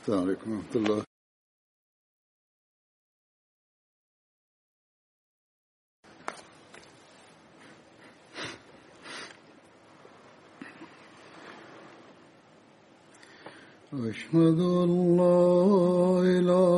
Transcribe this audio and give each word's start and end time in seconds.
السلام 0.00 0.22
عليكم 0.22 0.50
ورحمة 0.52 0.74
الله. 0.76 1.02
أشهد 13.92 14.58
أن 14.82 14.90
لا 15.16 15.40
إله 16.38 16.77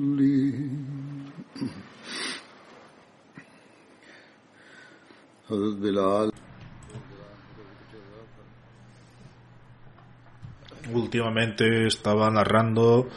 Últimamente 10.93 11.87
estaba 11.87 12.29
narrando 12.29 13.07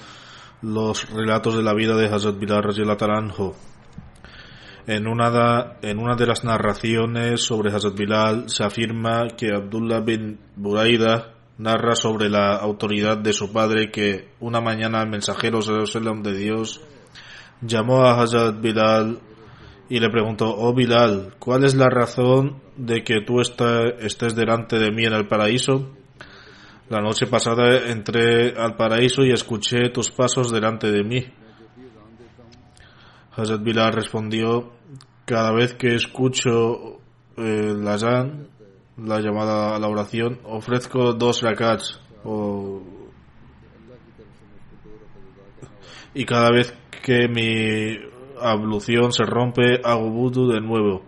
los 0.62 1.10
relatos 1.10 1.56
de 1.56 1.62
la 1.62 1.74
vida 1.74 1.96
de 1.96 2.06
Hazrat 2.06 2.38
Bilal 2.38 2.62
Radiyallahu 2.62 3.04
anhu. 3.04 3.54
En 4.86 5.06
en 5.06 5.98
una 5.98 6.16
de 6.16 6.26
las 6.26 6.44
narraciones 6.44 7.40
sobre 7.40 7.72
Hazrat 7.72 7.94
Bilal 7.96 8.48
se 8.50 8.64
afirma 8.64 9.28
que 9.36 9.54
Abdullah 9.54 10.00
bin 10.00 10.38
Buraida 10.56 11.34
narra 11.58 11.94
sobre 11.94 12.28
la 12.28 12.56
autoridad 12.56 13.16
de 13.18 13.32
su 13.32 13.52
padre 13.52 13.90
que 13.90 14.28
una 14.40 14.60
mañana 14.60 15.00
el 15.02 15.08
mensajero 15.08 15.60
de 15.60 16.36
Dios 16.36 16.80
llamó 17.60 18.04
a 18.04 18.20
Hazrat 18.20 18.60
Bilal 18.60 19.20
y 19.88 20.00
le 20.00 20.10
preguntó, 20.10 20.54
oh 20.56 20.74
Bilal, 20.74 21.34
¿cuál 21.38 21.64
es 21.64 21.74
la 21.74 21.88
razón 21.88 22.62
de 22.76 23.04
que 23.04 23.20
tú 23.20 23.40
estés 23.40 24.34
delante 24.34 24.78
de 24.78 24.90
mí 24.90 25.04
en 25.04 25.12
el 25.12 25.26
paraíso? 25.26 25.90
La 26.88 27.00
noche 27.00 27.26
pasada 27.26 27.90
entré 27.90 28.54
al 28.56 28.76
paraíso 28.76 29.22
y 29.22 29.32
escuché 29.32 29.90
tus 29.90 30.10
pasos 30.10 30.50
delante 30.50 30.90
de 30.90 31.02
mí. 31.02 31.24
Hazrat 33.36 33.62
Bilal 33.62 33.92
respondió, 33.92 34.72
cada 35.24 35.52
vez 35.52 35.74
que 35.74 35.94
escucho 35.94 37.00
eh, 37.36 37.74
la 37.76 37.94
azan, 37.94 38.48
la 38.96 39.20
llamada 39.20 39.74
a 39.74 39.78
la 39.78 39.88
oración, 39.88 40.40
ofrezco 40.44 41.14
dos 41.14 41.42
rakats 41.42 42.00
y 46.14 46.24
cada 46.24 46.50
vez 46.50 46.72
que 47.02 47.28
mi 47.28 47.96
ablución 48.40 49.12
se 49.12 49.24
rompe 49.24 49.80
hago 49.84 50.10
vudu 50.10 50.48
de 50.48 50.60
nuevo 50.60 51.02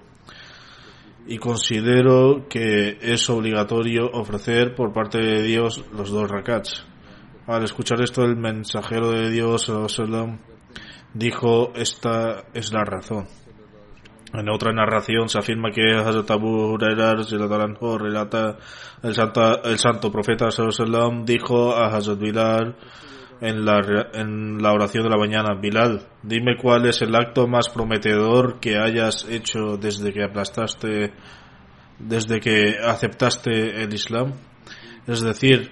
y 1.27 1.39
considero 1.39 2.47
que 2.49 2.99
es 3.01 3.29
obligatorio 3.31 4.11
ofrecer 4.13 4.75
por 4.75 4.93
parte 4.93 5.19
de 5.19 5.43
Dios 5.43 5.85
los 5.93 6.11
dos 6.11 6.31
rakats. 6.31 6.87
Al 7.49 7.65
escuchar 7.65 8.01
esto, 8.01 8.25
el 8.25 8.37
mensajero 8.37 9.11
de 9.11 9.31
Dios 9.31 9.69
dijo, 11.15 11.73
esta 11.75 12.45
es 12.55 12.73
la 12.73 12.85
razón. 12.85 13.27
En 14.35 14.49
otra 14.51 14.73
narración 14.73 15.29
se 15.29 15.39
afirma 15.39 15.71
que 15.71 15.95
Hazrat 15.97 16.31
Abu 16.31 16.77
relata 17.99 18.59
el, 19.03 19.15
santa- 19.15 19.61
el 19.65 19.79
santo 19.79 20.11
profeta 20.11 20.49
dijo 21.25 21.75
a 21.75 21.87
Hazrat 21.87 22.19
Bilal 22.19 22.77
en 23.41 23.65
la, 23.65 23.81
en 24.15 24.63
la 24.63 24.73
oración 24.73 25.05
de 25.05 25.11
la 25.11 25.19
mañana, 25.19 25.55
Bilal, 25.61 26.07
dime 26.23 26.57
cuál 26.61 26.87
es 26.87 27.03
el 27.03 27.15
acto 27.15 27.47
más 27.47 27.69
prometedor 27.69 28.61
que 28.61 28.79
hayas 28.79 29.27
hecho 29.29 29.77
desde 29.77 30.13
que 30.13 30.25
aplastaste, 30.25 31.13
desde 31.99 32.41
que 32.41 32.77
aceptaste 32.83 33.83
el 33.83 33.93
Islam, 33.93 34.33
es 35.07 35.21
decir, 35.21 35.71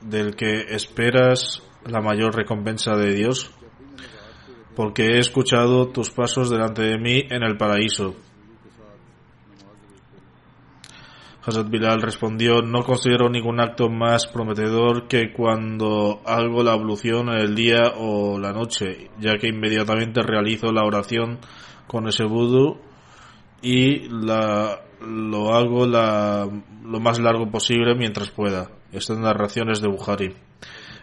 del 0.00 0.34
que 0.34 0.74
esperas 0.74 1.62
la 1.84 2.00
mayor 2.00 2.34
recompensa 2.34 2.96
de 2.96 3.14
Dios, 3.14 3.50
porque 4.76 5.06
he 5.06 5.18
escuchado 5.18 5.88
tus 5.88 6.10
pasos 6.10 6.50
delante 6.50 6.82
de 6.82 6.98
mí 6.98 7.22
en 7.30 7.42
el 7.42 7.56
paraíso. 7.56 8.14
Hazrat 11.48 11.70
Bilal 11.70 12.02
respondió, 12.02 12.60
no 12.60 12.82
considero 12.82 13.30
ningún 13.30 13.58
acto 13.58 13.88
más 13.88 14.26
prometedor 14.26 15.08
que 15.08 15.32
cuando 15.32 16.20
hago 16.26 16.62
la 16.62 16.72
ablución 16.72 17.30
en 17.30 17.38
el 17.38 17.54
día 17.54 17.94
o 17.96 18.38
la 18.38 18.52
noche, 18.52 19.10
ya 19.18 19.38
que 19.38 19.48
inmediatamente 19.48 20.20
realizo 20.22 20.70
la 20.72 20.84
oración 20.84 21.38
con 21.86 22.06
ese 22.06 22.24
vudú 22.24 22.78
y 23.62 24.08
la, 24.10 24.80
lo 25.00 25.54
hago 25.54 25.86
la, 25.86 26.46
lo 26.84 27.00
más 27.00 27.18
largo 27.18 27.50
posible 27.50 27.94
mientras 27.94 28.30
pueda. 28.30 28.70
Estas 28.92 29.18
narraciones 29.18 29.80
de 29.80 29.88
Bukhari. 29.88 30.34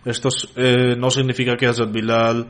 Esto 0.06 0.30
eh, 0.56 0.96
no 0.96 1.10
significa 1.10 1.56
que 1.56 1.66
Hazrat 1.66 1.92
Bilal 1.92 2.50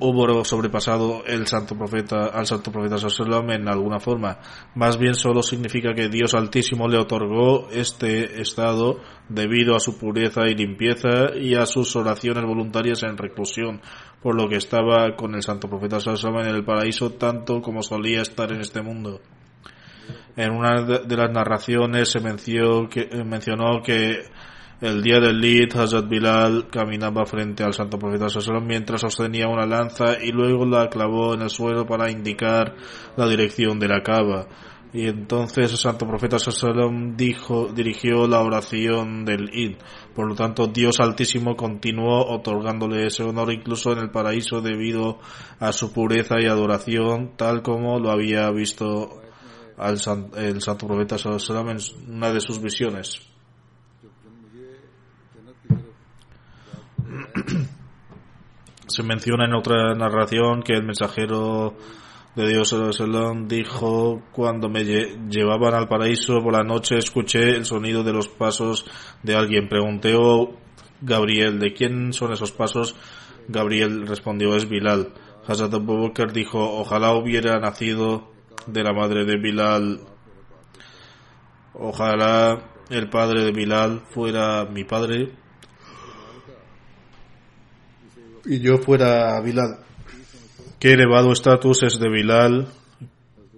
hubo 0.00 0.44
sobrepasado 0.44 1.22
el 1.26 1.46
santo 1.46 1.76
profeta 1.76 2.26
al 2.32 2.46
santo 2.46 2.72
profeta 2.72 2.98
sallallahu 2.98 3.52
en 3.52 3.68
alguna 3.68 4.00
forma. 4.00 4.38
Más 4.74 4.98
bien 4.98 5.14
solo 5.14 5.42
significa 5.42 5.94
que 5.94 6.08
Dios 6.08 6.34
altísimo 6.34 6.88
le 6.88 6.98
otorgó 6.98 7.68
este 7.70 8.40
estado 8.40 9.00
debido 9.28 9.76
a 9.76 9.80
su 9.80 9.98
pureza 9.98 10.48
y 10.48 10.54
limpieza 10.54 11.36
y 11.38 11.54
a 11.54 11.66
sus 11.66 11.94
oraciones 11.96 12.44
voluntarias 12.44 13.02
en 13.02 13.16
reclusión 13.16 13.80
por 14.22 14.34
lo 14.34 14.48
que 14.48 14.56
estaba 14.56 15.14
con 15.16 15.34
el 15.34 15.42
santo 15.42 15.68
profeta 15.68 16.00
sallallahu 16.00 16.40
en 16.40 16.54
el 16.54 16.64
paraíso 16.64 17.10
tanto 17.12 17.60
como 17.60 17.82
solía 17.82 18.22
estar 18.22 18.52
en 18.52 18.60
este 18.60 18.82
mundo. 18.82 19.20
En 20.36 20.52
una 20.52 20.82
de 20.82 21.16
las 21.16 21.30
narraciones 21.30 22.10
se 22.10 22.20
mencionó 22.20 22.88
que, 22.88 23.08
mencionó 23.24 23.82
que 23.82 24.24
el 24.80 25.02
día 25.02 25.20
del 25.20 25.40
Lid, 25.40 25.76
Hazrat 25.76 26.08
Bilal 26.08 26.68
caminaba 26.70 27.26
frente 27.26 27.62
al 27.62 27.74
santo 27.74 27.98
profeta 27.98 28.28
Sallallahu 28.30 28.66
mientras 28.66 29.02
sostenía 29.02 29.46
una 29.48 29.66
lanza 29.66 30.22
y 30.22 30.32
luego 30.32 30.64
la 30.64 30.88
clavó 30.88 31.34
en 31.34 31.42
el 31.42 31.50
suelo 31.50 31.86
para 31.86 32.10
indicar 32.10 32.76
la 33.16 33.28
dirección 33.28 33.78
de 33.78 33.88
la 33.88 34.02
cava. 34.02 34.46
Y 34.92 35.06
entonces 35.06 35.70
el 35.70 35.76
santo 35.76 36.06
profeta 36.06 36.38
Sallallahu 36.38 37.14
dijo, 37.14 37.68
dirigió 37.72 38.26
la 38.26 38.40
oración 38.40 39.24
del 39.24 39.50
Id. 39.52 39.76
Por 40.14 40.28
lo 40.28 40.34
tanto, 40.34 40.66
Dios 40.66 40.98
Altísimo 40.98 41.56
continuó 41.56 42.26
otorgándole 42.26 43.06
ese 43.06 43.22
honor 43.22 43.52
incluso 43.52 43.92
en 43.92 43.98
el 43.98 44.10
paraíso 44.10 44.62
debido 44.62 45.18
a 45.58 45.72
su 45.72 45.92
pureza 45.92 46.36
y 46.40 46.46
adoración, 46.46 47.36
tal 47.36 47.62
como 47.62 47.98
lo 48.00 48.10
había 48.10 48.50
visto 48.50 49.20
al 49.76 49.98
san- 49.98 50.30
el 50.36 50.60
santo 50.62 50.86
profeta 50.86 51.18
Sallallahu 51.18 51.70
en 51.70 51.78
una 52.08 52.32
de 52.32 52.40
sus 52.40 52.60
visiones. 52.60 53.29
Se 58.86 59.02
menciona 59.02 59.44
en 59.44 59.54
otra 59.54 59.94
narración 59.94 60.62
que 60.62 60.72
el 60.72 60.84
mensajero 60.84 61.76
de 62.34 62.48
Dios 62.48 62.74
sallam, 62.92 63.48
dijo, 63.48 64.22
cuando 64.32 64.68
me 64.68 64.84
llevaban 64.84 65.74
al 65.74 65.88
paraíso 65.88 66.40
por 66.42 66.52
la 66.52 66.62
noche 66.62 66.98
escuché 66.98 67.56
el 67.56 67.64
sonido 67.64 68.02
de 68.02 68.12
los 68.12 68.28
pasos 68.28 68.86
de 69.22 69.36
alguien. 69.36 69.68
Pregunté, 69.68 70.14
oh 70.16 70.56
Gabriel, 71.00 71.58
¿de 71.58 71.72
quién 71.72 72.12
son 72.12 72.32
esos 72.32 72.52
pasos? 72.52 72.96
Gabriel 73.48 74.06
respondió, 74.06 74.54
es 74.56 74.68
Bilal. 74.68 75.12
Hazrat 75.46 75.74
Abu 75.74 76.12
dijo, 76.32 76.58
ojalá 76.80 77.12
hubiera 77.14 77.58
nacido 77.58 78.30
de 78.66 78.82
la 78.84 78.92
madre 78.92 79.24
de 79.24 79.36
Bilal. 79.36 80.00
Ojalá 81.74 82.58
el 82.90 83.08
padre 83.08 83.42
de 83.44 83.52
Bilal 83.52 84.02
fuera 84.10 84.66
mi 84.66 84.84
padre 84.84 85.39
y 88.44 88.60
yo 88.60 88.78
fuera 88.78 89.40
Bilal. 89.40 89.78
Qué 90.78 90.92
elevado 90.92 91.32
estatus 91.32 91.82
es 91.82 91.98
de 91.98 92.08
Bilal, 92.08 92.68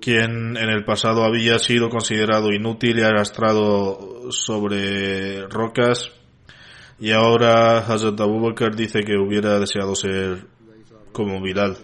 quien 0.01 0.57
en 0.57 0.69
el 0.69 0.85
pasado 0.85 1.25
había 1.25 1.59
sido 1.59 1.89
considerado 1.89 2.53
inútil 2.53 2.99
y 2.99 3.03
arrastrado 3.03 4.33
sobre 4.33 5.47
rocas, 5.47 6.11
y 6.99 7.13
ahora 7.13 7.79
Hazrat 7.79 8.21
Abu 8.21 8.41
Bakr 8.41 8.75
dice 8.75 9.01
que 9.01 9.17
hubiera 9.17 9.59
deseado 9.59 9.95
ser 9.95 10.47
como 11.13 11.41
Bilal. 11.41 11.77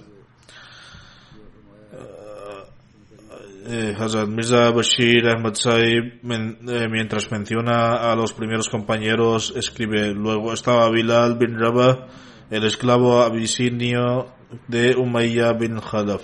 Eh, 3.71 3.95
Hazrat 3.99 4.29
Mirza 4.29 4.71
Bashir 4.71 5.29
Ahmad 5.29 5.53
Saib, 5.53 6.21
eh, 6.25 6.89
mientras 6.91 7.31
menciona 7.31 8.11
a 8.11 8.17
los 8.17 8.33
primeros 8.33 8.71
compañeros, 8.71 9.53
escribe, 9.55 10.15
luego 10.15 10.55
estaba 10.55 10.89
Bilal 10.91 11.37
bin 11.37 11.59
Rabah, 11.59 12.07
el 12.51 12.65
esclavo 12.65 13.23
abisinio 13.23 14.27
de 14.67 14.97
Umayyah 14.97 15.53
bin 15.53 15.81
Khalaf. 15.81 16.23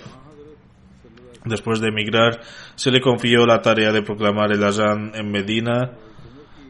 Después 1.45 1.79
de 1.79 1.89
emigrar, 1.89 2.41
se 2.75 2.89
le 2.89 2.99
confió 2.99 3.45
la 3.45 3.61
tarea 3.61 3.91
de 3.91 4.01
proclamar 4.01 4.51
el 4.51 4.63
azán 4.63 5.11
en 5.13 5.31
Medina. 5.31 5.91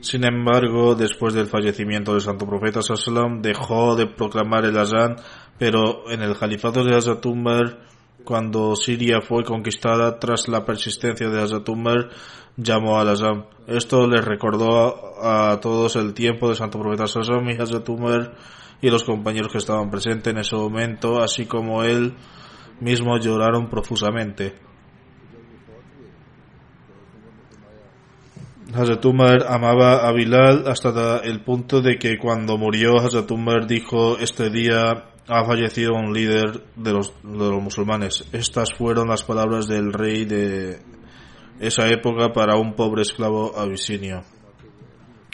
Sin 0.02 0.26
embargo, 0.26 0.96
después 0.96 1.34
del 1.34 1.48
fallecimiento 1.48 2.12
del 2.12 2.22
santo 2.22 2.46
profeta 2.46 2.82
Sallam, 2.82 3.42
dejó 3.42 3.96
de 3.96 4.08
proclamar 4.08 4.66
el 4.66 4.78
azán, 4.78 5.16
pero 5.58 6.12
en 6.12 6.22
el 6.22 6.38
califato 6.38 6.84
de 6.84 6.94
Hazrat 6.94 7.26
cuando 8.26 8.76
Siria 8.76 9.22
fue 9.22 9.44
conquistada 9.44 10.20
tras 10.20 10.50
la 10.50 10.66
persistencia 10.66 11.30
de 11.30 11.42
Hazrat 11.42 11.68
llamó 12.58 13.00
al 13.00 13.10
azán. 13.10 13.46
Esto 13.68 14.08
les 14.08 14.26
recordó 14.26 15.24
a 15.24 15.58
todos 15.62 15.96
el 15.96 16.14
tiempo 16.14 16.50
del 16.50 16.58
santo 16.58 16.80
profeta 16.80 17.08
Sallam 17.08 17.50
y 17.50 17.54
Hazrat 17.54 17.88
y 18.86 18.92
los 18.92 19.04
compañeros 19.04 19.52
que 19.52 19.58
estaban 19.58 19.90
presentes 19.90 20.32
en 20.32 20.38
ese 20.38 20.56
momento, 20.56 21.20
así 21.20 21.48
como 21.48 21.84
él 21.84 22.14
mismo 22.80 23.18
lloraron 23.18 23.68
profusamente. 23.68 24.54
Hazrat 28.72 29.04
Umar 29.06 29.44
amaba 29.48 30.08
a 30.08 30.12
Bilal 30.12 30.68
hasta 30.68 31.18
el 31.18 31.42
punto 31.42 31.82
de 31.82 31.98
que 31.98 32.20
cuando 32.20 32.60
murió 32.60 33.00
Hazrat 33.00 33.32
Umar 33.32 33.66
dijo 33.66 34.20
este 34.20 34.52
día 34.52 35.06
ha 35.28 35.46
fallecido 35.46 35.94
un 35.94 36.14
líder 36.14 36.62
de 36.76 36.94
los, 36.94 37.12
de 37.24 37.50
los 37.50 37.64
musulmanes. 37.64 38.30
Estas 38.34 38.72
fueron 38.72 39.08
las 39.08 39.24
palabras 39.24 39.66
del 39.66 39.94
rey 39.94 40.26
de 40.26 40.80
esa 41.60 41.90
época 41.90 42.34
para 42.34 42.56
un 42.56 42.76
pobre 42.76 43.02
esclavo 43.02 43.58
abisinio. 43.58 44.22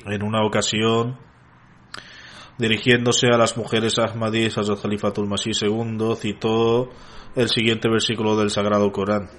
En 0.05 0.23
una 0.23 0.45
ocasión, 0.45 1.17
Dirigiéndose 2.57 3.27
a 3.27 3.37
las 3.37 3.57
mujeres 3.57 3.97
Ahmadis, 3.99 4.57
Hazrat 4.57 4.81
Khalifatul 4.81 5.27
Masih 5.27 5.53
II 5.61 6.15
citó 6.15 6.89
el 7.35 7.49
siguiente 7.49 7.89
versículo 7.89 8.37
del 8.37 8.49
Sagrado 8.49 8.91
Corán. 8.91 9.29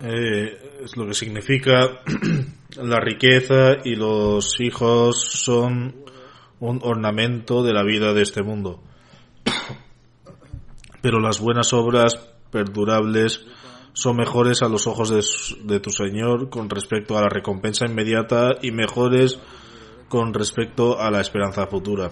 Eh, 0.00 0.80
es 0.84 0.96
lo 0.96 1.06
que 1.06 1.14
significa 1.14 2.02
la 2.76 3.00
riqueza 3.00 3.76
y 3.84 3.94
los 3.94 4.60
hijos 4.60 5.22
son 5.22 6.04
un 6.60 6.80
ornamento 6.82 7.62
de 7.62 7.72
la 7.72 7.82
vida 7.82 8.12
de 8.12 8.22
este 8.22 8.42
mundo. 8.42 8.82
Pero 11.02 11.20
las 11.20 11.40
buenas 11.40 11.72
obras 11.72 12.16
perdurables 12.50 13.44
son 13.92 14.16
mejores 14.16 14.62
a 14.62 14.68
los 14.68 14.86
ojos 14.86 15.10
de, 15.10 15.72
de, 15.72 15.80
tu 15.80 15.90
Señor 15.90 16.50
con 16.50 16.68
respecto 16.68 17.16
a 17.16 17.22
la 17.22 17.28
recompensa 17.28 17.86
inmediata 17.86 18.56
y 18.60 18.72
mejores 18.72 19.38
con 20.08 20.34
respecto 20.34 21.00
a 21.00 21.10
la 21.10 21.20
esperanza 21.20 21.66
futura. 21.66 22.10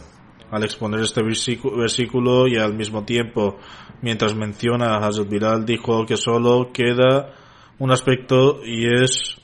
Al 0.53 0.65
exponer 0.65 1.01
este 1.01 1.23
versículo 1.23 2.47
y 2.47 2.59
al 2.59 2.75
mismo 2.75 3.05
tiempo, 3.05 3.57
mientras 4.03 4.37
menciona 4.37 4.95
a 4.95 5.07
Hazrat 5.07 5.27
Bilal, 5.27 5.65
dijo 5.65 6.05
que 6.05 6.19
solo 6.19 6.71
queda 6.73 7.33
un 7.79 7.91
aspecto 7.91 8.61
y 8.63 8.85
es 8.87 9.41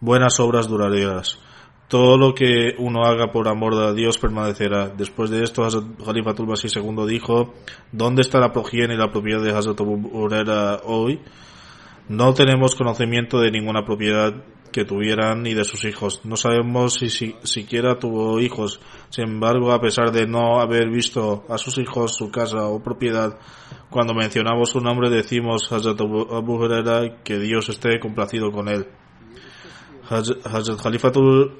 buenas 0.00 0.38
obras 0.38 0.68
duraderas. 0.68 1.36
Todo 1.88 2.16
lo 2.16 2.32
que 2.32 2.76
uno 2.78 3.04
haga 3.04 3.32
por 3.32 3.48
amor 3.48 3.74
a 3.74 3.92
Dios 3.92 4.18
permanecerá. 4.18 4.88
Después 4.90 5.30
de 5.30 5.42
esto, 5.42 5.64
Hazrat 5.64 6.00
Khalifatul 6.04 6.46
Masih 6.46 6.70
II 6.76 7.08
dijo, 7.08 7.54
¿dónde 7.90 8.22
está 8.22 8.38
la 8.38 8.52
progenie 8.52 8.94
y 8.94 8.98
la 8.98 9.10
propiedad 9.10 9.42
de 9.42 9.50
Hazrat 9.50 9.80
Abu 9.80 10.28
hoy? 10.84 11.20
No 12.08 12.34
tenemos 12.34 12.76
conocimiento 12.76 13.40
de 13.40 13.50
ninguna 13.50 13.84
propiedad 13.84 14.32
que 14.70 14.84
tuvieran 14.84 15.42
ni 15.42 15.54
de 15.54 15.64
sus 15.64 15.84
hijos. 15.84 16.20
No 16.24 16.36
sabemos 16.36 16.94
si, 16.94 17.08
siquiera 17.42 17.98
tuvo 17.98 18.40
hijos. 18.40 18.80
Sin 19.10 19.24
embargo, 19.24 19.72
a 19.72 19.80
pesar 19.80 20.12
de 20.12 20.26
no 20.26 20.60
haber 20.60 20.90
visto 20.90 21.44
a 21.48 21.58
sus 21.58 21.78
hijos, 21.78 22.16
su 22.16 22.30
casa 22.30 22.66
o 22.66 22.82
propiedad, 22.82 23.38
cuando 23.90 24.14
mencionamos 24.14 24.70
su 24.70 24.80
nombre 24.80 25.10
decimos 25.10 25.70
Hazrat 25.70 26.00
Abu 26.00 26.54
Huraira 26.54 27.22
que 27.24 27.38
Dios 27.38 27.68
esté 27.68 27.98
complacido 28.00 28.50
con 28.50 28.68
él. 28.68 28.86
Hazrat 30.08 30.80
Khalifatul 30.82 31.52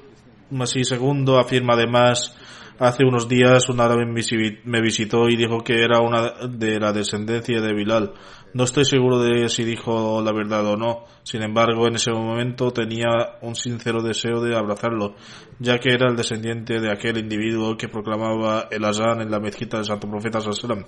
Masih 0.49 0.83
II 0.91 1.35
afirma 1.37 1.73
además 1.73 2.35
Hace 2.81 3.05
unos 3.05 3.27
días 3.27 3.69
un 3.69 3.79
árabe 3.79 4.07
me 4.07 4.81
visitó 4.81 5.29
y 5.29 5.35
dijo 5.35 5.63
que 5.63 5.83
era 5.83 5.99
una 5.99 6.47
de 6.47 6.79
la 6.79 6.91
descendencia 6.91 7.61
de 7.61 7.75
Bilal. 7.75 8.13
No 8.53 8.65
estoy 8.65 8.83
seguro 8.83 9.19
de 9.19 9.47
si 9.47 9.63
dijo 9.63 10.21
la 10.21 10.33
verdad 10.33 10.65
o 10.65 10.75
no. 10.75 11.05
Sin 11.23 11.41
embargo, 11.41 11.87
en 11.87 11.95
ese 11.95 12.11
momento 12.11 12.71
tenía 12.71 13.37
un 13.41 13.55
sincero 13.55 14.03
deseo 14.03 14.41
de 14.41 14.57
abrazarlo, 14.57 15.15
ya 15.59 15.79
que 15.79 15.93
era 15.93 16.09
el 16.09 16.17
descendiente 16.17 16.81
de 16.81 16.91
aquel 16.91 17.17
individuo 17.17 17.77
que 17.77 17.87
proclamaba 17.87 18.67
el 18.69 18.83
azán 18.83 19.21
en 19.21 19.31
la 19.31 19.39
mezquita 19.39 19.77
del 19.77 19.85
Santo 19.85 20.09
Profeta 20.09 20.41
Sallam. 20.41 20.83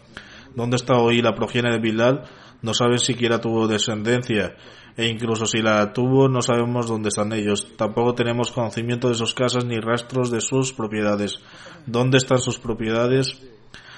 ¿Dónde 0.53 0.75
está 0.75 0.95
hoy 0.95 1.21
la 1.21 1.33
progenie 1.33 1.71
de 1.71 1.79
Bilal? 1.79 2.23
No 2.61 2.73
saben 2.73 2.99
siquiera 2.99 3.39
tuvo 3.39 3.67
descendencia 3.67 4.55
e 4.95 5.07
incluso 5.07 5.45
si 5.45 5.61
la 5.61 5.91
tuvo 5.91 6.27
no 6.27 6.41
sabemos 6.41 6.87
dónde 6.87 7.09
están 7.09 7.31
ellos. 7.31 7.75
Tampoco 7.77 8.13
tenemos 8.13 8.51
conocimiento 8.51 9.07
de 9.07 9.15
sus 9.15 9.33
casas 9.33 9.65
ni 9.65 9.79
rastros 9.79 10.31
de 10.31 10.41
sus 10.41 10.73
propiedades. 10.73 11.39
¿Dónde 11.85 12.17
están 12.17 12.39
sus 12.39 12.59
propiedades? 12.59 13.41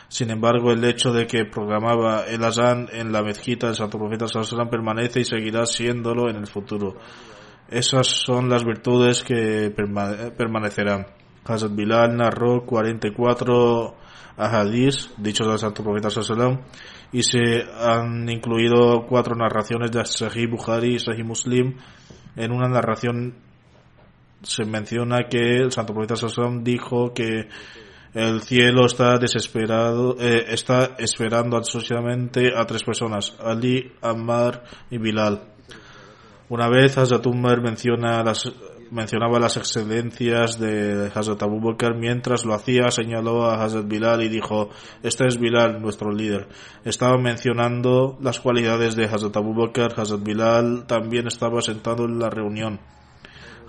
Sin 0.08 0.30
embargo, 0.30 0.72
el 0.72 0.84
hecho 0.84 1.12
de 1.12 1.26
que 1.26 1.46
programaba 1.46 2.26
el 2.26 2.44
Azán 2.44 2.88
en 2.92 3.12
la 3.12 3.24
mezquita 3.24 3.68
del 3.68 3.76
Santo 3.76 3.98
Profeta 3.98 4.28
Sallallahu 4.28 4.70
permanece 4.70 5.22
y 5.22 5.26
seguirá 5.26 5.66
siéndolo 5.66 6.30
en 6.30 6.38
el 6.38 6.48
futuro. 6.48 6.96
Esas 7.70 8.08
son 8.08 8.50
las 8.50 8.64
virtudes 8.64 9.24
que 9.24 9.74
permanecerán. 10.38 11.08
Hazrat 11.44 11.76
Bilal 11.76 12.16
narró 12.16 12.66
44 12.66 13.96
ahadís 14.38 15.12
dichos 15.18 15.48
del 15.48 15.60
Santo 15.60 15.84
Profeta 15.84 16.10
Sallallahu 16.10 16.60
y 17.12 17.24
se 17.24 17.64
han 17.80 18.30
incluido 18.30 19.06
cuatro 19.08 19.36
narraciones 19.36 19.92
de 19.92 20.06
Sahih 20.06 20.48
Bukhari 20.48 20.96
y 20.96 21.00
Sahih 21.00 21.24
Muslim. 21.24 21.78
En 22.36 22.52
una 22.52 22.68
narración 22.68 23.36
se 24.42 24.66
menciona 24.66 25.28
que 25.30 25.58
el 25.58 25.72
Santo 25.72 25.94
Profeta 25.94 26.16
Sallallahu 26.16 26.64
dijo 26.64 27.14
que 27.14 27.50
el 28.16 28.42
cielo 28.42 28.86
está 28.86 29.18
desesperado, 29.18 30.16
eh, 30.20 30.46
está 30.50 30.96
esperando 30.98 31.58
ansiosamente 31.58 32.58
a 32.58 32.66
tres 32.66 32.84
personas, 32.84 33.36
Ali, 33.44 33.92
Ammar 34.02 34.64
y 34.90 34.98
Bilal. 34.98 35.44
Una 36.48 36.70
vez 36.70 36.98
Hazrat 36.98 37.26
Umar 37.26 37.62
menciona 37.62 38.24
las 38.24 38.52
mencionaba 38.92 39.40
las 39.40 39.58
excelencias 39.58 40.60
de 40.60 41.12
Hazrat 41.14 41.42
Abu 41.44 41.60
Bakr. 41.60 41.96
Mientras 41.96 42.46
lo 42.46 42.54
hacía, 42.54 42.90
señaló 42.92 43.46
a 43.46 43.64
Hazrat 43.64 43.88
Bilal 43.88 44.24
y 44.24 44.30
dijo, 44.30 44.70
este 45.04 45.28
es 45.28 45.40
Bilal, 45.40 45.82
nuestro 45.82 46.12
líder. 46.12 46.48
Estaba 46.84 47.18
mencionando 47.18 48.18
las 48.22 48.40
cualidades 48.40 48.96
de 48.96 49.06
Hazrat 49.06 49.36
Abu 49.36 49.54
Bakr. 49.54 50.00
Hazrat 50.00 50.24
Bilal 50.24 50.86
también 50.88 51.28
estaba 51.28 51.62
sentado 51.62 52.06
en 52.06 52.20
la 52.20 52.30
reunión. 52.30 52.80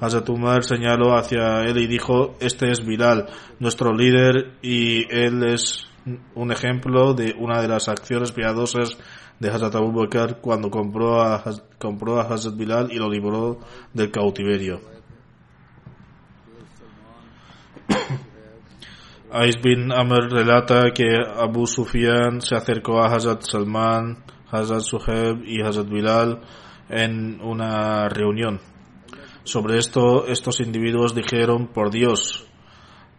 Hazrat 0.00 0.28
Umar 0.28 0.62
señaló 0.62 1.16
hacia 1.16 1.62
él 1.62 1.78
y 1.78 1.86
dijo, 1.86 2.36
este 2.40 2.70
es 2.70 2.84
Bilal, 2.84 3.26
nuestro 3.58 3.94
líder, 3.94 4.58
y 4.60 5.04
él 5.14 5.42
es 5.44 5.86
un 6.34 6.52
ejemplo 6.52 7.14
de 7.14 7.34
una 7.38 7.62
de 7.62 7.68
las 7.68 7.88
acciones 7.88 8.32
piadosas 8.32 8.98
de 9.38 9.48
Hazrat 9.48 9.74
Abu 9.74 9.92
Bakr 9.92 10.40
cuando 10.40 10.70
compró 10.70 11.22
a, 11.22 11.42
compró 11.78 12.20
a 12.20 12.24
Hazrat 12.24 12.56
Bilal 12.56 12.92
y 12.92 12.96
lo 12.96 13.08
libró 13.10 13.58
del 13.92 14.10
cautiverio. 14.10 14.80
Ais 19.32 19.56
bin 19.62 19.92
Amr 19.92 20.30
relata 20.30 20.90
que 20.92 21.16
Abu 21.38 21.66
Sufyan 21.66 22.40
se 22.40 22.54
acercó 22.54 23.00
a 23.00 23.14
Hazrat 23.14 23.42
Salman, 23.42 24.24
Hazrat 24.50 24.80
Suheb 24.80 25.42
y 25.44 25.62
Hazrat 25.62 25.88
Bilal 25.88 26.40
en 26.88 27.40
una 27.40 28.08
reunión. 28.08 28.60
Sobre 29.46 29.78
esto, 29.78 30.26
estos 30.26 30.58
individuos 30.58 31.14
dijeron, 31.14 31.68
por 31.68 31.92
Dios, 31.92 32.48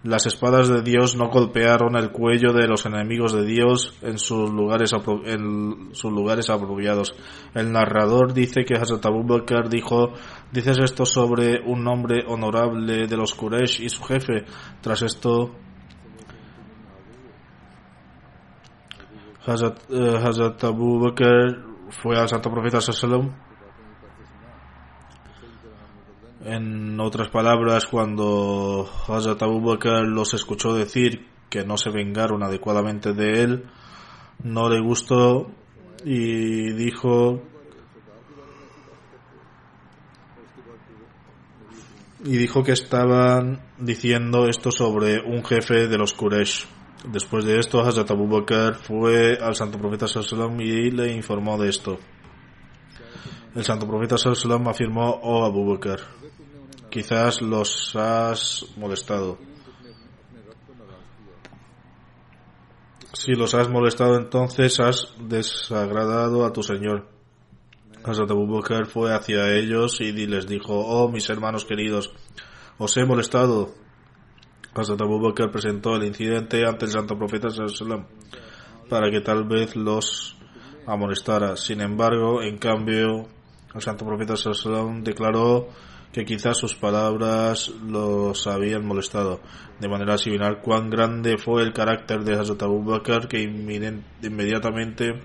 las 0.03 0.25
espadas 0.25 0.67
de 0.67 0.81
Dios 0.81 1.15
no 1.15 1.29
golpearon 1.29 1.96
el 1.96 2.12
cuello 2.12 2.51
de 2.51 2.67
los 2.67 2.86
enemigos 2.86 3.31
de 3.31 3.46
Dios 3.46 3.98
en 4.01 4.19
sus 4.19 4.50
lugares, 4.51 4.91
en 5.24 5.89
sus 5.93 6.12
lugares 6.12 6.50
apropiados. 6.50 7.15
El 7.53 7.72
narrador 7.72 8.34
dice 8.34 8.65
que 8.65 8.75
Hazrat 8.75 9.05
Abu 9.05 9.24
Bakr 9.24 9.69
dijo, 9.69 10.12
dices 10.51 10.79
esto 10.79 11.05
sobre 11.05 11.62
un 11.65 11.88
hombre 11.88 12.25
honorable 12.27 13.07
de 13.07 13.15
los 13.15 13.34
Quraysh 13.34 13.79
y 13.81 13.88
su 13.88 14.03
jefe. 14.03 14.43
Tras 14.81 15.03
esto, 15.03 15.55
Hazrat, 19.46 19.79
eh, 19.89 20.17
Hazrat 20.22 20.62
Abu 20.65 21.00
Bakr 21.00 21.63
fue 21.89 22.19
al 22.19 22.27
Santo 22.27 22.51
Profeta 22.51 22.81
en 26.48 26.98
otras 27.01 27.27
palabras, 27.27 27.88
cuando 27.88 28.89
Hazrat 29.08 29.42
Abu 29.44 29.60
Bakr 29.60 30.08
los 30.08 30.34
escuchó 30.34 30.74
decir 30.74 31.27
que 31.50 31.66
no 31.66 31.75
se 31.77 31.89
vengaron 31.89 32.42
adecuadamente 32.42 33.12
de 33.12 33.44
él, 33.44 33.66
no 34.44 34.70
le 34.70 34.80
gustó 34.80 35.51
y 36.06 36.72
dijo 36.72 37.42
y 42.24 42.38
dijo 42.38 42.63
que 42.63 42.72
estaban 42.72 43.62
diciendo 43.77 44.48
esto 44.48 44.72
sobre 44.72 45.20
un 45.20 45.44
jefe 45.44 45.88
de 45.88 45.98
los 45.98 46.13
Quraysh. 46.13 46.66
Después 47.12 47.44
de 47.44 47.60
esto, 47.60 47.82
Hazrat 47.82 48.10
Abu 48.12 48.27
Bakr 48.27 48.75
fue 48.75 49.38
al 49.38 49.56
santo 49.56 49.77
profeta 49.77 50.08
sallallahu 50.08 50.62
y 50.62 50.92
le 50.92 51.13
informó 51.13 51.58
de 51.58 51.70
esto. 51.70 52.00
El 53.54 53.66
santo 53.66 53.86
profeta 53.86 54.18
sallallahu 54.18 54.70
afirmó, 54.70 55.10
oh 55.24 55.46
Abu 55.46 55.70
Bakr, 55.72 56.00
Quizás 56.89 57.41
los 57.41 57.96
has 57.96 58.65
molestado. 58.77 59.38
Si 63.13 63.34
los 63.34 63.53
has 63.56 63.70
molestado, 63.70 64.17
entonces 64.17 64.79
has 64.79 65.13
desagradado 65.20 66.46
a 66.46 66.53
tu 66.53 66.63
Señor. 66.63 67.08
Hazrat 68.03 68.32
Abu 68.32 68.48
Bakr 68.48 68.86
fue 68.86 69.13
hacia 69.13 69.53
ellos 69.53 70.00
y 70.00 70.12
les 70.13 70.48
dijo, 70.48 70.74
oh 70.74 71.10
mis 71.10 71.29
hermanos 71.29 71.65
queridos, 71.65 72.13
os 72.77 72.96
he 72.96 73.06
molestado. 73.06 73.74
Hazrat 74.74 75.01
Abu 75.01 75.20
Bakr 75.20 75.51
presentó 75.51 75.96
el 75.96 76.06
incidente 76.06 76.65
ante 76.65 76.86
el 76.86 76.91
santo 76.91 77.17
profeta 77.17 77.50
para 78.89 79.12
que 79.12 79.22
tal 79.22 79.46
vez 79.46 79.75
los 79.75 80.38
amonestara. 80.86 81.58
Sin 81.58 81.82
embargo, 81.82 82.41
en 82.41 82.58
cambio, 82.58 83.27
el 83.74 83.82
santo 83.82 84.06
profeta 84.06 84.36
declaró 85.01 85.67
que 86.18 86.26
quizás 86.26 86.58
sus 86.58 86.74
palabras 86.74 87.70
los 87.70 88.48
habían 88.48 88.84
molestado. 88.84 89.40
De 89.80 89.88
manera 89.88 90.18
similar, 90.18 90.62
cuán 90.64 90.90
grande 90.90 91.38
fue 91.38 91.62
el 91.62 91.74
carácter 91.74 92.24
de 92.24 92.34
Hazrat 92.34 92.64
Abu 92.64 92.84
Bakr 92.84 93.28
que 93.28 93.44
inmediatamente 93.44 95.22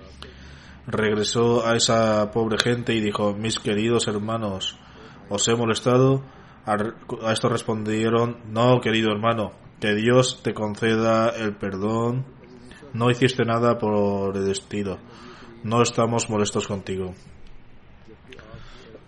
regresó 0.85 1.65
a 1.65 1.75
esa 1.75 2.29
pobre 2.29 2.59
gente 2.59 2.93
y 2.93 3.01
dijo, 3.01 3.33
mis 3.33 3.57
queridos 3.57 4.07
hermanos, 4.07 4.77
¿os 5.29 5.47
he 5.47 5.55
molestado? 5.55 6.23
A 6.63 7.31
esto 7.31 7.49
respondieron, 7.49 8.37
no, 8.51 8.79
querido 8.79 9.09
hermano, 9.09 9.53
que 9.79 9.95
Dios 9.95 10.43
te 10.43 10.53
conceda 10.53 11.29
el 11.29 11.55
perdón. 11.55 12.23
No 12.93 13.09
hiciste 13.09 13.45
nada 13.45 13.79
por 13.79 14.37
el 14.37 14.45
destino. 14.45 14.99
No 15.63 15.81
estamos 15.81 16.29
molestos 16.29 16.67
contigo. 16.67 17.15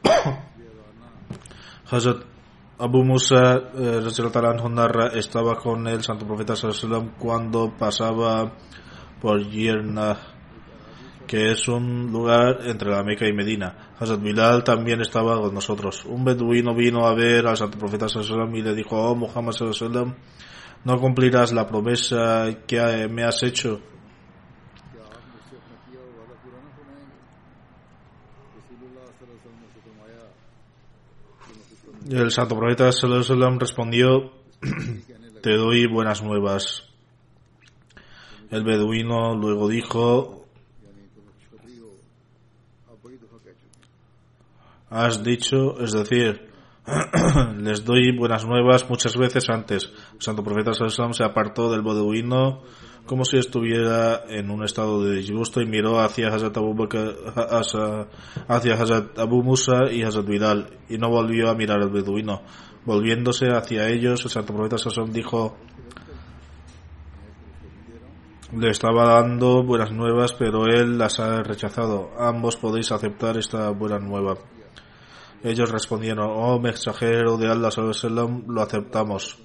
Hazrat 1.90 2.18
Abu 2.80 3.04
Musa 3.04 3.72
eh, 3.78 4.02
narra 4.70 5.08
estaba 5.14 5.56
con 5.56 5.88
el 5.88 6.04
santo 6.04 6.26
profeta 6.26 6.56
sallam 6.56 7.12
cuando 7.18 7.74
pasaba 7.78 8.52
por 9.22 9.40
Yerna 9.50 10.18
que 11.28 11.52
es 11.52 11.68
un 11.68 12.12
lugar 12.12 12.60
entre 12.66 12.90
la 12.92 13.04
Meca 13.04 13.28
y 13.28 13.34
Medina. 13.34 13.94
Hazrat 14.00 14.22
Bilal 14.22 14.64
también 14.64 15.02
estaba 15.02 15.40
con 15.40 15.54
nosotros. 15.54 16.06
Un 16.06 16.24
beduino 16.24 16.76
vino 16.76 17.06
a 17.06 17.16
ver 17.16 17.48
al 17.48 17.58
santo 17.58 17.80
profeta 17.80 18.08
y 18.08 18.62
le 18.62 18.76
dijo, 18.76 18.96
oh 18.98 19.16
Muhammad 19.16 19.54
sallam, 19.54 20.16
no 20.84 21.00
cumplirás 21.00 21.54
la 21.54 21.68
promesa 21.68 22.48
que 22.68 23.08
me 23.10 23.24
has 23.24 23.42
hecho 23.44 23.80
El 32.10 32.30
santo 32.30 32.56
profeta 32.56 32.92
sallam 32.92 33.58
respondió, 33.58 34.32
te 35.42 35.56
doy 35.56 35.88
buenas 35.88 36.22
nuevas. 36.22 36.84
El 38.52 38.64
beduino 38.64 39.34
luego 39.36 39.68
dijo, 39.68 40.46
has 44.92 45.24
dicho, 45.24 45.80
es 45.80 45.94
decir, 45.94 46.48
les 47.58 47.84
doy 47.84 48.16
buenas 48.16 48.46
nuevas 48.46 48.88
muchas 48.88 49.18
veces 49.18 49.50
antes. 49.50 49.92
El 50.14 50.22
santo 50.22 50.44
profeta 50.44 50.74
sallam 50.76 51.14
se 51.14 51.24
apartó 51.24 51.72
del 51.72 51.82
beduino 51.82 52.62
como 53.06 53.24
si 53.26 53.38
estuviera 53.38 54.24
en 54.28 54.50
un 54.50 54.64
estado 54.64 55.04
de 55.04 55.18
disgusto 55.18 55.62
y 55.62 55.66
miró 55.66 56.00
hacia 56.00 56.30
Hazrat 56.30 56.58
Abu, 56.58 56.88
hacia 58.48 58.74
Hazrat 58.74 59.20
Abu 59.20 59.44
Musa 59.44 59.92
y 59.92 60.04
Hazrat 60.04 60.26
Vidal 60.26 60.80
y 60.90 60.98
no 60.98 61.10
volvió 61.10 61.50
a 61.50 61.56
mirar 61.56 61.82
al 61.82 61.90
beduino. 61.90 62.42
Volviéndose 62.86 63.48
hacia 63.48 63.90
ellos, 63.90 64.24
el 64.26 64.32
santo 64.32 64.54
profeta 64.54 64.78
Sasson 64.78 65.12
dijo 65.12 65.58
le 68.54 68.70
estaba 68.70 69.16
dando 69.16 69.64
buenas 69.64 69.92
nuevas, 69.92 70.34
pero 70.34 70.68
él 70.68 70.98
las 70.98 71.20
ha 71.20 71.44
rechazado. 71.44 72.12
Ambos 72.18 72.56
podéis 72.56 72.92
aceptar 72.92 73.38
esta 73.38 73.70
buena 73.72 74.00
nueva. 74.00 74.38
Ellos 75.44 75.72
respondieron, 75.72 76.30
oh 76.32 76.60
mensajero 76.60 77.38
de 77.38 77.48
Allah, 77.50 77.70
lo 78.48 78.62
aceptamos. 78.62 79.45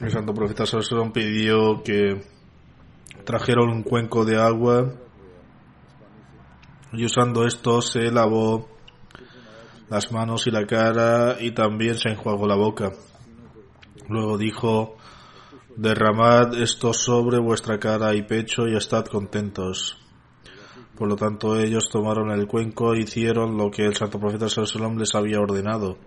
El 0.00 0.12
santo 0.12 0.32
profeta 0.32 0.64
Salomón 0.64 1.12
pidió 1.12 1.82
que 1.82 2.22
trajeron 3.24 3.68
un 3.70 3.82
cuenco 3.82 4.24
de 4.24 4.40
agua 4.40 4.92
y 6.92 7.04
usando 7.04 7.44
esto 7.44 7.82
se 7.82 8.12
lavó 8.12 8.68
las 9.90 10.12
manos 10.12 10.46
y 10.46 10.52
la 10.52 10.66
cara 10.66 11.38
y 11.40 11.50
también 11.50 11.96
se 11.96 12.10
enjuagó 12.10 12.46
la 12.46 12.54
boca. 12.54 12.92
Luego 14.08 14.38
dijo, 14.38 14.96
derramad 15.76 16.54
esto 16.54 16.92
sobre 16.92 17.40
vuestra 17.40 17.80
cara 17.80 18.14
y 18.14 18.22
pecho 18.22 18.68
y 18.68 18.76
estad 18.76 19.04
contentos. 19.06 19.98
Por 20.96 21.08
lo 21.08 21.16
tanto 21.16 21.58
ellos 21.58 21.88
tomaron 21.90 22.30
el 22.30 22.46
cuenco 22.46 22.94
e 22.94 23.00
hicieron 23.00 23.56
lo 23.56 23.68
que 23.68 23.84
el 23.84 23.96
santo 23.96 24.20
profeta 24.20 24.48
Salomón 24.48 25.00
les 25.00 25.14
había 25.16 25.40
ordenado. 25.40 25.98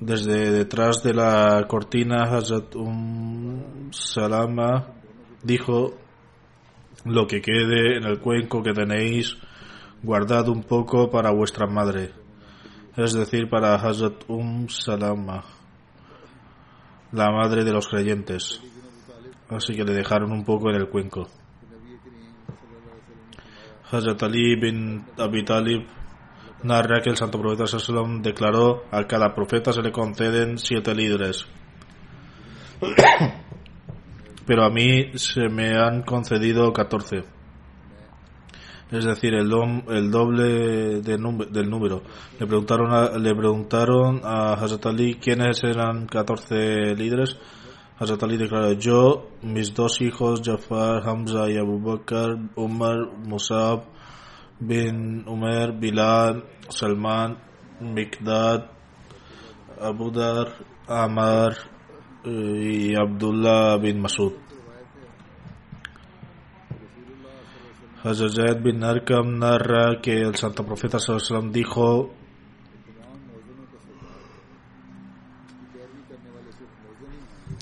Desde 0.00 0.52
detrás 0.52 1.02
de 1.02 1.12
la 1.12 1.66
cortina, 1.66 2.22
Hazrat 2.22 2.76
Um 2.76 3.90
Salama 3.90 4.94
dijo, 5.42 5.98
lo 7.04 7.26
que 7.26 7.40
quede 7.40 7.96
en 7.96 8.04
el 8.04 8.20
cuenco 8.20 8.62
que 8.62 8.72
tenéis, 8.72 9.36
guardad 10.04 10.48
un 10.48 10.62
poco 10.62 11.10
para 11.10 11.32
vuestra 11.32 11.66
madre, 11.66 12.12
es 12.96 13.12
decir, 13.12 13.48
para 13.50 13.74
Hazrat 13.74 14.22
Um 14.28 14.68
Salama, 14.68 15.42
la 17.10 17.32
madre 17.32 17.64
de 17.64 17.72
los 17.72 17.88
creyentes. 17.88 18.62
Así 19.48 19.74
que 19.74 19.84
le 19.84 19.94
dejaron 19.94 20.30
un 20.30 20.44
poco 20.44 20.70
en 20.70 20.76
el 20.76 20.88
cuenco. 20.88 21.26
Hazrat 23.90 24.22
Ali 24.22 24.54
bin 24.60 25.04
Abi 25.16 25.44
Talib 25.44 25.97
narra 26.62 27.00
que 27.02 27.10
el 27.10 27.16
santo 27.16 27.40
profeta 27.40 27.66
Sallallahu 27.66 28.20
declaró 28.22 28.84
a 28.90 29.04
cada 29.04 29.34
profeta 29.34 29.72
se 29.72 29.82
le 29.82 29.92
conceden 29.92 30.58
siete 30.58 30.94
líderes. 30.94 31.46
Pero 34.46 34.64
a 34.64 34.70
mí 34.70 35.10
se 35.18 35.48
me 35.48 35.76
han 35.76 36.02
concedido 36.02 36.72
catorce. 36.72 37.24
Es 38.90 39.04
decir, 39.04 39.34
el, 39.34 39.50
dom- 39.50 39.84
el 39.90 40.10
doble 40.10 41.02
del 41.02 41.20
número. 41.20 42.02
Le 42.40 42.46
preguntaron 42.46 42.90
a, 42.90 43.18
le 43.18 43.34
preguntaron 43.34 44.22
a 44.24 44.54
Hazrat 44.54 44.86
Ali 44.86 45.16
quiénes 45.16 45.62
eran 45.62 46.06
14 46.06 46.94
líderes. 46.96 47.36
Hazrat 47.98 48.22
Ali 48.22 48.38
declaró, 48.38 48.72
yo, 48.72 49.28
mis 49.42 49.74
dos 49.74 50.00
hijos, 50.00 50.40
Jafar, 50.42 51.06
Hamza 51.06 51.50
y 51.50 51.58
Abu 51.58 51.80
Bakr, 51.80 52.38
Umar, 52.56 52.96
Musab, 53.26 53.82
bin 54.60 55.24
Umar, 55.26 55.72
Bilal, 55.72 56.42
Salman, 56.68 57.38
Mikdad, 57.80 58.70
Abu 59.80 60.10
Dar, 60.10 60.48
Amar 60.86 61.54
eh, 62.24 62.90
y 62.90 62.94
Abdullah 62.94 63.78
bin 63.78 64.00
Masud. 64.00 64.32
Hazrat 68.02 68.62
bin 68.62 68.84
Arqam 68.84 69.38
narra 69.38 70.00
que 70.00 70.22
el 70.22 70.36
santo 70.36 70.64
profeta 70.64 70.98
sallallahu 70.98 71.50
dijo 71.50 72.14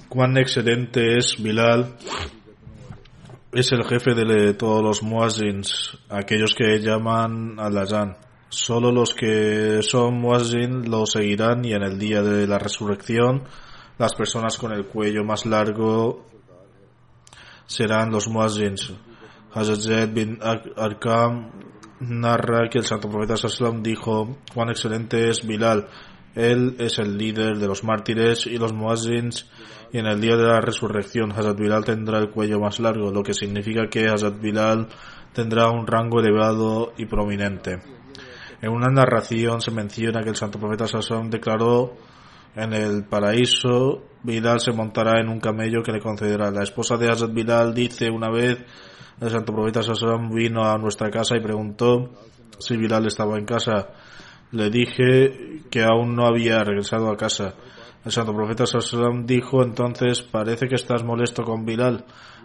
cuán 0.09 0.37
excelente 0.37 1.17
es 1.17 1.43
Bilal 1.43 1.97
es 3.59 3.73
el 3.73 3.85
jefe 3.85 4.15
de 4.15 4.55
todos 4.55 4.83
los 4.83 5.03
muazzins, 5.03 5.99
aquellos 6.09 6.55
que 6.55 6.79
llaman 6.81 7.59
al 7.59 7.77
azán. 7.79 8.17
Solo 8.49 8.93
los 8.93 9.15
que 9.15 9.81
son 9.83 10.21
muazzin 10.21 10.91
lo 10.91 11.07
seguirán 11.07 11.65
y 11.65 11.73
en 11.73 11.83
el 11.83 11.99
día 11.99 12.23
de 12.23 12.47
la 12.47 12.59
resurrección 12.59 13.45
las 13.99 14.15
personas 14.15 14.57
con 14.59 14.73
el 14.73 14.87
cuello 14.87 15.25
más 15.25 15.47
largo 15.47 16.27
serán 17.67 18.11
los 18.11 18.29
muazzins. 18.29 18.93
Hazrat 19.53 20.13
bin 20.13 20.39
Ar- 20.43 20.73
Arqam 20.77 21.51
narra 22.01 22.69
que 22.71 22.79
el 22.79 22.85
santo 22.85 23.09
profeta 23.09 23.37
Sallam 23.37 23.83
dijo 23.83 24.39
cuán 24.55 24.69
excelente 24.69 25.29
es 25.29 25.47
Bilal. 25.47 25.89
Él 26.35 26.77
es 26.79 26.99
el 26.99 27.17
líder 27.17 27.59
de 27.59 27.67
los 27.67 27.83
mártires 27.83 28.47
y 28.47 28.59
los 28.59 28.73
muazzins 28.73 29.51
y 29.93 29.99
en 29.99 30.07
el 30.07 30.21
día 30.21 30.37
de 30.37 30.45
la 30.45 30.61
resurrección 30.61 31.33
Hazrat 31.33 31.59
Bilal 31.59 31.85
tendrá 31.85 32.19
el 32.19 32.31
cuello 32.31 32.61
más 32.61 32.81
largo, 32.81 33.11
lo 33.11 33.23
que 33.23 33.35
significa 33.35 33.88
que 33.88 34.07
Hazrat 34.07 34.40
Bilal 34.40 34.88
tendrá 35.33 35.71
un 35.71 35.87
rango 35.87 36.21
elevado 36.21 36.93
y 36.97 37.07
prominente. 37.07 37.78
En 38.62 38.71
una 38.71 38.88
narración 38.88 39.61
se 39.61 39.71
menciona 39.71 40.23
que 40.23 40.31
el 40.31 40.37
santo 40.37 40.59
profeta 40.59 40.87
Sallam 40.87 41.28
declaró 41.28 41.95
en 42.55 42.73
el 42.73 43.05
paraíso 43.05 44.02
Bilal 44.23 44.61
se 44.61 44.73
montará 44.73 45.21
en 45.21 45.28
un 45.28 45.40
camello 45.40 45.83
que 45.83 45.93
le 45.93 46.00
concederá. 46.00 46.50
La 46.50 46.62
esposa 46.62 46.97
de 46.97 47.09
Hazrat 47.09 47.33
Bilal 47.33 47.75
dice 47.75 48.11
una 48.11 48.31
vez 48.31 48.59
el 49.21 49.31
santo 49.31 49.52
profeta 49.52 49.83
Sallam 49.83 50.31
vino 50.31 50.64
a 50.64 50.78
nuestra 50.78 51.11
casa 51.11 51.37
y 51.37 51.40
preguntó 51.40 52.12
si 52.59 52.76
Bilal 52.76 53.07
estaba 53.07 53.38
en 53.38 53.45
casa. 53.45 53.88
Le 54.52 54.71
dije 54.71 55.62
que 55.71 55.83
aún 55.83 56.16
no 56.16 56.26
había 56.26 56.64
regresado 56.64 57.11
a 57.11 57.16
casa. 57.16 57.55
El 58.07 58.13
santo 58.13 58.33
profeta 58.33 58.67
Sallam 58.67 59.27
dijo 59.27 59.65
entonces, 59.65 60.23
parece 60.23 60.69
que 60.69 60.77
estás 60.77 61.03
molesto 61.03 61.43
con 61.43 61.65
Bilal. 61.65 62.05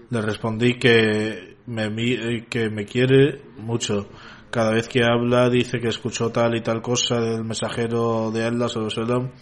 Le 0.09 0.19
respondí 0.19 0.79
que 0.79 1.55
me, 1.67 2.47
que 2.49 2.71
me 2.71 2.83
quiere 2.85 3.43
mucho. 3.59 4.09
Cada 4.49 4.71
vez 4.71 4.87
que 4.87 5.03
habla 5.03 5.51
dice 5.51 5.79
que 5.79 5.89
escuchó 5.89 6.31
tal 6.31 6.55
y 6.55 6.61
tal 6.61 6.81
cosa 6.81 7.21
del 7.21 7.43
mensajero 7.43 8.31
de 8.31 8.43
Allah 8.43 8.69
sallam. 8.69 9.33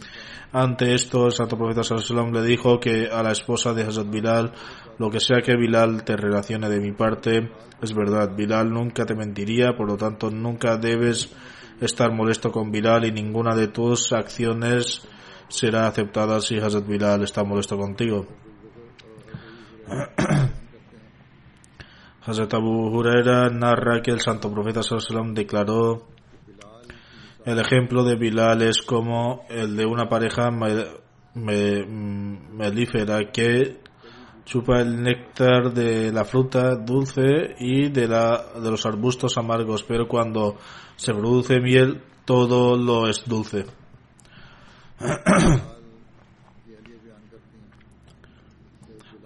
Ante 0.52 0.94
esto 0.94 1.28
el 1.28 1.32
santo 1.32 1.58
profeta 1.58 1.84
sallam 1.84 2.34
le 2.34 2.42
dijo 2.42 2.82
que 2.82 3.08
a 3.10 3.24
la 3.24 3.32
esposa 3.32 3.74
de 3.74 3.84
Hazrat 3.84 4.10
Bilal, 4.10 4.52
lo 4.98 5.10
que 5.10 5.22
sea 5.22 5.40
que 5.42 5.56
Bilal 5.56 6.04
te 6.04 6.18
relacione 6.18 6.68
de 6.68 6.82
mi 6.82 6.92
parte, 6.92 7.50
es 7.82 7.96
verdad. 7.96 8.36
Bilal 8.36 8.70
nunca 8.70 9.06
te 9.06 9.16
mentiría, 9.16 9.72
por 9.78 9.88
lo 9.88 9.96
tanto 9.96 10.30
nunca 10.30 10.76
debes 10.76 11.34
estar 11.80 12.12
molesto 12.12 12.52
con 12.52 12.72
Bilal 12.72 13.06
y 13.06 13.14
ninguna 13.14 13.56
de 13.56 13.70
tus 13.70 14.12
acciones 14.12 15.08
será 15.50 15.88
aceptada 15.88 16.40
si 16.42 16.58
Hazrat 16.58 16.88
Bilal 16.88 17.24
está 17.24 17.44
molesto 17.44 17.78
contigo. 17.78 18.26
Hazrat 22.26 22.54
Abu 22.54 22.90
Huraira 22.96 23.50
narra 23.50 24.02
que 24.02 24.12
el 24.12 24.22
santo 24.22 24.52
profeta 24.52 24.84
sallam 24.84 25.34
declaró 25.34 26.08
el 27.46 27.60
ejemplo 27.60 28.04
de 28.04 28.16
Bilal 28.16 28.62
es 28.62 28.82
como 28.82 29.46
el 29.50 29.76
de 29.76 29.86
una 29.86 30.08
pareja 30.08 30.52
me- 30.52 30.86
me- 31.34 31.86
melífera 31.86 33.32
que 33.32 33.80
chupa 34.46 34.82
el 34.82 35.02
néctar 35.02 35.74
de 35.74 36.12
la 36.12 36.26
fruta 36.26 36.76
dulce 36.76 37.56
y 37.60 37.90
de, 37.90 38.08
la, 38.08 38.44
de 38.62 38.70
los 38.70 38.86
arbustos 38.86 39.38
amargos, 39.38 39.84
pero 39.84 40.08
cuando 40.08 40.58
se 40.96 41.14
produce 41.14 41.60
miel 41.60 42.02
todo 42.26 42.76
lo 42.76 43.08
es 43.08 43.24
dulce. 43.26 43.66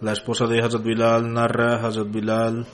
La 0.02 0.12
esposa 0.12 0.46
de 0.46 0.60
Hazrat 0.62 0.84
Bilal 0.84 1.34
narra 1.34 1.84
Hazrat 1.84 2.12
Bilal 2.12 2.68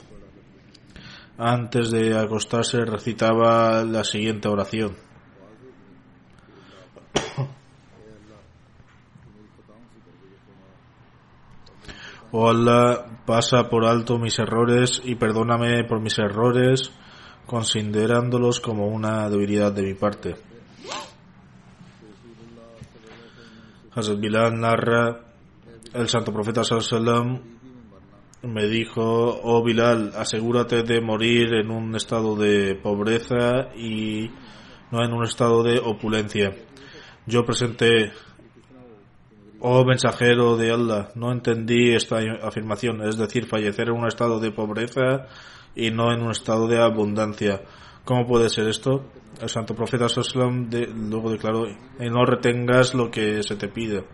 antes 1.38 1.90
de 1.90 2.18
acostarse 2.18 2.84
recitaba 2.84 3.82
la 3.84 4.04
siguiente 4.04 4.48
oración. 4.48 4.96
Oh 12.32 12.48
Allah, 12.48 13.22
pasa 13.26 13.68
por 13.68 13.84
alto 13.84 14.16
mis 14.16 14.38
errores 14.38 15.02
y 15.04 15.16
perdóname 15.16 15.82
por 15.82 16.00
mis 16.00 16.16
errores, 16.16 16.92
considerándolos 17.44 18.60
como 18.60 18.86
una 18.86 19.28
debilidad 19.28 19.72
de 19.72 19.82
mi 19.82 19.94
parte. 19.94 20.49
Hazrat 24.00 24.18
Bilal 24.18 24.58
narra, 24.58 25.20
el 25.92 26.08
santo 26.08 26.32
profeta 26.32 26.62
me 28.42 28.66
dijo, 28.66 29.02
oh 29.02 29.62
Bilal, 29.62 30.12
asegúrate 30.16 30.82
de 30.82 31.02
morir 31.02 31.52
en 31.52 31.70
un 31.70 31.94
estado 31.94 32.34
de 32.34 32.74
pobreza 32.74 33.68
y 33.76 34.30
no 34.90 35.04
en 35.04 35.12
un 35.12 35.24
estado 35.24 35.62
de 35.62 35.78
opulencia. 35.78 36.56
Yo 37.26 37.44
presenté, 37.44 38.12
oh 39.60 39.84
mensajero 39.84 40.56
de 40.56 40.72
Allah, 40.72 41.10
no 41.14 41.32
entendí 41.32 41.92
esta 41.92 42.20
afirmación, 42.42 43.06
es 43.06 43.18
decir, 43.18 43.46
fallecer 43.46 43.88
en 43.88 43.96
un 43.96 44.06
estado 44.06 44.40
de 44.40 44.52
pobreza 44.52 45.26
y 45.74 45.90
no 45.90 46.10
en 46.10 46.22
un 46.22 46.30
estado 46.30 46.66
de 46.66 46.82
abundancia. 46.82 47.60
¿Cómo 48.06 48.26
puede 48.26 48.48
ser 48.48 48.66
esto? 48.68 49.04
El 49.40 49.48
santo 49.48 49.74
profeta 49.74 50.08
Sallam 50.08 50.68
luego 51.10 51.30
declaró, 51.30 51.66
y 51.66 52.10
no 52.10 52.24
retengas 52.26 52.94
lo 52.94 53.10
que 53.10 53.42
se 53.42 53.56
te 53.56 53.68
pide. 53.68 54.04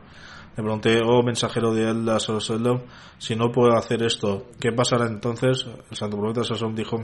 Le 0.56 0.62
pregunté, 0.62 1.00
oh 1.04 1.22
mensajero 1.22 1.74
de 1.74 1.88
Allah, 1.88 2.18
sallam, 2.18 2.82
si 3.18 3.34
no 3.34 3.50
puedo 3.50 3.76
hacer 3.76 4.02
esto, 4.02 4.46
¿qué 4.58 4.72
pasará 4.72 5.06
entonces? 5.06 5.66
El 5.90 5.96
santo 5.96 6.16
profeta 6.16 6.44
sallam 6.44 6.74
dijo, 6.74 6.98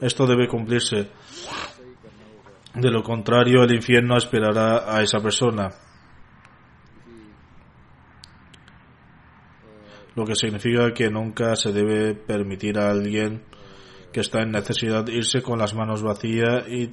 esto 0.00 0.26
debe 0.26 0.48
cumplirse. 0.48 1.10
De 2.74 2.90
lo 2.90 3.02
contrario, 3.02 3.62
el 3.62 3.74
infierno 3.74 4.16
esperará 4.16 4.92
a 4.94 5.02
esa 5.02 5.20
persona. 5.20 5.70
Lo 10.16 10.24
que 10.24 10.34
significa 10.34 10.92
que 10.92 11.08
nunca 11.08 11.56
se 11.56 11.72
debe 11.72 12.14
permitir 12.14 12.78
a 12.78 12.90
alguien 12.90 13.44
que 14.14 14.20
está 14.20 14.42
en 14.42 14.52
necesidad 14.52 15.08
irse 15.08 15.42
con 15.42 15.58
las 15.58 15.74
manos 15.74 16.00
vacías 16.00 16.68
y, 16.68 16.88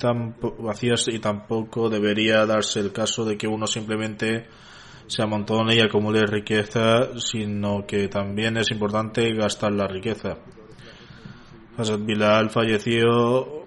vacías 0.58 1.06
y 1.08 1.20
tampoco 1.20 1.88
debería 1.88 2.48
darse 2.48 2.80
el 2.80 2.92
caso 2.92 3.26
de 3.26 3.38
que 3.38 3.48
uno 3.48 3.68
simplemente 3.68 4.48
se 5.06 5.22
amontone 5.22 5.76
y 5.76 5.82
acumule 5.82 6.26
riqueza, 6.26 7.16
sino 7.20 7.86
que 7.86 8.08
también 8.08 8.58
es 8.58 8.72
importante 8.72 9.36
gastar 9.36 9.72
la 9.72 9.86
riqueza. 9.88 10.40
Hazrat 11.78 12.04
Bilal 12.04 12.50
falleció 12.50 13.61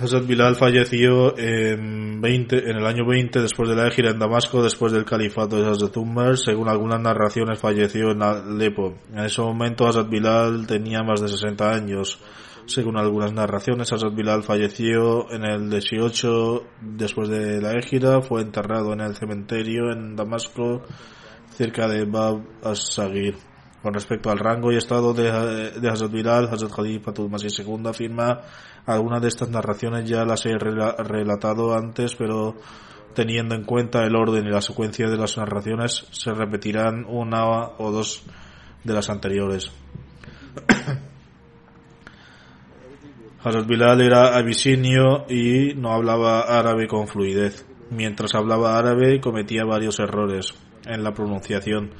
Hazrat 0.00 0.26
Bilal 0.26 0.56
falleció 0.56 1.36
en, 1.38 2.22
20, 2.22 2.70
en 2.70 2.76
el 2.78 2.86
año 2.86 3.04
20 3.06 3.42
después 3.42 3.68
de 3.68 3.76
la 3.76 3.90
gira 3.90 4.10
en 4.10 4.18
Damasco, 4.18 4.62
después 4.62 4.90
del 4.90 5.04
califato 5.04 5.56
de 5.56 5.68
Hazrat 5.68 5.94
Umar. 5.98 6.38
Según 6.38 6.70
algunas 6.70 6.98
narraciones, 6.98 7.58
falleció 7.58 8.12
en 8.12 8.22
Alepo. 8.22 8.94
En 9.12 9.18
ese 9.18 9.42
momento, 9.42 9.86
Hazrat 9.86 10.08
Bilal 10.08 10.66
tenía 10.66 11.02
más 11.02 11.20
de 11.20 11.28
60 11.28 11.70
años. 11.70 12.18
Según 12.64 12.96
algunas 12.96 13.34
narraciones, 13.34 13.92
Hazrat 13.92 14.14
Bilal 14.14 14.42
falleció 14.42 15.30
en 15.30 15.44
el 15.44 15.68
18 15.68 16.64
después 16.80 17.28
de 17.28 17.60
la 17.60 17.72
égida. 17.72 18.22
Fue 18.22 18.40
enterrado 18.40 18.94
en 18.94 19.02
el 19.02 19.14
cementerio 19.14 19.92
en 19.92 20.16
Damasco, 20.16 20.84
cerca 21.50 21.86
de 21.86 22.06
Bab 22.06 22.40
as-Sagir. 22.64 23.36
Con 23.82 23.92
respecto 23.92 24.30
al 24.30 24.38
rango 24.38 24.72
y 24.72 24.76
estado 24.76 25.12
de, 25.12 25.24
de 25.78 25.88
Hazrat 25.90 26.10
Bilal, 26.10 26.48
Hazrat 26.50 26.72
Khalifatul 26.72 27.28
Masih 27.28 27.50
II 27.66 27.82
afirma 27.84 28.40
algunas 28.86 29.22
de 29.22 29.28
estas 29.28 29.48
narraciones 29.48 30.08
ya 30.08 30.24
las 30.24 30.44
he 30.46 30.56
relatado 30.58 31.74
antes, 31.74 32.14
pero 32.14 32.56
teniendo 33.14 33.54
en 33.54 33.64
cuenta 33.64 34.04
el 34.04 34.16
orden 34.16 34.46
y 34.46 34.50
la 34.50 34.60
secuencia 34.60 35.08
de 35.08 35.16
las 35.16 35.36
narraciones, 35.36 36.06
se 36.10 36.32
repetirán 36.32 37.04
una 37.06 37.46
o 37.78 37.90
dos 37.92 38.24
de 38.84 38.94
las 38.94 39.10
anteriores. 39.10 39.70
Hazrat 43.44 43.66
Bilal 43.66 44.00
era 44.00 44.36
abisinio 44.36 45.26
y 45.28 45.74
no 45.74 45.92
hablaba 45.92 46.42
árabe 46.42 46.86
con 46.86 47.08
fluidez. 47.08 47.66
Mientras 47.90 48.34
hablaba 48.34 48.78
árabe 48.78 49.20
cometía 49.20 49.64
varios 49.64 49.98
errores 49.98 50.54
en 50.86 51.02
la 51.02 51.12
pronunciación. 51.12 51.90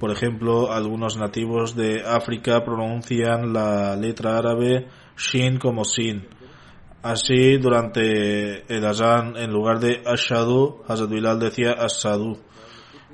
Por 0.00 0.10
ejemplo, 0.10 0.72
algunos 0.72 1.16
nativos 1.16 1.76
de 1.76 2.02
África 2.02 2.64
pronuncian 2.64 3.52
la 3.52 3.94
letra 3.96 4.38
árabe 4.38 4.86
shin 5.16 5.58
como 5.58 5.84
sin. 5.84 6.28
Así, 7.02 7.56
durante 7.58 8.74
el 8.74 8.84
azán, 8.84 9.36
en 9.36 9.52
lugar 9.52 9.78
de 9.78 10.02
ashadu, 10.04 10.82
Hazrat 10.88 11.38
decía 11.38 11.72
asadu. 11.72 12.38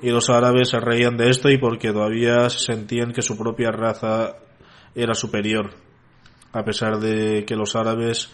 Y 0.01 0.09
los 0.09 0.29
árabes 0.29 0.69
se 0.69 0.79
reían 0.79 1.15
de 1.15 1.29
esto 1.29 1.49
y 1.49 1.57
porque 1.57 1.93
todavía 1.93 2.49
sentían 2.49 3.11
que 3.11 3.21
su 3.21 3.37
propia 3.37 3.71
raza 3.71 4.37
era 4.95 5.13
superior. 5.13 5.71
A 6.51 6.63
pesar 6.63 6.99
de 6.99 7.45
que 7.45 7.55
los 7.55 7.75
árabes 7.75 8.31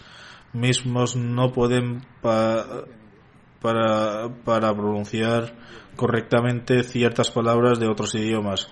mismos 0.53 1.15
no 1.15 1.51
pueden 1.51 2.05
para, 2.21 2.85
para 3.61 4.73
pronunciar 4.73 5.53
correctamente 5.95 6.83
ciertas 6.83 7.31
palabras 7.31 7.79
de 7.79 7.87
otros 7.87 8.15
idiomas. 8.15 8.69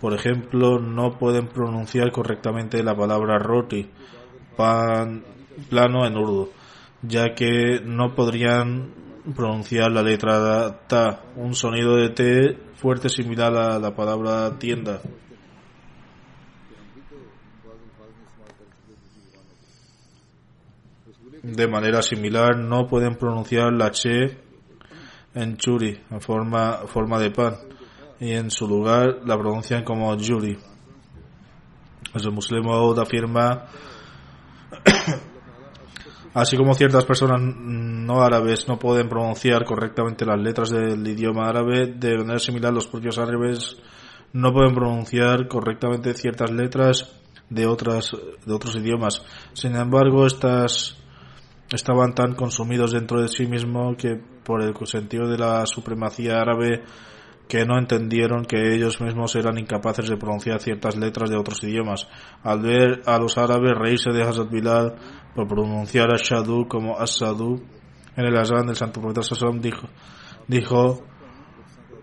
Por 0.00 0.14
ejemplo, 0.14 0.78
no 0.78 1.18
pueden 1.18 1.48
pronunciar 1.48 2.10
correctamente 2.10 2.82
la 2.82 2.96
palabra 2.96 3.38
roti, 3.38 3.90
pan 4.56 5.24
plano 5.68 6.06
en 6.06 6.16
urdu, 6.16 6.50
ya 7.02 7.34
que 7.34 7.80
no 7.84 8.14
podrían 8.14 8.92
pronunciar 9.34 9.90
la 9.92 10.02
letra 10.02 10.86
ta, 10.86 11.22
un 11.36 11.54
sonido 11.54 11.96
de 11.96 12.10
t 12.10 12.58
fuerte 12.74 13.08
similar 13.08 13.54
a 13.56 13.78
la 13.78 13.94
palabra 13.94 14.58
tienda. 14.58 15.00
De 21.42 21.66
manera 21.66 22.02
similar, 22.02 22.56
no 22.56 22.86
pueden 22.86 23.16
pronunciar 23.16 23.72
la 23.72 23.90
che 23.90 24.36
en 25.34 25.56
churi, 25.56 25.98
en 26.10 26.20
forma, 26.20 26.86
forma 26.86 27.18
de 27.18 27.30
pan, 27.30 27.56
y 28.18 28.32
en 28.32 28.50
su 28.50 28.66
lugar 28.68 29.20
la 29.24 29.38
pronuncian 29.38 29.84
como 29.84 30.14
yuri. 30.16 30.58
El 32.12 32.32
musulmán 32.32 32.98
afirma, 32.98 33.66
así 36.34 36.56
como 36.56 36.74
ciertas 36.74 37.04
personas 37.04 37.40
no 37.40 38.22
árabes 38.22 38.68
no 38.68 38.78
pueden 38.78 39.08
pronunciar 39.08 39.64
correctamente 39.64 40.24
las 40.24 40.38
letras 40.40 40.70
del 40.70 41.06
idioma 41.06 41.48
árabe, 41.48 41.86
de 41.86 42.18
manera 42.18 42.38
similar 42.38 42.72
los 42.72 42.86
propios 42.86 43.18
árabes 43.18 43.76
no 44.32 44.52
pueden 44.52 44.74
pronunciar 44.74 45.48
correctamente 45.48 46.14
ciertas 46.14 46.50
letras 46.50 47.20
de 47.48 47.66
otras 47.66 48.16
de 48.46 48.52
otros 48.52 48.76
idiomas. 48.76 49.22
Sin 49.54 49.74
embargo, 49.74 50.24
estas 50.24 50.96
estaban 51.72 52.14
tan 52.14 52.34
consumidos 52.34 52.92
dentro 52.92 53.20
de 53.20 53.28
sí 53.28 53.46
mismo 53.46 53.96
que 53.96 54.20
por 54.44 54.62
el 54.62 54.74
sentido 54.86 55.28
de 55.28 55.38
la 55.38 55.66
supremacía 55.66 56.40
árabe 56.40 56.82
que 57.50 57.66
no 57.66 57.78
entendieron 57.78 58.44
que 58.44 58.74
ellos 58.76 59.00
mismos 59.00 59.34
eran 59.34 59.58
incapaces 59.58 60.08
de 60.08 60.16
pronunciar 60.16 60.60
ciertas 60.60 60.96
letras 60.96 61.28
de 61.28 61.36
otros 61.36 61.62
idiomas. 61.64 62.06
Al 62.44 62.62
ver 62.62 63.02
a 63.06 63.18
los 63.18 63.36
árabes 63.36 63.72
reírse 63.76 64.12
de 64.12 64.22
Hazrat 64.22 64.48
Bilal 64.48 64.94
por 65.34 65.48
pronunciar 65.48 66.14
Ashadu 66.14 66.68
como 66.68 66.96
Asadu, 66.96 67.60
en 68.16 68.24
el 68.24 68.38
Azán 68.38 68.66
del 68.66 68.76
Santo 68.76 69.00
Profeta 69.00 69.22
Sassam 69.22 69.60
dijo, 69.60 69.88
dijo 70.46 71.02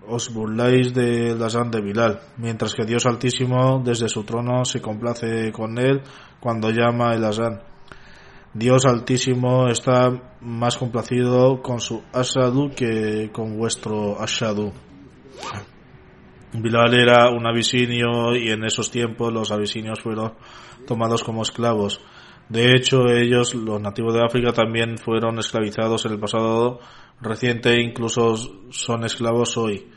os 0.09 0.33
burláis 0.33 0.93
del 0.93 1.41
Azán 1.41 1.71
de 1.71 1.81
Bilal, 1.81 2.19
mientras 2.37 2.73
que 2.73 2.85
Dios 2.85 3.05
Altísimo 3.05 3.81
desde 3.83 4.09
su 4.09 4.25
trono 4.25 4.65
se 4.65 4.81
complace 4.81 5.51
con 5.53 5.77
él 5.77 6.01
cuando 6.41 6.71
llama 6.71 7.13
el 7.13 7.23
Azán. 7.23 7.61
Dios 8.53 8.85
Altísimo 8.85 9.69
está 9.69 10.09
más 10.41 10.77
complacido 10.77 11.61
con 11.61 11.79
su 11.79 12.03
Ashadu 12.11 12.71
que 12.75 13.29
con 13.31 13.57
vuestro 13.57 14.19
Ashadu. 14.19 14.73
Bilal 16.53 16.93
era 16.93 17.29
un 17.29 17.45
abisinio 17.45 18.35
y 18.35 18.49
en 18.49 18.63
esos 18.63 18.89
tiempos 18.89 19.33
los 19.33 19.51
abisinios 19.51 19.99
fueron 19.99 20.33
tomados 20.85 21.23
como 21.23 21.43
esclavos. 21.43 22.01
De 22.49 22.73
hecho, 22.73 23.07
ellos, 23.09 23.53
los 23.53 23.81
nativos 23.81 24.13
de 24.13 24.23
África, 24.23 24.53
también 24.53 24.97
fueron 24.97 25.37
esclavizados 25.39 26.05
en 26.05 26.13
el 26.13 26.19
pasado 26.19 26.79
reciente 27.19 27.71
e 27.71 27.83
incluso 27.83 28.35
son 28.69 29.03
esclavos 29.03 29.57
hoy. 29.57 29.87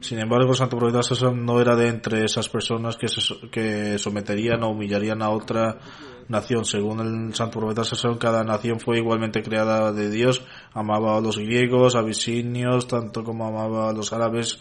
Sin 0.00 0.18
embargo, 0.18 0.52
Santo 0.52 0.76
Profeta 0.76 1.00
no 1.32 1.60
era 1.60 1.76
de 1.76 1.88
entre 1.88 2.24
esas 2.24 2.48
personas 2.48 2.96
que, 2.96 3.06
que 3.50 3.98
someterían 3.98 4.62
o 4.64 4.70
humillarían 4.70 5.22
a 5.22 5.30
otra 5.30 5.78
nación. 6.28 6.64
Según 6.64 7.00
el 7.00 7.34
Santo 7.34 7.60
Profeta 7.60 7.84
Sasón, 7.84 8.18
cada 8.18 8.44
nación 8.44 8.80
fue 8.80 8.98
igualmente 8.98 9.42
creada 9.42 9.92
de 9.92 10.10
Dios. 10.10 10.44
Amaba 10.72 11.16
a 11.16 11.20
los 11.20 11.38
griegos, 11.38 11.96
abisinios, 11.96 12.86
tanto 12.86 13.24
como 13.24 13.46
amaba 13.46 13.90
a 13.90 13.92
los 13.92 14.12
árabes 14.12 14.58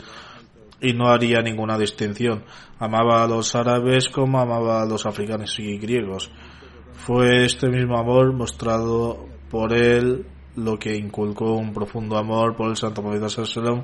y 0.81 0.93
no 0.93 1.07
haría 1.07 1.41
ninguna 1.41 1.77
distinción. 1.77 2.43
Amaba 2.79 3.23
a 3.23 3.27
los 3.27 3.55
árabes 3.55 4.09
como 4.09 4.39
amaba 4.39 4.81
a 4.81 4.85
los 4.85 5.05
africanos 5.05 5.57
y 5.59 5.77
griegos. 5.77 6.29
Fue 6.93 7.45
este 7.45 7.69
mismo 7.69 7.97
amor 7.97 8.33
mostrado 8.33 9.25
por 9.49 9.73
él 9.73 10.25
lo 10.55 10.77
que 10.77 10.95
inculcó 10.95 11.55
un 11.55 11.73
profundo 11.73 12.17
amor 12.17 12.55
por 12.55 12.69
el 12.69 12.77
Santo 12.77 13.01
Profeta 13.01 13.29
Sallallahu 13.29 13.83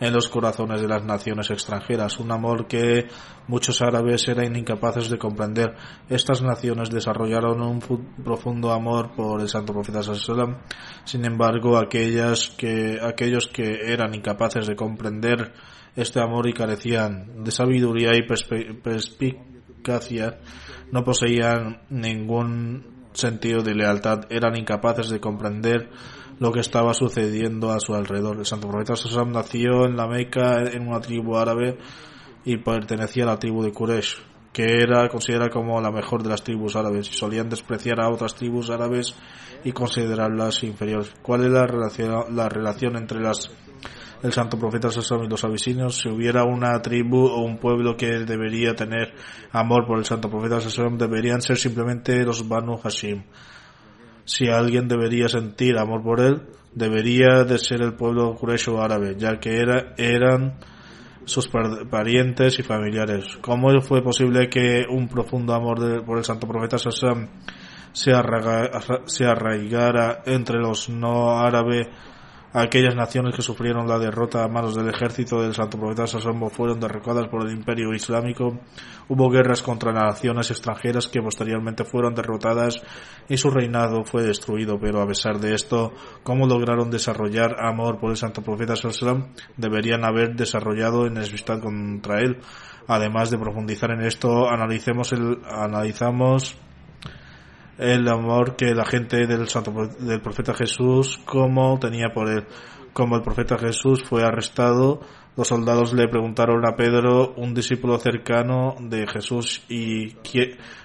en 0.00 0.12
los 0.12 0.28
corazones 0.28 0.80
de 0.80 0.88
las 0.88 1.04
naciones 1.04 1.50
extranjeras, 1.50 2.20
un 2.20 2.30
amor 2.30 2.66
que 2.66 3.08
muchos 3.48 3.82
árabes 3.82 4.28
eran 4.28 4.54
incapaces 4.54 5.10
de 5.10 5.18
comprender. 5.18 5.74
Estas 6.08 6.40
naciones 6.42 6.90
desarrollaron 6.90 7.60
un 7.62 7.80
profundo 8.22 8.72
amor 8.72 9.10
por 9.16 9.40
el 9.40 9.48
Santo 9.48 9.72
Profeta 9.72 10.02
Sallallahu 10.02 10.58
sin 11.04 11.24
embargo, 11.24 11.78
aquellas 11.78 12.50
que, 12.50 12.98
aquellos 13.02 13.48
que 13.48 13.92
eran 13.92 14.14
incapaces 14.14 14.66
de 14.66 14.76
comprender 14.76 15.52
este 15.96 16.20
amor 16.20 16.46
y 16.46 16.52
carecían 16.52 17.42
de 17.42 17.50
sabiduría 17.50 18.10
y 18.14 18.26
perspicacia, 18.82 20.38
no 20.92 21.02
poseían 21.02 21.80
ningún 21.90 22.97
sentido 23.18 23.62
de 23.62 23.74
lealtad 23.74 24.20
eran 24.30 24.56
incapaces 24.56 25.10
de 25.10 25.20
comprender 25.20 25.90
lo 26.38 26.52
que 26.52 26.60
estaba 26.60 26.94
sucediendo 26.94 27.70
a 27.70 27.80
su 27.80 27.94
alrededor. 27.94 28.38
El 28.38 28.46
santo 28.46 28.68
profeta 28.68 28.96
Sassam 28.96 29.32
nació 29.32 29.86
en 29.86 29.96
la 29.96 30.06
Meca 30.06 30.62
en 30.62 30.88
una 30.88 31.00
tribu 31.00 31.36
árabe 31.36 31.78
y 32.44 32.56
pertenecía 32.58 33.24
a 33.24 33.26
la 33.26 33.38
tribu 33.38 33.62
de 33.62 33.72
Quraysh, 33.72 34.18
que 34.52 34.64
era 34.64 35.08
considerada 35.08 35.50
como 35.50 35.80
la 35.80 35.90
mejor 35.90 36.22
de 36.22 36.30
las 36.30 36.44
tribus 36.44 36.76
árabes 36.76 37.08
y 37.10 37.12
solían 37.12 37.48
despreciar 37.48 38.00
a 38.00 38.08
otras 38.08 38.34
tribus 38.34 38.70
árabes 38.70 39.14
y 39.64 39.72
considerarlas 39.72 40.62
inferiores. 40.62 41.12
¿Cuál 41.22 41.44
es 41.44 41.50
la 41.50 41.66
relación, 41.66 42.36
la 42.36 42.48
relación 42.48 42.96
entre 42.96 43.20
las 43.20 43.50
el 44.22 44.32
santo 44.32 44.58
profeta 44.58 44.90
Sassam 44.90 45.24
y 45.24 45.28
los 45.28 45.44
abisinios, 45.44 45.96
si 45.96 46.08
hubiera 46.08 46.44
una 46.44 46.80
tribu 46.82 47.26
o 47.26 47.42
un 47.42 47.58
pueblo 47.58 47.96
que 47.96 48.06
debería 48.20 48.74
tener 48.74 49.14
amor 49.52 49.86
por 49.86 49.98
el 49.98 50.04
santo 50.04 50.28
profeta 50.28 50.60
Sassam, 50.60 50.98
deberían 50.98 51.40
ser 51.40 51.56
simplemente 51.56 52.24
los 52.24 52.48
Banu 52.48 52.78
Hashim. 52.82 53.24
Si 54.24 54.48
alguien 54.48 54.88
debería 54.88 55.28
sentir 55.28 55.78
amor 55.78 56.02
por 56.02 56.20
él, 56.20 56.42
debería 56.74 57.44
de 57.44 57.58
ser 57.58 57.82
el 57.82 57.94
pueblo 57.94 58.34
Quraysh 58.34 58.68
o 58.68 58.82
árabe, 58.82 59.14
ya 59.16 59.38
que 59.38 59.56
era, 59.58 59.94
eran 59.96 60.58
sus 61.24 61.48
parientes 61.90 62.58
y 62.58 62.62
familiares. 62.62 63.38
¿Cómo 63.40 63.68
fue 63.80 64.02
posible 64.02 64.48
que 64.48 64.84
un 64.88 65.08
profundo 65.08 65.54
amor 65.54 66.04
por 66.04 66.18
el 66.18 66.24
santo 66.24 66.46
profeta 66.46 66.78
Sassam 66.78 67.28
se 67.92 68.12
arraigara 69.24 70.22
entre 70.26 70.58
los 70.58 70.88
no 70.88 71.38
árabes 71.38 71.88
aquellas 72.52 72.94
naciones 72.94 73.34
que 73.34 73.42
sufrieron 73.42 73.86
la 73.86 73.98
derrota 73.98 74.44
a 74.44 74.48
manos 74.48 74.74
del 74.74 74.88
ejército 74.88 75.42
del 75.42 75.54
santo 75.54 75.78
profeta 75.78 76.06
Sassombo 76.06 76.48
fueron 76.48 76.80
derrocadas 76.80 77.28
por 77.28 77.46
el 77.46 77.52
imperio 77.52 77.92
islámico. 77.92 78.58
Hubo 79.08 79.30
guerras 79.30 79.62
contra 79.62 79.92
naciones 79.92 80.50
extranjeras 80.50 81.08
que 81.08 81.20
posteriormente 81.20 81.84
fueron 81.84 82.14
derrotadas 82.14 82.82
y 83.28 83.36
su 83.36 83.50
reinado 83.50 84.04
fue 84.04 84.22
destruido. 84.22 84.78
Pero 84.80 85.02
a 85.02 85.06
pesar 85.06 85.38
de 85.38 85.54
esto, 85.54 85.92
¿cómo 86.22 86.46
lograron 86.46 86.90
desarrollar 86.90 87.56
amor 87.60 87.98
por 87.98 88.10
el 88.10 88.16
santo 88.16 88.42
profeta 88.42 88.76
Sallam? 88.76 89.32
Deberían 89.56 90.04
haber 90.04 90.34
desarrollado 90.34 91.06
enemistad 91.06 91.60
contra 91.60 92.20
él. 92.20 92.38
Además 92.86 93.30
de 93.30 93.38
profundizar 93.38 93.90
en 93.90 94.00
esto, 94.00 94.48
analicemos 94.48 95.12
el, 95.12 95.38
analizamos 95.44 96.56
el 97.78 98.08
amor 98.08 98.56
que 98.56 98.74
la 98.74 98.84
gente 98.84 99.26
del 99.26 99.48
santo 99.48 99.72
del 100.00 100.20
profeta 100.20 100.52
Jesús 100.52 101.18
como 101.24 101.78
tenía 101.78 102.08
por 102.12 102.28
él 102.28 102.44
como 102.92 103.16
el 103.16 103.22
profeta 103.22 103.56
Jesús 103.56 104.02
fue 104.02 104.24
arrestado 104.24 105.00
Los 105.36 105.48
soldados 105.48 105.92
le 105.92 106.08
preguntaron 106.08 106.66
a 106.66 106.74
Pedro, 106.74 107.32
un 107.36 107.54
discípulo 107.54 107.96
cercano 107.98 108.74
de 108.80 109.06
Jesús 109.06 109.62
y 109.68 110.16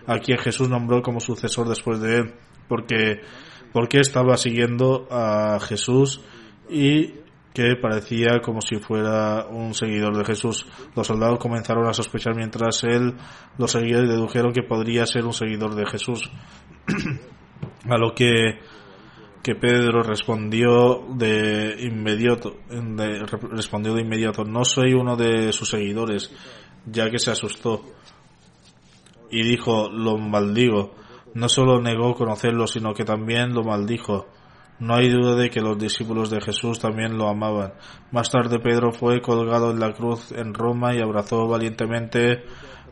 a 0.06 0.20
quien 0.20 0.38
Jesús 0.38 0.70
nombró 0.70 1.02
como 1.02 1.20
sucesor 1.20 1.68
después 1.68 2.00
de 2.00 2.18
él, 2.18 2.34
porque, 2.68 3.22
porque 3.72 4.00
estaba 4.00 4.38
siguiendo 4.38 5.08
a 5.10 5.60
Jesús 5.60 6.22
y 6.70 7.16
que 7.54 7.76
parecía 7.80 8.42
como 8.44 8.62
si 8.62 8.78
fuera 8.78 9.46
un 9.48 9.74
seguidor 9.74 10.18
de 10.18 10.26
Jesús. 10.26 10.66
Los 10.96 11.08
soldados 11.08 11.40
comenzaron 11.40 11.88
a 11.88 11.94
sospechar 11.94 12.36
mientras 12.36 12.84
él 12.84 13.16
lo 13.58 13.68
seguía 13.68 14.00
y 14.00 14.08
dedujeron 14.08 14.54
que 14.54 14.64
podría 14.64 15.06
ser 15.06 15.26
un 15.26 15.34
seguidor 15.34 15.76
de 15.76 15.86
Jesús. 15.86 16.30
A 17.90 17.98
lo 17.98 18.14
que 18.14 18.60
que 19.44 19.56
Pedro 19.56 20.02
respondió 20.04 21.04
de 21.16 21.76
inmediato, 21.82 22.56
respondió 23.52 23.94
de 23.94 24.02
inmediato, 24.02 24.46
no 24.46 24.64
soy 24.64 24.94
uno 24.94 25.18
de 25.18 25.52
sus 25.52 25.70
seguidores, 25.70 26.32
ya 26.86 27.10
que 27.10 27.20
se 27.20 27.32
asustó. 27.32 27.84
Y 29.30 29.44
dijo, 29.44 29.90
lo 29.90 30.18
maldigo. 30.18 30.96
No 31.34 31.50
solo 31.50 31.82
negó 31.82 32.14
conocerlo, 32.14 32.68
sino 32.68 32.94
que 32.94 33.04
también 33.04 33.54
lo 33.54 33.64
maldijo. 33.64 34.28
No 34.80 34.96
hay 34.96 35.10
duda 35.10 35.36
de 35.36 35.50
que 35.50 35.60
los 35.60 35.78
discípulos 35.78 36.30
de 36.30 36.40
Jesús 36.40 36.80
también 36.80 37.18
lo 37.18 37.28
amaban. 37.28 37.74
Más 38.12 38.30
tarde 38.30 38.60
Pedro 38.60 38.94
fue 38.94 39.22
colgado 39.22 39.72
en 39.72 39.80
la 39.80 39.92
cruz 39.92 40.32
en 40.32 40.54
Roma 40.54 40.96
y 40.96 41.02
abrazó 41.02 41.48
valientemente 41.48 42.44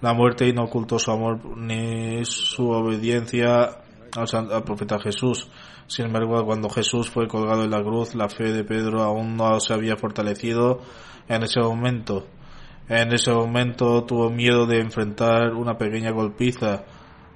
la 0.02 0.14
muerte 0.14 0.48
y 0.48 0.54
no 0.54 0.64
ocultó 0.64 1.00
su 1.00 1.12
amor 1.12 1.58
ni 1.58 2.26
su 2.26 2.70
obediencia 2.70 3.81
al, 4.16 4.64
profeta 4.64 5.00
Jesús. 5.00 5.50
Sin 5.88 6.06
embargo, 6.06 6.44
cuando 6.46 6.70
Jesús 6.70 7.10
fue 7.10 7.28
colgado 7.28 7.64
en 7.64 7.72
la 7.72 7.84
cruz, 7.84 8.16
la 8.16 8.30
fe 8.30 8.52
de 8.52 8.64
Pedro 8.64 9.04
aún 9.04 9.36
no 9.36 9.60
se 9.60 9.74
había 9.74 9.98
fortalecido 9.98 10.82
en 11.28 11.44
ese 11.44 11.60
momento. 11.60 12.28
En 12.90 13.14
ese 13.14 13.32
momento 13.32 14.04
tuvo 14.04 14.30
miedo 14.30 14.66
de 14.66 14.80
enfrentar 14.80 15.54
una 15.54 15.78
pequeña 15.78 16.12
golpiza, 16.12 16.84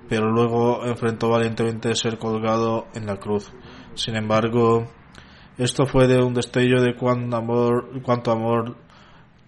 pero 0.10 0.30
luego 0.30 0.86
enfrentó 0.86 1.30
valientemente 1.30 1.96
ser 1.96 2.18
colgado 2.18 2.88
en 2.94 3.06
la 3.06 3.18
cruz. 3.18 3.52
Sin 3.94 4.16
embargo, 4.16 4.86
esto 5.58 5.86
fue 5.86 6.08
de 6.08 6.22
un 6.22 6.34
destello 6.34 6.82
de 6.82 6.96
cuánto 6.96 7.38
amor, 7.38 8.02
cuánto 8.04 8.32
amor 8.32 8.76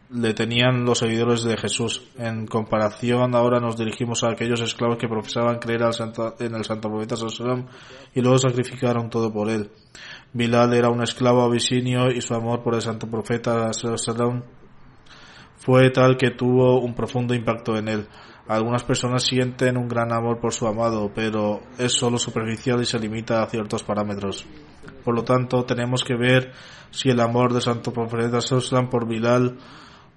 le 0.10 0.34
tenían 0.34 0.86
los 0.86 1.00
seguidores 1.00 1.44
de 1.44 1.58
Jesús. 1.58 2.08
En 2.18 2.48
comparación, 2.48 3.36
ahora 3.36 3.60
nos 3.60 3.78
dirigimos 3.78 4.24
a 4.24 4.32
aquellos 4.32 4.62
esclavos 4.62 4.98
que 4.98 5.08
profesaban 5.08 5.60
creer 5.60 5.84
al 5.84 5.94
en 6.40 6.56
el 6.56 6.64
santo 6.64 6.90
profeta 6.90 7.16
Sallam 7.18 7.68
y 8.14 8.22
luego 8.22 8.38
sacrificaron 8.38 9.10
todo 9.10 9.32
por 9.32 9.50
él. 9.50 9.70
Bilal 10.34 10.74
era 10.74 10.90
un 10.90 11.04
esclavo 11.04 11.42
abisinio 11.42 12.10
y 12.12 12.22
su 12.22 12.34
amor 12.34 12.64
por 12.64 12.76
el 12.76 12.82
santo 12.82 13.08
profeta 13.08 13.72
Sallam 13.74 14.44
fue 15.58 15.90
tal 15.90 16.16
que 16.16 16.32
tuvo 16.32 16.80
un 16.80 16.94
profundo 16.94 17.34
impacto 17.34 17.78
en 17.78 17.90
él. 17.90 18.08
Algunas 18.48 18.84
personas 18.86 19.24
sienten 19.24 19.76
un 19.76 19.90
gran 19.90 20.14
amor 20.14 20.40
por 20.40 20.54
su 20.54 20.66
amado, 20.66 21.12
pero 21.14 21.60
es 21.78 21.92
solo 21.92 22.18
superficial 22.18 22.82
y 22.82 22.86
se 22.86 22.98
limita 22.98 23.44
a 23.44 23.50
ciertos 23.50 23.84
parámetros. 23.84 24.46
Por 25.04 25.16
lo 25.16 25.24
tanto, 25.24 25.66
tenemos 25.66 26.06
que 26.06 26.16
ver 26.16 26.54
si 26.92 27.10
el 27.10 27.20
amor 27.20 27.52
del 27.52 27.62
santo 27.62 27.92
profeta 27.92 28.40
Sallam 28.40 28.90
por 28.90 29.06
Bilal 29.06 29.58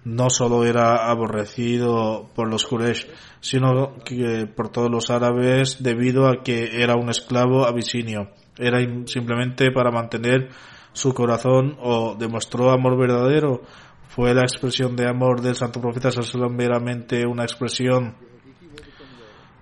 no 0.04 0.30
solo 0.30 0.64
era 0.64 1.10
aborrecido 1.10 2.30
por 2.34 2.48
los 2.48 2.66
Quraysh, 2.66 3.06
sino 3.40 3.96
que 4.04 4.46
por 4.46 4.70
todos 4.70 4.90
los 4.90 5.10
árabes 5.10 5.82
debido 5.82 6.28
a 6.28 6.42
que 6.42 6.82
era 6.82 6.96
un 6.96 7.10
esclavo 7.10 7.66
abisinio. 7.66 8.30
Era 8.56 8.78
simplemente 9.06 9.70
para 9.70 9.90
mantener 9.90 10.48
su 10.92 11.14
corazón 11.14 11.76
o 11.80 12.16
demostró 12.18 12.70
amor 12.70 12.98
verdadero. 12.98 13.62
Fue 14.08 14.34
la 14.34 14.42
expresión 14.42 14.96
de 14.96 15.08
amor 15.08 15.40
del 15.40 15.54
santo 15.54 15.80
profeta 15.80 16.10
Sallallahu 16.10 16.52
meramente 16.52 17.24
una 17.26 17.44
expresión 17.44 18.16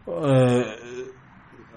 eh, 0.07 0.65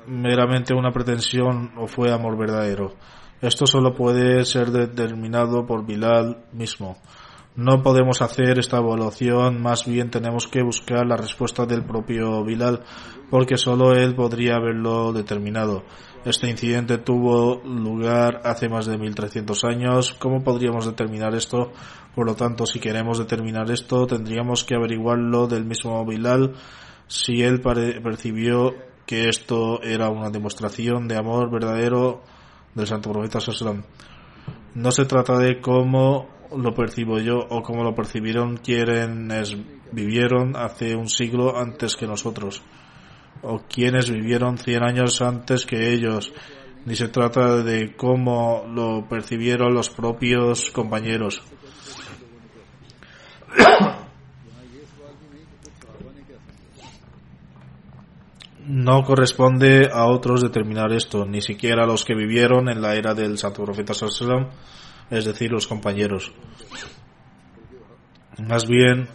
meramente 0.07 0.73
una 0.73 0.91
pretensión 0.91 1.73
o 1.77 1.87
fue 1.87 2.11
amor 2.11 2.37
verdadero. 2.37 2.93
Esto 3.41 3.65
solo 3.65 3.93
puede 3.93 4.45
ser 4.45 4.71
determinado 4.71 5.65
por 5.65 5.85
Bilal 5.85 6.45
mismo. 6.53 6.97
No 7.55 7.83
podemos 7.83 8.21
hacer 8.21 8.59
esta 8.59 8.77
evaluación, 8.77 9.61
más 9.61 9.85
bien 9.85 10.09
tenemos 10.09 10.47
que 10.47 10.63
buscar 10.63 11.05
la 11.05 11.17
respuesta 11.17 11.65
del 11.65 11.83
propio 11.83 12.45
Bilal, 12.45 12.81
porque 13.29 13.57
solo 13.57 13.93
él 13.93 14.15
podría 14.15 14.55
haberlo 14.55 15.11
determinado. 15.11 15.83
Este 16.23 16.49
incidente 16.49 16.97
tuvo 16.97 17.61
lugar 17.65 18.41
hace 18.45 18.69
más 18.69 18.85
de 18.85 18.97
1300 18.97 19.65
años. 19.65 20.13
¿Cómo 20.13 20.43
podríamos 20.43 20.85
determinar 20.85 21.35
esto? 21.35 21.73
Por 22.15 22.25
lo 22.25 22.35
tanto, 22.35 22.65
si 22.65 22.79
queremos 22.79 23.17
determinar 23.17 23.69
esto, 23.69 24.07
tendríamos 24.07 24.63
que 24.63 24.75
averiguarlo 24.75 25.47
del 25.47 25.65
mismo 25.65 26.05
Bilal 26.05 26.53
si 27.07 27.41
él 27.43 27.59
percibió 27.59 28.73
que 29.05 29.27
esto 29.27 29.81
era 29.81 30.09
una 30.09 30.29
demostración 30.29 31.09
de 31.09 31.17
amor 31.17 31.51
verdadero 31.51 32.21
del 32.75 32.87
santo 32.87 33.11
profeta 33.11 33.41
Sallallahu 33.41 33.83
No 34.75 34.91
se 34.91 35.03
trata 35.03 35.37
de 35.37 35.59
cómo 35.59 36.29
lo 36.55 36.73
percibo 36.73 37.19
yo 37.19 37.37
o 37.37 37.61
como 37.61 37.83
lo 37.83 37.95
percibieron 37.95 38.57
quienes 38.57 39.55
vivieron 39.91 40.55
hace 40.55 40.95
un 40.95 41.09
siglo 41.09 41.57
antes 41.57 41.95
que 41.95 42.07
nosotros 42.07 42.61
o 43.41 43.59
quienes 43.67 44.09
vivieron 44.09 44.57
cien 44.57 44.83
años 44.83 45.21
antes 45.21 45.65
que 45.65 45.93
ellos. 45.93 46.33
Ni 46.85 46.95
se 46.95 47.09
trata 47.09 47.57
de 47.63 47.95
cómo 47.95 48.65
lo 48.67 49.07
percibieron 49.07 49.73
los 49.73 49.89
propios 49.89 50.71
compañeros. 50.71 51.43
No 58.67 59.03
corresponde 59.03 59.89
a 59.91 60.05
otros 60.05 60.41
determinar 60.41 60.91
esto, 60.93 61.25
ni 61.25 61.41
siquiera 61.41 61.83
a 61.83 61.87
los 61.87 62.05
que 62.05 62.15
vivieron 62.15 62.69
en 62.69 62.81
la 62.81 62.95
era 62.95 63.13
del 63.13 63.37
Santo 63.37 63.63
Profeta 63.63 63.93
Sallallahu 63.93 64.47
es 65.11 65.25
decir, 65.25 65.51
los 65.51 65.67
compañeros. 65.67 66.31
Más 68.39 68.65
bien, 68.65 69.07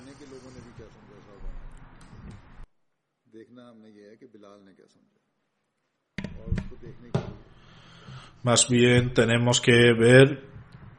más 8.42 8.68
bien 8.68 9.14
tenemos 9.14 9.60
que 9.60 9.92
ver 9.98 10.44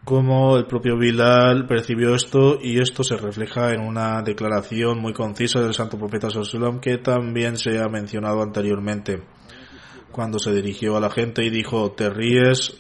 cómo 0.04 0.58
el 0.58 0.66
propio 0.66 0.98
Bilal 0.98 1.68
percibió 1.68 2.16
esto 2.16 2.58
y 2.62 2.82
esto 2.82 3.04
se 3.04 3.18
refleja 3.18 3.74
en 3.74 3.82
una 3.82 4.22
declaración 4.24 5.00
muy 5.00 5.14
concisa 5.14 5.62
del 5.62 5.74
santo 5.74 5.98
profeta 5.98 6.30
Sallallahu 6.30 6.82
que 6.82 6.98
también 6.98 7.58
se 7.58 7.80
ha 7.80 7.88
mencionado 7.88 8.42
anteriormente 8.42 9.22
cuando 10.12 10.40
se 10.40 10.54
dirigió 10.54 10.98
a 10.98 11.02
la 11.02 11.10
gente 11.10 11.46
y 11.46 11.50
dijo 11.50 11.92
te 11.92 12.10
ríes 12.10 12.78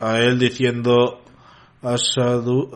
a 0.00 0.18
él 0.18 0.38
diciendo 0.38 1.24
Ashadu, 1.82 2.70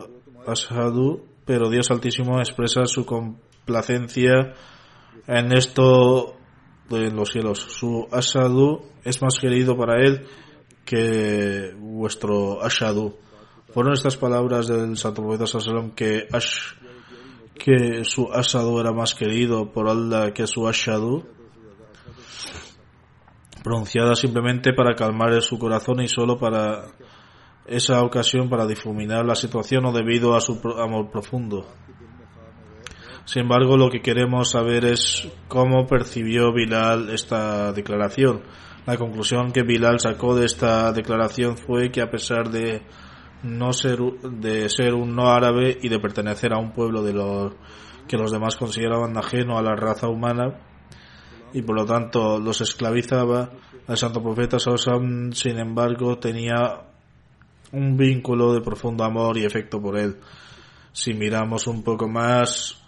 ashadu, 0.47 1.25
pero 1.45 1.69
Dios 1.69 1.91
Altísimo 1.91 2.39
expresa 2.39 2.85
su 2.85 3.05
complacencia 3.05 4.53
en 5.27 5.51
esto 5.51 6.35
de 6.89 7.11
los 7.11 7.31
cielos. 7.31 7.59
Su 7.59 8.07
Ashadu 8.11 8.81
es 9.03 9.21
más 9.21 9.39
querido 9.39 9.77
para 9.77 10.01
él 10.01 10.25
que 10.85 11.73
vuestro 11.77 12.63
Ashadu. 12.63 13.15
Fueron 13.73 13.93
estas 13.93 14.17
palabras 14.17 14.67
del 14.67 14.97
Santo 14.97 15.21
Profeta 15.23 15.47
Sallam 15.47 15.91
que 15.91 16.27
Ash, 16.31 16.73
que 17.55 18.03
su 18.03 18.31
Ashadu 18.31 18.79
era 18.79 18.91
más 18.91 19.15
querido 19.15 19.71
por 19.71 19.89
Allah 19.89 20.31
que 20.33 20.47
su 20.47 20.67
Ashadu 20.67 21.25
pronunciada 23.63 24.15
simplemente 24.15 24.73
para 24.73 24.93
calmar 24.93 25.41
su 25.41 25.57
corazón 25.57 26.01
y 26.01 26.09
solo 26.09 26.37
para 26.37 26.85
esa 27.65 28.03
ocasión 28.03 28.49
para 28.49 28.67
difuminar 28.67 29.25
la 29.25 29.35
situación 29.35 29.85
o 29.85 29.91
debido 29.91 30.35
a 30.35 30.41
su 30.41 30.59
amor 30.77 31.09
profundo. 31.09 31.65
Sin 33.25 33.43
embargo, 33.43 33.77
lo 33.77 33.89
que 33.89 34.01
queremos 34.01 34.51
saber 34.51 34.83
es 34.83 35.29
cómo 35.47 35.87
percibió 35.87 36.51
Bilal 36.51 37.09
esta 37.09 37.71
declaración. 37.71 38.41
La 38.85 38.97
conclusión 38.97 39.53
que 39.53 39.63
Bilal 39.63 39.99
sacó 40.01 40.35
de 40.35 40.45
esta 40.45 40.91
declaración 40.91 41.57
fue 41.57 41.89
que 41.89 42.01
a 42.01 42.09
pesar 42.11 42.49
de 42.49 42.81
no 43.43 43.71
ser 43.71 43.99
de 43.99 44.67
ser 44.69 44.93
un 44.93 45.15
no 45.15 45.29
árabe 45.29 45.77
y 45.81 45.89
de 45.89 45.99
pertenecer 45.99 46.53
a 46.53 46.59
un 46.59 46.71
pueblo 46.71 47.01
de 47.01 47.13
los 47.13 47.53
que 48.07 48.17
los 48.17 48.31
demás 48.31 48.57
consideraban 48.57 49.17
ajeno 49.17 49.57
a 49.57 49.61
la 49.61 49.75
raza 49.75 50.09
humana 50.09 50.59
y 51.53 51.61
por 51.61 51.75
lo 51.75 51.85
tanto 51.85 52.39
los 52.39 52.59
esclavizaba, 52.61 53.51
el 53.87 53.97
santo 53.97 54.21
profeta 54.21 54.57
sin 54.59 55.59
embargo 55.59 56.17
tenía 56.17 56.92
un 57.73 57.97
vínculo 57.97 58.53
de 58.53 58.61
profundo 58.61 59.03
amor 59.03 59.37
y 59.37 59.45
efecto 59.45 59.81
por 59.81 59.97
él. 59.97 60.17
Si 60.93 61.13
miramos 61.13 61.67
un 61.67 61.83
poco 61.83 62.07
más 62.07 62.79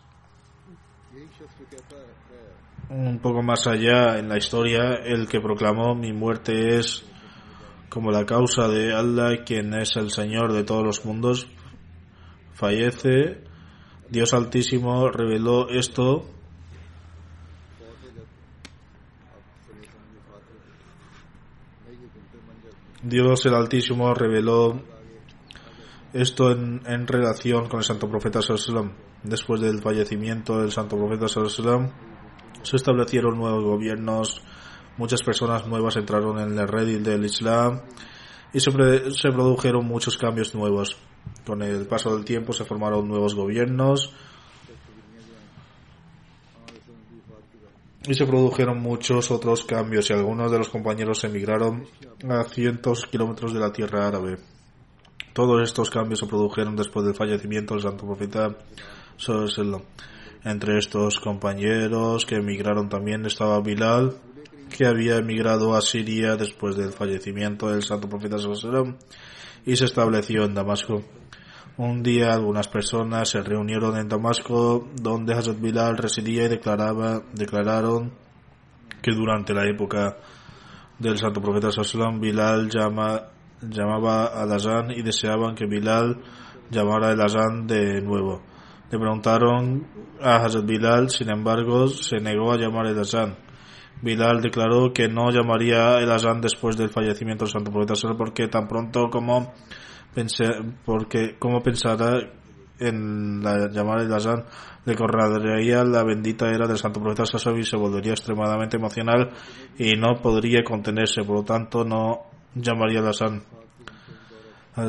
un 2.88 3.20
poco 3.20 3.42
más 3.42 3.66
allá 3.66 4.20
en 4.20 4.30
la 4.30 4.38
historia, 4.38 4.94
el 5.04 5.28
que 5.28 5.42
proclamó 5.42 5.96
mi 5.96 6.14
muerte 6.14 6.78
es 6.78 7.04
como 7.90 8.12
la 8.12 8.26
causa 8.26 8.68
de 8.68 8.94
Allah, 8.94 9.44
quien 9.44 9.74
es 9.74 9.96
el 9.96 10.12
Señor 10.12 10.54
de 10.54 10.64
todos 10.64 10.84
los 10.84 11.04
mundos, 11.04 11.48
fallece 12.54 13.44
Dios 14.10 14.34
Altísimo 14.34 15.10
reveló 15.10 15.68
esto 15.70 16.30
Dios 23.08 23.46
el 23.46 23.54
Altísimo 23.54 24.16
reveló 24.16 24.82
esto 26.12 26.50
en, 26.50 27.06
relación 27.06 27.70
con 27.70 27.78
el 27.78 27.86
Santo 27.86 28.10
Profeta 28.10 28.42
Sallallahu 28.42 28.92
Después 29.22 29.62
del 29.62 29.80
fallecimiento 29.80 30.60
del 30.60 30.72
Santo 30.72 30.98
Profeta 30.98 31.28
Sallallahu 31.28 31.92
se 32.64 32.76
establecieron 32.76 33.38
nuevos 33.38 33.64
gobiernos, 33.64 34.42
muchas 34.98 35.22
personas 35.22 35.68
nuevas 35.68 35.98
entraron 35.98 36.40
en 36.40 36.56
la 36.56 36.66
red 36.66 37.00
del 37.02 37.26
Islam 37.26 37.82
y 38.52 38.60
se, 38.60 38.72
se 38.72 39.32
produjeron 39.32 39.86
muchos 39.86 40.18
cambios 40.18 40.56
nuevos. 40.56 40.98
Con 41.46 41.62
el 41.62 41.86
paso 41.86 42.16
del 42.16 42.26
tiempo 42.26 42.54
se 42.54 42.66
formaron 42.66 43.08
nuevos 43.08 43.36
gobiernos 43.36 44.16
y 48.08 48.14
se 48.14 48.26
produjeron 48.26 48.82
muchos 48.82 49.32
otros 49.32 49.66
cambios 49.66 50.10
y 50.10 50.14
algunos 50.14 50.52
de 50.52 50.58
los 50.60 50.70
compañeros 50.70 51.24
emigraron 51.24 51.86
a 52.30 52.44
cientos 52.44 53.06
kilómetros 53.06 53.54
de 53.54 53.60
la 53.60 53.72
tierra 53.72 54.08
árabe. 54.08 54.38
Todos 55.34 55.62
estos 55.64 55.90
cambios 55.90 56.20
se 56.20 56.28
produjeron 56.28 56.76
después 56.76 57.06
del 57.06 57.16
fallecimiento 57.16 57.74
del 57.74 57.84
santo 57.84 58.06
profeta 58.06 58.56
Entre 60.44 60.78
estos 60.78 61.20
compañeros 61.20 62.26
que 62.26 62.36
emigraron 62.36 62.90
también 62.90 63.26
estaba 63.26 63.60
Bilal, 63.62 64.16
que 64.70 64.86
había 64.86 65.18
emigrado 65.18 65.76
a 65.76 65.82
Siria 65.82 66.36
después 66.36 66.76
del 66.76 66.92
fallecimiento 66.92 67.70
del 67.70 67.84
santo 67.84 68.08
profeta 68.08 68.38
y 69.66 69.76
se 69.76 69.86
estableció 69.86 70.46
en 70.46 70.54
Damasco. 70.54 71.04
Un 71.78 72.04
día 72.04 72.34
algunas 72.34 72.70
personas 72.70 73.28
se 73.28 73.42
reunieron 73.42 73.98
en 73.98 74.08
Damasco 74.08 74.88
donde 74.96 75.34
Hazrat 75.34 75.60
Bilal 75.60 75.98
residía 75.98 76.46
y 76.46 76.48
declaraba, 76.48 77.24
declararon 77.34 78.14
que 79.02 79.12
durante 79.12 79.54
la 79.54 79.68
época 79.68 80.16
del 80.98 81.18
santo 81.18 81.42
profeta 81.42 81.72
Sallam 81.72 82.22
Bilal 82.22 82.70
llama, 82.70 83.24
llamaba 83.62 84.28
al 84.28 84.54
Azán 84.54 84.92
y 84.92 85.02
deseaban 85.02 85.54
que 85.54 85.66
Bilal 85.66 86.22
llamara 86.72 87.12
el 87.12 87.20
Azán 87.20 87.68
de 87.68 88.02
nuevo. 88.02 88.42
Le 88.90 88.98
preguntaron 88.98 89.86
a 90.22 90.38
Hazrat 90.38 90.66
Bilal, 90.66 91.10
sin 91.10 91.30
embargo, 91.30 91.90
se 91.90 92.22
negó 92.22 92.54
a 92.54 92.58
llamar 92.58 92.88
el 92.88 93.00
Azán. 93.00 93.36
Bilal 94.02 94.42
declaró 94.42 94.94
que 94.94 95.10
no 95.10 95.30
llamaría 95.30 95.98
el 95.98 96.10
Azán 96.10 96.40
después 96.40 96.78
del 96.78 96.90
fallecimiento 96.90 97.44
del 97.44 97.52
santo 97.52 97.70
profeta 97.70 97.96
Sallam 97.96 98.16
porque 98.16 98.48
tan 98.48 98.66
pronto 98.66 99.10
como 99.12 99.52
Pensé, 100.16 100.46
porque 100.86 101.36
como 101.38 101.62
pensara 101.62 102.18
en 102.80 103.44
la 103.44 103.70
llamada 103.70 104.06
de 104.06 104.16
Azán 104.16 104.46
le 104.86 104.96
correría 104.96 105.84
la 105.84 106.04
bendita 106.04 106.50
era 106.50 106.68
del 106.68 106.78
santo 106.78 107.02
profeta 107.02 107.26
Sasabi 107.26 107.62
y 107.62 107.64
se 107.64 107.78
volvería 107.78 108.14
extremadamente 108.14 108.78
emocional 108.78 109.32
y 109.78 109.94
no 109.94 110.22
podría 110.22 110.64
contenerse, 110.64 111.24
por 111.24 111.38
lo 111.38 111.44
tanto 111.44 111.84
no 111.84 112.28
llamaría 112.56 113.02
a 113.02 113.10
Azán. 113.10 113.44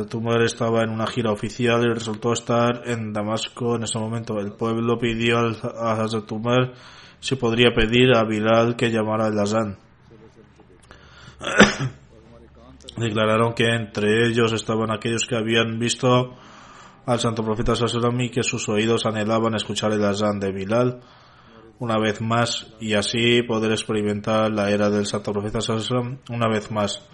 Tumor 0.08 0.42
estaba 0.42 0.82
en 0.82 0.90
una 0.90 1.06
gira 1.06 1.30
oficial 1.30 1.84
y 1.84 1.94
resultó 1.94 2.32
estar 2.32 2.82
en 2.86 3.12
Damasco 3.12 3.76
en 3.76 3.84
ese 3.84 3.98
momento. 3.98 4.38
El 4.38 4.52
pueblo 4.52 4.98
pidió 4.98 5.38
a 5.38 5.92
Hazrat 5.92 6.30
Umar 6.32 6.74
si 7.20 7.36
podría 7.36 7.72
pedir 7.72 8.14
a 8.16 8.24
Bilal 8.24 8.74
que 8.74 8.90
llamara 8.90 9.26
al 9.26 9.38
Azán. 9.38 9.78
Declararon 12.96 13.54
que 13.54 13.66
entre 13.74 14.26
ellos 14.26 14.52
estaban 14.52 14.90
aquellos 14.90 15.26
que 15.26 15.37
habían 15.37 15.78
visto 15.78 16.35
al 17.06 17.20
santo 17.20 17.44
profeta 17.44 17.74
y 18.18 18.30
que 18.30 18.42
sus 18.42 18.68
oídos 18.68 19.06
anhelaban 19.06 19.54
escuchar 19.54 19.92
el 19.92 20.04
azán 20.04 20.40
de 20.40 20.50
Bilal 20.50 21.00
una 21.78 21.98
vez 21.98 22.20
más 22.20 22.74
y 22.80 22.94
así 22.94 23.42
poder 23.42 23.70
experimentar 23.70 24.50
la 24.50 24.70
era 24.70 24.90
del 24.90 25.06
santo 25.06 25.32
profeta 25.32 25.61
Sallallahu 25.61 26.18
una 26.30 26.48
vez 26.48 26.70
más. 26.70 27.06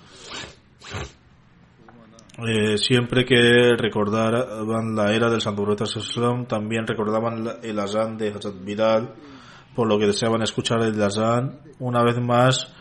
Eh, 2.38 2.78
siempre 2.78 3.26
que 3.26 3.76
recordaban 3.76 4.96
la 4.96 5.12
era 5.12 5.28
del 5.28 5.42
santo 5.42 5.64
profeta 5.64 5.84
Sallallahu 5.84 6.46
también 6.46 6.86
recordaban 6.86 7.46
el 7.62 7.78
azán 7.78 8.16
de 8.16 8.28
Hazrat 8.30 8.64
Bilal 8.64 9.14
por 9.74 9.88
lo 9.88 9.98
que 9.98 10.06
deseaban 10.06 10.42
escuchar 10.42 10.80
el 10.82 11.02
azán 11.02 11.60
una 11.78 12.02
vez 12.02 12.18
más 12.20 12.72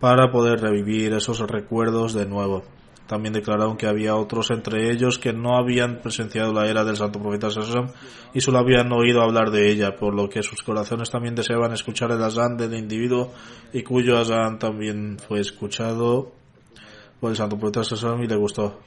para 0.00 0.30
poder 0.30 0.60
revivir 0.60 1.12
esos 1.12 1.38
recuerdos 1.40 2.14
de 2.14 2.26
nuevo. 2.26 2.64
También 3.06 3.34
declararon 3.34 3.76
que 3.76 3.86
había 3.86 4.16
otros 4.16 4.50
entre 4.50 4.90
ellos 4.90 5.18
que 5.18 5.32
no 5.32 5.56
habían 5.56 6.00
presenciado 6.00 6.52
la 6.52 6.68
era 6.68 6.84
del 6.84 6.96
santo 6.96 7.20
profeta 7.20 7.50
Sassam 7.50 7.88
y 8.32 8.40
solo 8.40 8.58
habían 8.58 8.90
oído 8.92 9.20
hablar 9.20 9.50
de 9.50 9.70
ella, 9.70 9.96
por 9.96 10.14
lo 10.14 10.28
que 10.28 10.42
sus 10.42 10.62
corazones 10.62 11.10
también 11.10 11.34
deseaban 11.34 11.72
escuchar 11.72 12.12
el 12.12 12.22
azán 12.22 12.56
del 12.56 12.74
individuo 12.74 13.32
y 13.72 13.82
cuyo 13.82 14.16
azán 14.16 14.58
también 14.58 15.18
fue 15.18 15.40
escuchado 15.40 16.32
por 17.20 17.30
el 17.30 17.36
santo 17.36 17.58
profeta 17.58 17.84
Sassam 17.84 18.22
y 18.22 18.28
le 18.28 18.36
gustó. 18.36 18.78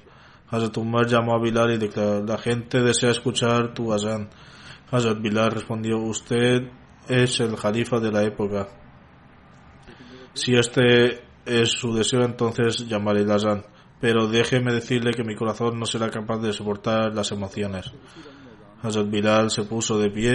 Hazrat 0.49 0.77
Umar 0.77 1.05
llamó 1.07 1.35
a 1.35 1.41
Bilal 1.41 1.73
y 1.73 1.77
declaró, 1.77 2.23
la 2.23 2.37
gente 2.37 2.81
desea 2.81 3.11
escuchar 3.11 3.73
tu 3.73 3.91
azán. 3.91 4.29
Hazrat 4.89 5.21
Bilal 5.21 5.51
respondió, 5.51 5.97
usted 5.97 6.69
es 7.09 7.39
el 7.39 7.55
jalifa 7.57 7.99
de 7.99 8.11
la 8.11 8.23
época 8.23 8.67
si 10.33 10.55
este 10.55 11.23
es 11.45 11.71
su 11.71 11.93
deseo, 11.93 12.23
entonces 12.23 12.87
llamaré 12.87 13.21
el 13.21 13.31
azán. 13.31 13.65
Pero 13.99 14.27
déjeme 14.27 14.73
decirle 14.73 15.11
que 15.11 15.23
mi 15.23 15.35
corazón 15.35 15.79
no 15.79 15.85
será 15.85 16.09
capaz 16.09 16.39
de 16.39 16.53
soportar 16.53 17.13
las 17.13 17.31
emociones. 17.31 17.91
Hazrat 18.81 19.09
Bilal 19.09 19.49
se 19.49 19.63
puso 19.63 19.97
de 19.97 20.09
pie 20.09 20.33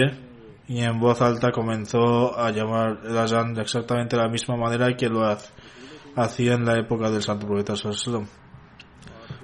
y 0.67 0.81
en 0.81 0.99
voz 0.99 1.21
alta 1.21 1.51
comenzó 1.51 2.37
a 2.37 2.51
llamar 2.51 2.99
el 3.03 3.17
azán 3.17 3.53
de 3.53 3.61
exactamente 3.61 4.17
la 4.17 4.27
misma 4.27 4.55
manera 4.55 4.95
que 4.95 5.07
lo 5.07 5.21
hacía 6.15 6.53
en 6.53 6.65
la 6.65 6.79
época 6.79 7.11
del 7.11 7.21
santo 7.21 7.45
profeta 7.45 7.75
Sallallahu 7.75 8.27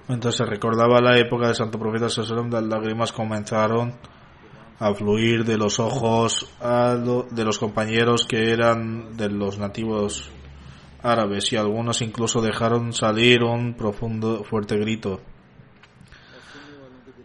Mientras 0.07 0.35
se 0.35 0.45
recordaba 0.45 1.01
la 1.01 1.17
época 1.17 1.47
del 1.47 1.55
santo 1.55 1.77
profeta 1.79 2.09
Sallallahu 2.09 2.49
las 2.49 2.63
lágrimas 2.63 3.11
comenzaron 3.11 3.93
a 4.79 4.93
fluir 4.93 5.45
de 5.45 5.57
los 5.57 5.79
ojos 5.79 6.47
de 6.61 7.43
los 7.43 7.59
compañeros 7.59 8.25
que 8.25 8.51
eran 8.51 9.15
de 9.17 9.29
los 9.29 9.57
nativos 9.57 10.31
árabes 11.05 11.51
y 11.53 11.55
algunos 11.55 12.01
incluso 12.01 12.41
dejaron 12.41 12.93
salir 12.93 13.43
un 13.43 13.75
profundo, 13.75 14.43
fuerte 14.43 14.77
grito. 14.77 15.21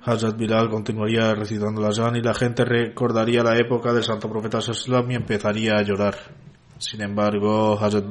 Hazrat 0.03 0.37
Bilal 0.37 0.71
continuaría 0.71 1.35
recitando 1.35 1.81
la 1.83 1.93
Zan 1.93 2.17
y 2.17 2.23
la 2.23 2.33
gente 2.33 2.65
recordaría 2.65 3.43
la 3.43 3.57
época 3.57 3.93
del 3.93 4.03
santo 4.03 4.31
profeta 4.31 4.61
Sallam 4.61 5.11
y 5.11 5.15
empezaría 5.15 5.75
a 5.77 5.83
llorar. 5.83 6.15
Sin 6.79 7.03
embargo, 7.03 7.79
Hazrat, 7.79 8.07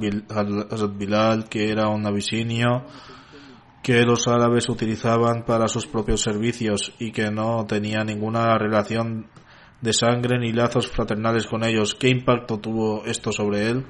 Bilal, 0.95 1.49
que 1.49 1.71
era 1.71 1.87
un 1.87 2.05
abisinio 2.05 2.85
que 3.81 4.03
los 4.03 4.27
árabes 4.27 4.69
utilizaban 4.69 5.45
para 5.45 5.67
sus 5.67 5.87
propios 5.87 6.21
servicios 6.21 6.93
y 6.99 7.11
que 7.11 7.31
no 7.31 7.65
tenía 7.65 8.03
ninguna 8.03 8.55
relación 8.57 9.27
de 9.81 9.93
sangre 9.93 10.37
ni 10.37 10.51
lazos 10.51 10.87
fraternales 10.87 11.47
con 11.47 11.63
ellos, 11.63 11.95
¿qué 11.95 12.09
impacto 12.09 12.59
tuvo 12.59 13.05
esto 13.05 13.31
sobre 13.31 13.69
él? 13.69 13.85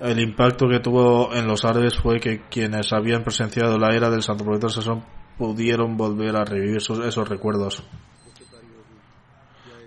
El 0.00 0.20
impacto 0.20 0.68
que 0.68 0.78
tuvo 0.78 1.34
en 1.34 1.46
los 1.46 1.64
árabes 1.64 1.98
fue 1.98 2.20
que 2.20 2.42
quienes 2.48 2.92
habían 2.92 3.24
presenciado 3.24 3.78
la 3.78 3.94
era 3.94 4.10
del 4.10 4.22
Santo 4.22 4.44
Profeta 4.44 4.68
Sassón 4.68 5.04
pudieron 5.36 5.96
volver 5.96 6.36
a 6.36 6.44
revivir 6.44 6.76
esos, 6.76 7.28
recuerdos. 7.28 7.82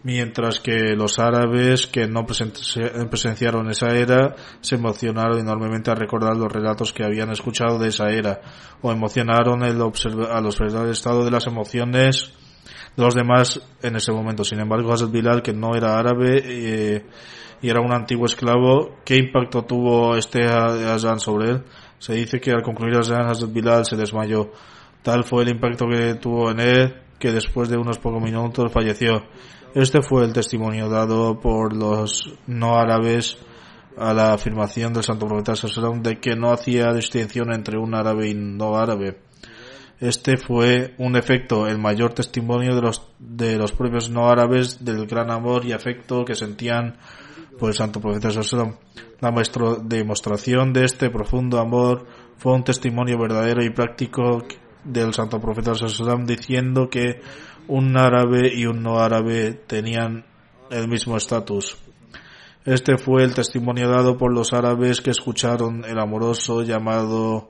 Mientras 0.04 0.60
que 0.60 0.96
los 0.96 1.20
árabes 1.20 1.86
que 1.86 2.08
no 2.08 2.26
presenciaron 2.26 3.70
esa 3.70 3.96
era 3.96 4.36
se 4.60 4.76
emocionaron 4.76 5.40
enormemente 5.40 5.92
a 5.92 5.96
recordar 5.96 6.36
los 6.36 6.52
relatos 6.52 6.92
que 6.92 7.04
habían 7.04 7.30
escuchado 7.30 7.78
de 7.78 7.90
esa 7.90 8.10
era 8.10 8.42
o 8.82 8.92
emocionaron 8.92 9.64
el 9.64 9.76
al 9.76 10.46
observar 10.46 10.86
el 10.86 10.92
estado 10.92 11.24
de 11.24 11.32
las 11.32 11.46
emociones 11.46 12.34
de 12.98 13.04
los 13.04 13.14
demás 13.14 13.62
en 13.84 13.96
ese 13.96 14.12
momento. 14.12 14.44
Sin 14.44 14.60
embargo, 14.60 14.92
Hazrat 14.92 15.12
Bilal, 15.12 15.44
que 15.44 15.54
no 15.54 15.76
era 15.76 16.00
árabe, 16.00 16.42
eh, 16.44 17.06
y 17.62 17.70
era 17.70 17.82
un 17.82 17.94
antiguo 17.94 18.26
esclavo. 18.26 18.98
¿Qué 19.06 19.18
impacto 19.18 19.64
tuvo 19.64 20.16
este 20.16 20.46
Azan 20.46 21.20
sobre 21.20 21.50
él? 21.52 21.64
Se 22.00 22.14
dice 22.14 22.40
que 22.40 22.52
al 22.52 22.64
concluir 22.64 22.98
Azan, 22.98 23.28
Hazrat 23.28 23.52
Bilal 23.52 23.86
se 23.86 23.96
desmayó. 23.96 24.52
Tal 25.04 25.24
fue 25.24 25.44
el 25.44 25.50
impacto 25.50 25.88
que 25.88 26.16
tuvo 26.16 26.52
en 26.52 26.60
él 26.60 26.96
que 27.20 27.32
después 27.32 27.70
de 27.70 27.78
unos 27.78 28.00
pocos 28.00 28.22
minutos 28.22 28.72
falleció. 28.74 29.24
Este 29.76 30.02
fue 30.02 30.26
el 30.26 30.34
testimonio 30.34 30.90
dado 30.90 31.40
por 31.40 31.76
los 31.76 32.34
no 32.48 32.76
árabes 32.78 33.38
a 33.98 34.14
la 34.14 34.34
afirmación 34.34 34.92
del 34.92 35.04
santo 35.04 35.28
profeta 35.28 35.56
Sallallahu 35.56 36.02
de 36.02 36.20
que 36.20 36.36
no 36.36 36.52
hacía 36.52 36.92
distinción 36.94 37.54
entre 37.54 37.78
un 37.78 37.94
árabe 37.94 38.30
y 38.30 38.34
no 38.34 38.76
árabe. 38.76 39.20
Este 40.00 40.36
fue 40.36 40.96
un 40.98 41.16
efecto, 41.16 41.68
el 41.68 41.78
mayor 41.78 42.14
testimonio 42.14 42.76
de 42.76 42.82
los, 42.82 43.08
de 43.20 43.58
los 43.58 43.72
propios 43.72 44.10
no 44.10 44.30
árabes 44.30 44.84
del 44.84 45.06
gran 45.06 45.30
amor 45.30 45.64
y 45.64 45.74
afecto 45.74 46.26
que 46.26 46.34
sentían 46.34 46.98
por 47.60 47.70
el 47.70 47.76
santo 47.76 48.00
profeta 48.00 48.32
Sallallahu 48.32 48.78
La 49.20 49.32
demostración 49.84 50.74
de 50.74 50.86
este 50.86 51.10
profundo 51.10 51.60
amor 51.60 52.06
fue 52.38 52.54
un 52.54 52.64
testimonio 52.64 53.20
verdadero 53.20 53.64
y 53.64 53.70
práctico 53.70 54.44
del 54.84 55.14
santo 55.14 55.40
profeta 55.40 55.76
Sallallahu 55.76 56.26
diciendo 56.26 56.90
que 56.90 57.22
un 57.68 57.98
árabe 57.98 58.52
y 58.54 58.66
un 58.66 58.82
no 58.82 59.00
árabe 59.00 59.54
tenían 59.54 60.26
el 60.70 60.88
mismo 60.88 61.18
estatus. 61.18 61.78
Este 62.66 62.98
fue 62.98 63.24
el 63.24 63.34
testimonio 63.34 63.90
dado 63.90 64.18
por 64.18 64.34
los 64.34 64.54
árabes 64.54 65.02
que 65.02 65.10
escucharon 65.10 65.84
el 65.84 65.98
amoroso 66.00 66.62
llamado 66.62 67.50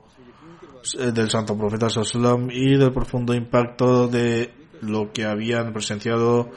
eh, 0.97 1.11
del 1.11 1.29
santo 1.29 1.57
profeta 1.57 1.89
Sallam 1.89 2.49
y 2.49 2.77
del 2.77 2.93
profundo 2.93 3.33
impacto 3.33 4.07
de 4.07 4.53
lo 4.81 5.11
que 5.11 5.25
habían 5.25 5.73
presenciado 5.73 6.49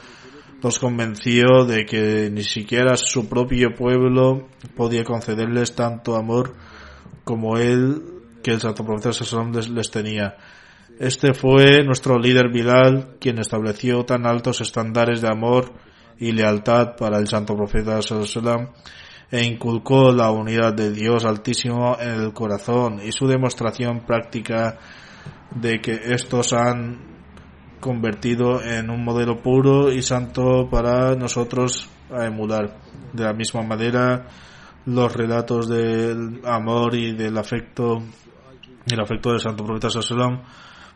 los 0.61 0.79
convenció 0.79 1.65
de 1.65 1.85
que 1.85 2.29
ni 2.31 2.43
siquiera 2.43 2.97
su 2.97 3.29
propio 3.29 3.73
pueblo 3.75 4.47
podía 4.75 5.03
concederles 5.03 5.75
tanto 5.75 6.15
amor 6.15 6.53
como 7.23 7.57
él 7.57 8.03
que 8.41 8.51
el 8.51 8.61
santo 8.61 8.85
profeta 8.85 9.11
Sallam 9.11 9.51
les 9.51 9.91
tenía. 9.91 10.37
Este 10.99 11.33
fue 11.33 11.83
nuestro 11.83 12.17
líder 12.17 12.51
Bilal 12.51 13.17
quien 13.19 13.39
estableció 13.39 14.05
tan 14.05 14.25
altos 14.25 14.61
estándares 14.61 15.21
de 15.21 15.29
amor 15.29 15.73
y 16.17 16.31
lealtad 16.31 16.95
para 16.95 17.17
el 17.17 17.27
santo 17.27 17.55
profeta 17.55 18.01
Sallam 18.01 18.69
e 19.31 19.45
inculcó 19.45 20.11
la 20.11 20.31
unidad 20.31 20.73
de 20.73 20.91
Dios 20.91 21.25
Altísimo 21.25 21.97
en 21.99 22.21
el 22.21 22.33
corazón 22.33 23.01
y 23.03 23.11
su 23.11 23.27
demostración 23.27 24.05
práctica 24.05 24.77
de 25.53 25.81
que 25.81 25.99
estos 26.13 26.53
han 26.53 27.14
convertido 27.85 28.63
en 28.63 28.89
un 28.89 29.03
modelo 29.03 29.43
puro 29.43 29.91
y 29.91 30.01
santo 30.01 30.67
para 30.71 31.13
nosotros 31.13 31.87
a 32.09 32.25
emular. 32.25 32.79
De 33.13 33.23
la 33.23 33.33
misma 33.33 33.61
manera, 33.61 34.25
los 34.87 35.13
relatos 35.13 35.69
del 35.69 36.41
amor 36.45 36.95
y 36.95 37.15
del 37.15 37.37
afecto, 37.37 38.01
el 38.87 38.99
afecto 38.99 39.29
del 39.29 39.39
santo 39.39 39.63
profeta 39.63 40.01
Sallam 40.01 40.41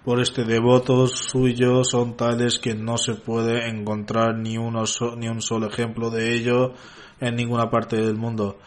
por 0.03 0.19
este 0.19 0.45
devoto 0.45 1.05
suyo 1.05 1.83
son 1.83 2.17
tales 2.17 2.57
que 2.57 2.73
no 2.73 2.97
se 2.97 3.13
puede 3.13 3.69
encontrar 3.69 4.35
ni, 4.39 4.57
uno 4.57 4.83
ni 5.15 5.27
un 5.27 5.43
solo 5.43 5.67
ejemplo 5.67 6.09
de 6.09 6.33
ello 6.33 6.73
en 7.19 7.35
ninguna 7.35 7.69
parte 7.69 7.97
del 7.97 8.15
mundo. 8.15 8.57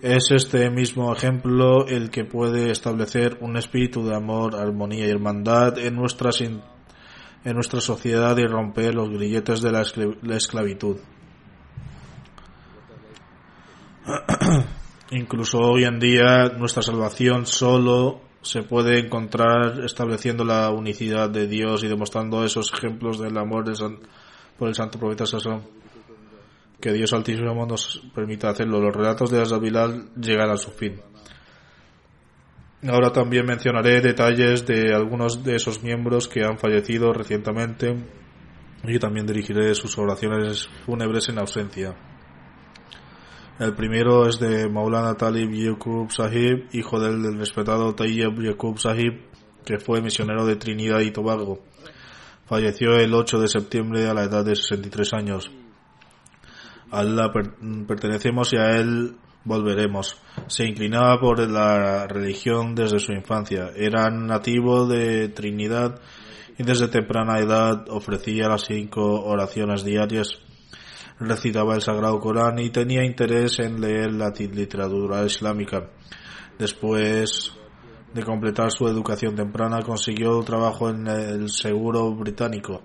Es 0.00 0.30
este 0.30 0.70
mismo 0.70 1.12
ejemplo 1.12 1.88
el 1.88 2.10
que 2.10 2.24
puede 2.24 2.70
establecer 2.70 3.38
un 3.40 3.56
espíritu 3.56 4.04
de 4.04 4.14
amor, 4.14 4.54
armonía 4.54 5.06
y 5.06 5.10
hermandad 5.10 5.76
en 5.78 5.96
nuestra, 5.96 6.30
en 7.44 7.54
nuestra 7.54 7.80
sociedad 7.80 8.36
y 8.38 8.46
romper 8.46 8.94
los 8.94 9.10
grilletes 9.10 9.60
de 9.60 9.70
la, 9.70 9.82
esclavitud. 9.82 10.96
Incluso 15.10 15.58
hoy 15.58 15.84
en 15.84 16.00
día 16.00 16.48
nuestra 16.56 16.82
salvación 16.82 17.46
solo 17.46 18.22
se 18.40 18.62
puede 18.62 18.98
encontrar 18.98 19.84
estableciendo 19.84 20.44
la 20.44 20.70
unicidad 20.70 21.30
de 21.30 21.46
Dios 21.46 21.84
y 21.84 21.88
demostrando 21.88 22.44
esos 22.44 22.72
ejemplos 22.72 23.18
del 23.18 23.36
amor 23.38 23.64
por 24.58 24.68
el 24.68 24.74
santo 24.74 24.98
profeta 24.98 25.26
Sassón. 25.26 25.62
Que 26.80 26.92
Dios 26.92 27.12
Altísimo 27.12 27.66
nos 27.66 28.02
permita 28.14 28.50
hacerlo. 28.50 28.80
Los 28.80 28.94
relatos 28.94 29.30
de 29.30 29.40
Azabilal 29.40 30.10
llegan 30.16 30.50
a 30.50 30.56
su 30.56 30.70
fin. 30.70 31.00
Ahora 32.86 33.10
también 33.12 33.46
mencionaré 33.46 34.02
detalles 34.02 34.66
de 34.66 34.94
algunos 34.94 35.42
de 35.42 35.56
esos 35.56 35.82
miembros 35.82 36.28
que 36.28 36.44
han 36.44 36.58
fallecido 36.58 37.14
recientemente 37.14 37.96
y 38.82 38.98
también 38.98 39.26
dirigiré 39.26 39.74
sus 39.74 39.96
oraciones 39.96 40.68
fúnebres 40.84 41.30
en 41.30 41.38
ausencia. 41.38 41.94
El 43.58 43.74
primero 43.74 44.28
es 44.28 44.38
de 44.38 44.68
Maulana 44.68 45.14
Talib 45.14 45.50
Yaqub 45.50 46.10
Sahib, 46.10 46.68
hijo 46.72 47.00
del, 47.00 47.38
respetado 47.38 47.94
Tayyib 47.94 48.42
Yaqub 48.42 48.78
Sahib, 48.78 49.30
que 49.64 49.78
fue 49.78 50.02
misionero 50.02 50.44
de 50.44 50.56
Trinidad 50.56 51.00
y 51.00 51.10
Tobago. 51.10 51.60
Falleció 52.44 52.98
el 52.98 53.14
8 53.14 53.40
de 53.40 53.48
septiembre 53.48 54.06
a 54.06 54.12
la 54.12 54.24
edad 54.24 54.44
de 54.44 54.56
63 54.56 55.12
años. 55.14 55.50
A 56.90 56.98
Allah 56.98 57.32
pertenecemos 57.88 58.52
y 58.52 58.58
a 58.58 58.72
Él 58.76 59.16
volveremos. 59.44 60.16
Se 60.46 60.64
inclinaba 60.66 61.20
por 61.20 61.38
la 61.48 62.06
religión 62.06 62.74
desde 62.74 62.98
su 62.98 63.12
infancia. 63.12 63.70
Era 63.76 64.10
nativo 64.10 64.86
de 64.86 65.28
Trinidad 65.28 66.00
y 66.58 66.62
desde 66.62 66.88
temprana 66.88 67.38
edad 67.38 67.86
ofrecía 67.90 68.48
las 68.48 68.64
cinco 68.64 69.22
oraciones 69.24 69.84
diarias. 69.84 70.38
Recitaba 71.20 71.74
el 71.74 71.82
Sagrado 71.82 72.18
Corán 72.18 72.58
y 72.58 72.70
tenía 72.70 73.04
interés 73.04 73.58
en 73.60 73.80
leer 73.80 74.12
la 74.12 74.30
literatura 74.30 75.24
islámica. 75.24 75.90
Después 76.58 77.52
de 78.12 78.22
completar 78.22 78.70
su 78.70 78.86
educación 78.86 79.34
temprana 79.34 79.82
consiguió 79.82 80.40
trabajo 80.42 80.88
en 80.88 81.06
el 81.06 81.50
seguro 81.50 82.12
británico. 82.14 82.82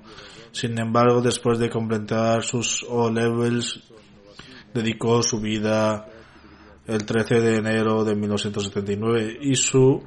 Sin 0.51 0.79
embargo, 0.79 1.21
después 1.21 1.59
de 1.59 1.69
completar 1.69 2.43
sus 2.43 2.83
O-levels 2.89 3.83
dedicó 4.73 5.21
su 5.21 5.39
vida 5.39 6.07
el 6.89 7.05
13 7.05 7.39
de 7.39 7.57
enero 7.57 8.03
de 8.03 8.15
1979 8.15 9.37
y 9.41 9.55
su 9.55 10.01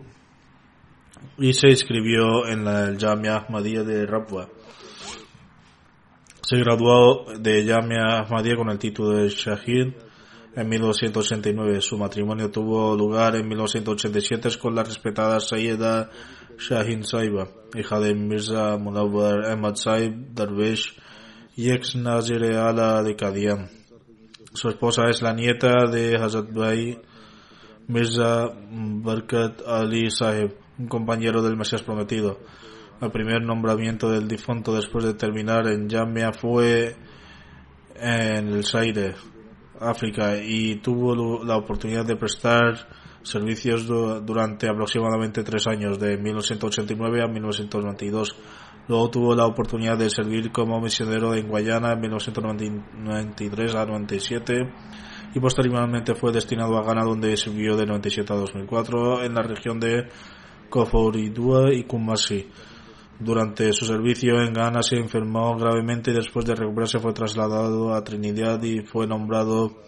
y 1.39 1.53
se 1.53 1.68
inscribió 1.68 2.47
en 2.49 2.64
la 2.64 2.93
Jamia 2.99 3.37
Ahmadiyya 3.37 3.85
de 3.85 4.05
Rabwa. 4.05 4.49
Se 6.43 6.57
graduó 6.59 7.26
de 7.39 7.64
Jamia 7.64 8.18
Ahmadiyya 8.18 8.57
con 8.57 8.70
el 8.70 8.78
título 8.78 9.11
de 9.11 9.28
Shahid 9.28 9.93
en 10.57 10.68
1989. 10.68 11.80
Su 11.80 11.97
matrimonio 11.97 12.51
tuvo 12.51 12.97
lugar 12.97 13.37
en 13.37 13.47
1987 13.47 14.59
con 14.59 14.74
la 14.74 14.83
respetada 14.83 15.39
Sayyida 15.39 16.11
Shahin 16.59 17.05
Saiba, 17.05 17.49
hija 17.74 18.01
de 18.01 18.14
Mirza 18.14 18.76
Munawar 18.76 19.47
Ahmad 19.47 19.76
Saib 19.76 20.35
Darwish 20.35 20.99
y 21.55 21.70
ex 21.70 21.95
Nazir 21.95 22.43
Ala 22.57 23.05
de 23.05 23.14
Kadian. 23.14 23.82
Su 24.55 24.69
esposa 24.69 25.09
es 25.09 25.23
la 25.23 25.33
nieta 25.33 25.87
de 25.91 26.17
Hazrat 26.17 26.53
Bhai 26.53 27.01
Mirza 27.89 28.51
Barkat 28.71 29.63
Ali 29.67 30.11
Sahib, 30.11 30.55
un 30.79 30.89
compañero 30.89 31.41
del 31.41 31.57
Mesías 31.57 31.83
Prometido. 31.83 32.39
El 33.01 33.11
primer 33.11 33.43
nombramiento 33.43 34.11
del 34.11 34.29
difunto 34.29 34.75
después 34.75 35.07
de 35.07 35.15
terminar 35.15 35.67
en 35.69 35.89
Jamia 35.89 36.33
fue 36.33 36.95
en 37.97 38.49
el 38.49 38.65
Zaire, 38.65 39.15
África, 39.81 40.37
y 40.37 40.77
tuvo 40.77 41.43
la 41.43 41.57
oportunidad 41.57 42.05
de 42.05 42.17
prestar 42.17 42.89
servicios 43.23 43.87
durante 43.87 44.69
aproximadamente 44.69 45.43
tres 45.43 45.67
años, 45.67 45.99
de 45.99 46.19
1989 46.19 47.23
a 47.23 47.27
1992. 47.27 48.37
Luego 48.89 49.11
tuvo 49.11 49.35
la 49.35 49.47
oportunidad 49.47 49.97
de 49.97 50.11
servir 50.11 50.51
como 50.51 50.80
misionero 50.80 51.35
en 51.35 51.49
Guayana 51.49 51.93
en 51.93 52.01
1993 52.01 53.74
a 53.76 53.87
97 53.87 54.55
y 55.35 55.41
posteriormente 55.41 56.14
fue 56.14 56.33
destinado 56.33 56.76
a 56.76 56.83
Ghana 56.83 57.05
donde 57.05 57.37
sirvió 57.37 57.76
de 57.76 57.87
97 57.87 58.33
a 58.33 58.37
2004 58.37 59.24
en 59.24 59.35
la 59.35 59.43
región 59.43 59.78
de 59.78 60.09
Koforidua 60.68 61.72
y 61.72 61.85
Kumasi. 61.85 62.49
Durante 63.20 63.72
su 63.72 63.85
servicio 63.85 64.41
en 64.43 64.53
Ghana 64.53 64.83
se 64.83 64.97
enfermó 64.97 65.57
gravemente 65.57 66.11
y 66.11 66.14
después 66.14 66.45
de 66.45 66.57
recuperarse 66.57 66.99
fue 66.99 67.12
trasladado 67.12 67.95
a 67.95 68.03
Trinidad 68.03 68.61
y 68.64 68.80
fue 68.80 69.07
nombrado 69.07 69.83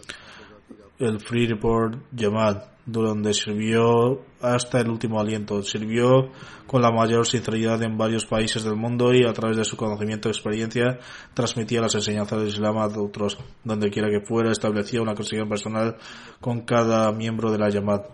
el 0.99 1.19
Freeport 1.19 1.99
Yamal 2.13 2.74
donde 2.87 3.33
sirvió 3.33 4.23
hasta 4.41 4.81
el 4.81 4.89
último 4.89 5.21
aliento. 5.21 5.63
Sirvió 5.63 6.31
con 6.67 6.83
la 6.83 6.91
mayor 6.91 7.27
sinceridad 7.27 7.83
en 7.83 7.97
varios 7.97 8.27
países 8.27 8.65
del 8.65 8.77
mundo 8.77 9.15
y 9.15 9.25
a 9.25 9.33
través 9.33 9.57
de 9.57 9.65
su 9.65 9.77
conocimiento 9.77 10.29
y 10.29 10.33
experiencia 10.33 10.99
transmitía 11.33 11.81
las 11.81 11.95
enseñanzas 11.95 12.41
del 12.41 12.49
Islam 12.49 12.79
a 12.79 12.87
otros. 12.87 13.39
Donde 13.63 13.91
quiera 13.91 14.09
que 14.09 14.25
fuera, 14.25 14.51
establecía 14.53 15.03
una 15.03 15.15
conexión 15.15 15.49
personal 15.49 15.97
con 16.41 16.63
cada 16.63 17.11
miembro 17.13 17.51
de 17.51 17.59
la 17.59 17.71
llamada. 17.71 18.09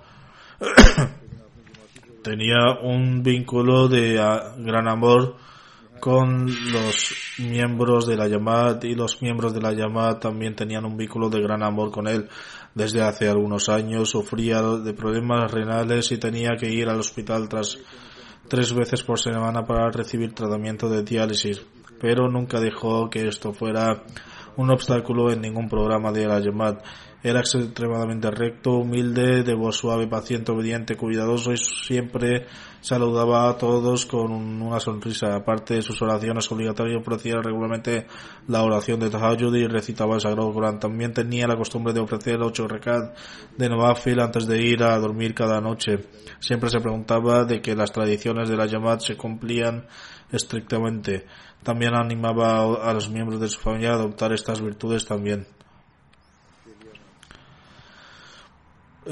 Tenía 2.22 2.78
un 2.82 3.22
vínculo 3.22 3.88
de 3.88 4.14
gran 4.58 4.88
amor 4.88 5.36
con 6.00 6.46
los 6.46 7.14
miembros 7.38 8.06
de 8.06 8.16
la 8.16 8.26
llamada 8.26 8.78
y 8.82 8.94
los 8.94 9.22
miembros 9.22 9.54
de 9.54 9.60
la 9.60 9.72
llamada 9.72 10.18
también 10.18 10.56
tenían 10.56 10.84
un 10.84 10.96
vínculo 10.96 11.28
de 11.28 11.40
gran 11.40 11.62
amor 11.62 11.90
con 11.90 12.08
él. 12.08 12.28
Desde 12.74 13.02
hace 13.02 13.28
algunos 13.28 13.68
años 13.68 14.10
sufría 14.10 14.62
de 14.62 14.94
problemas 14.94 15.50
renales 15.52 16.10
y 16.12 16.18
tenía 16.18 16.50
que 16.58 16.70
ir 16.70 16.88
al 16.88 17.00
hospital 17.00 17.48
tras 17.48 17.78
tres 18.48 18.74
veces 18.74 19.02
por 19.02 19.20
semana 19.20 19.64
para 19.64 19.90
recibir 19.90 20.32
tratamiento 20.32 20.88
de 20.88 21.02
diálisis, 21.02 21.62
pero 22.00 22.28
nunca 22.28 22.60
dejó 22.60 23.08
que 23.08 23.28
esto 23.28 23.52
fuera 23.52 24.02
un 24.56 24.70
obstáculo 24.70 25.30
en 25.30 25.40
ningún 25.40 25.68
programa 25.68 26.10
de 26.12 26.26
la 26.26 26.40
Yamat. 26.40 26.84
Era 27.22 27.40
extremadamente 27.40 28.30
recto, 28.30 28.78
humilde, 28.78 29.42
de 29.42 29.54
voz 29.54 29.76
suave, 29.76 30.08
paciente, 30.08 30.52
obediente, 30.52 30.96
cuidadoso 30.96 31.52
y 31.52 31.58
siempre 31.58 32.46
saludaba 32.80 33.48
a 33.48 33.56
todos 33.56 34.06
con 34.06 34.32
una 34.32 34.80
sonrisa. 34.80 35.34
Aparte 35.34 35.74
de 35.74 35.82
sus 35.82 36.00
oraciones 36.02 36.50
obligatorias, 36.50 37.00
ofrecía 37.00 37.36
regularmente 37.42 38.06
la 38.48 38.62
oración 38.62 39.00
de 39.00 39.10
Tahajjud 39.10 39.54
y 39.54 39.66
recitaba 39.66 40.14
el 40.14 40.20
Sagrado 40.20 40.52
Corán. 40.52 40.78
También 40.78 41.12
tenía 41.12 41.46
la 41.46 41.56
costumbre 41.56 41.92
de 41.92 42.00
ofrecer 42.00 42.40
ocho 42.40 42.66
recat 42.66 43.16
de 43.56 43.68
Novafil 43.68 44.20
antes 44.20 44.46
de 44.46 44.62
ir 44.62 44.82
a 44.82 44.98
dormir 44.98 45.34
cada 45.34 45.60
noche. 45.60 46.06
Siempre 46.40 46.70
se 46.70 46.80
preguntaba 46.80 47.44
de 47.44 47.60
que 47.60 47.74
las 47.74 47.92
tradiciones 47.92 48.48
de 48.48 48.56
la 48.56 48.66
Yamat 48.66 49.00
se 49.00 49.16
cumplían 49.16 49.86
estrictamente. 50.32 51.26
También 51.62 51.94
animaba 51.94 52.60
a 52.60 52.94
los 52.94 53.10
miembros 53.10 53.40
de 53.40 53.48
su 53.48 53.60
familia 53.60 53.90
a 53.90 53.94
adoptar 53.94 54.32
estas 54.32 54.60
virtudes 54.60 55.04
también. 55.04 55.46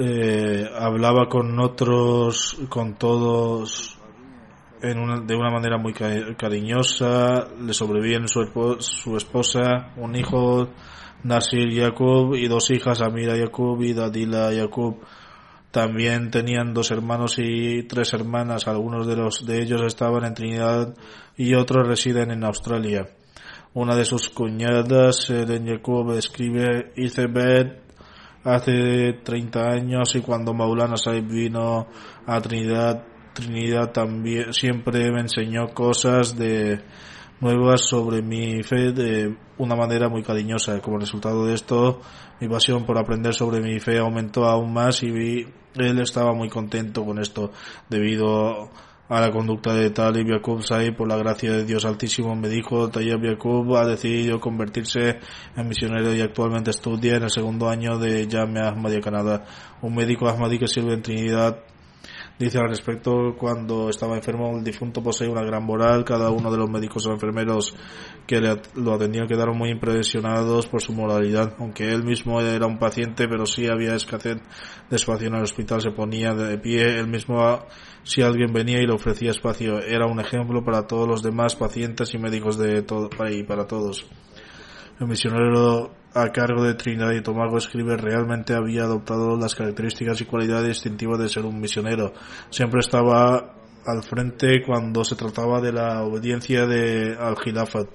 Eh, 0.01 0.65
hablaba 0.79 1.29
con 1.29 1.59
otros, 1.59 2.57
con 2.69 2.95
todos 2.95 3.99
en 4.81 4.97
una, 4.97 5.21
de 5.21 5.35
una 5.35 5.51
manera 5.51 5.77
muy 5.77 5.93
cariñosa, 5.93 7.49
le 7.61 7.75
sobreviven 7.75 8.29
su, 8.29 8.43
su 8.79 9.17
esposa, 9.17 9.93
un 9.97 10.15
hijo, 10.15 10.69
Nasir 11.25 11.71
Yakub, 11.71 12.37
y 12.37 12.47
dos 12.47 12.71
hijas, 12.71 13.01
Amira 13.01 13.37
Yakub 13.37 13.83
y 13.83 13.93
Dadila 13.93 14.53
Yakub. 14.53 14.99
También 15.73 16.31
tenían 16.31 16.73
dos 16.73 16.93
hermanos 16.93 17.35
y 17.39 17.83
tres 17.83 18.15
hermanas, 18.15 18.69
algunos 18.69 19.05
de 19.05 19.17
los 19.17 19.45
de 19.45 19.61
ellos 19.61 19.83
estaban 19.83 20.25
en 20.25 20.35
Trinidad 20.35 20.95
y 21.37 21.55
otros 21.55 21.89
residen 21.89 22.31
en 22.31 22.45
Australia. 22.45 23.09
Una 23.75 23.97
de 23.97 24.05
sus 24.05 24.31
cuñadas, 24.31 25.29
Eden 25.29 25.67
Yakub, 25.67 26.13
escribe, 26.13 26.93
hice 26.97 27.27
hace 28.55 29.15
30 29.23 29.61
años 29.61 30.15
y 30.15 30.21
cuando 30.21 30.55
Maulana 30.55 30.97
Saib 30.97 31.27
vino 31.27 31.87
a 32.27 32.41
Trinidad, 32.41 33.05
Trinidad 33.35 33.93
también 33.93 34.53
siempre 34.53 35.11
me 35.13 35.21
enseñó 35.21 35.69
cosas 35.75 36.37
de 36.37 36.81
nuevas 37.41 37.83
sobre 37.83 38.23
mi 38.23 38.63
fe 38.63 38.93
de 38.93 39.37
una 39.59 39.77
manera 39.77 40.09
muy 40.09 40.23
cariñosa. 40.23 40.81
Como 40.81 40.99
resultado 40.99 41.47
de 41.47 41.55
esto, 41.55 42.01
mi 42.41 42.49
pasión 42.49 42.85
por 42.85 42.99
aprender 42.99 43.35
sobre 43.35 43.61
mi 43.61 43.79
fe 43.81 43.99
aumentó 43.99 44.45
aún 44.45 44.73
más 44.73 45.03
y 45.03 45.09
él 45.09 46.01
estaba 46.01 46.33
muy 46.33 46.49
contento 46.49 47.05
con 47.05 47.19
esto 47.19 47.53
debido 47.89 48.65
a 48.65 48.71
la 49.09 49.31
conducta 49.31 49.73
de 49.73 49.91
Talib 49.91 50.29
Yakub 50.29 50.63
por 50.97 51.09
la 51.09 51.17
gracia 51.17 51.51
de 51.53 51.65
Dios 51.65 51.85
Altísimo 51.85 52.37
me 52.37 52.49
dijo 52.49 52.89
Tayyip 52.91 53.23
Yakub 53.23 53.77
ha 53.77 53.87
decidido 53.87 54.39
convertirse 54.39 55.19
en 55.57 55.69
misionero 55.69 56.15
y 56.15 56.21
actualmente 56.21 56.71
estudia 56.71 57.17
en 57.17 57.23
el 57.23 57.31
segundo 57.31 57.69
año 57.69 57.99
de 57.99 58.29
Jamia 58.31 58.69
Ahmadiyya 58.69 59.01
Canadá 59.01 59.45
un 59.81 59.95
médico 59.95 60.29
Ahmadi 60.29 60.59
que 60.59 60.69
sirve 60.69 60.95
en 60.95 61.03
Trinidad 61.03 61.59
Dice 62.39 62.59
al 62.59 62.69
respecto, 62.69 63.35
cuando 63.37 63.91
estaba 63.91 64.15
enfermo, 64.15 64.57
el 64.57 64.63
difunto 64.63 65.03
posee 65.03 65.27
una 65.27 65.43
gran 65.43 65.65
moral. 65.65 66.05
Cada 66.05 66.31
uno 66.31 66.53
de 66.53 66.57
los 66.57 66.71
médicos 66.71 67.05
o 67.07 67.11
enfermeros 67.11 67.75
que 68.29 68.41
lo 68.77 68.95
atendían 68.95 69.27
quedaron 69.27 69.59
muy 69.59 69.71
impresionados 69.71 70.69
por 70.69 70.81
su 70.81 70.93
moralidad. 70.93 71.57
Aunque 71.59 71.91
él 71.91 72.05
mismo 72.05 72.41
era 72.41 72.67
un 72.67 72.79
paciente, 72.79 73.27
pero 73.27 73.45
sí 73.45 73.67
había 73.67 73.97
escasez 73.97 74.37
de 74.89 74.97
espacio 74.97 75.27
en 75.27 75.35
el 75.35 75.43
hospital, 75.43 75.83
se 75.83 75.91
ponía 75.91 76.33
de 76.33 76.59
pie. 76.59 77.01
Él 77.01 77.09
mismo, 77.09 77.67
si 78.05 78.23
alguien 78.23 78.53
venía 78.53 78.81
y 78.81 78.87
le 78.87 78.93
ofrecía 78.93 79.33
espacio, 79.33 79.81
era 79.81 80.07
un 80.07 80.21
ejemplo 80.21 80.65
para 80.65 80.87
todos 80.87 81.09
los 81.09 81.25
demás 81.25 81.57
pacientes 81.57 82.15
y 82.15 82.19
médicos 82.19 82.57
de 82.57 82.83
todo, 82.83 83.11
y 83.29 83.43
para 83.43 83.67
todos. 83.67 84.07
El 85.01 85.07
misionero 85.07 85.93
a 86.13 86.33
cargo 86.33 86.65
de 86.65 86.75
Trinidad 86.75 87.13
y 87.13 87.23
Tobago 87.23 87.59
escribe 87.59 87.97
realmente 87.97 88.55
había 88.55 88.83
adoptado 88.83 89.37
las 89.37 89.55
características 89.55 90.21
y 90.21 90.25
cualidades 90.25 90.67
distintivas 90.67 91.21
de 91.21 91.29
ser 91.29 91.45
un 91.45 91.61
misionero. 91.61 92.13
Siempre 92.51 92.81
estaba 92.81 93.55
al 93.87 94.03
frente 94.03 94.65
cuando 94.67 95.05
se 95.05 95.15
trataba 95.15 95.61
de 95.61 95.73
la 95.73 96.03
obediencia 96.03 96.67
de 96.67 97.17
al 97.17 97.37
Khilafat. 97.37 97.87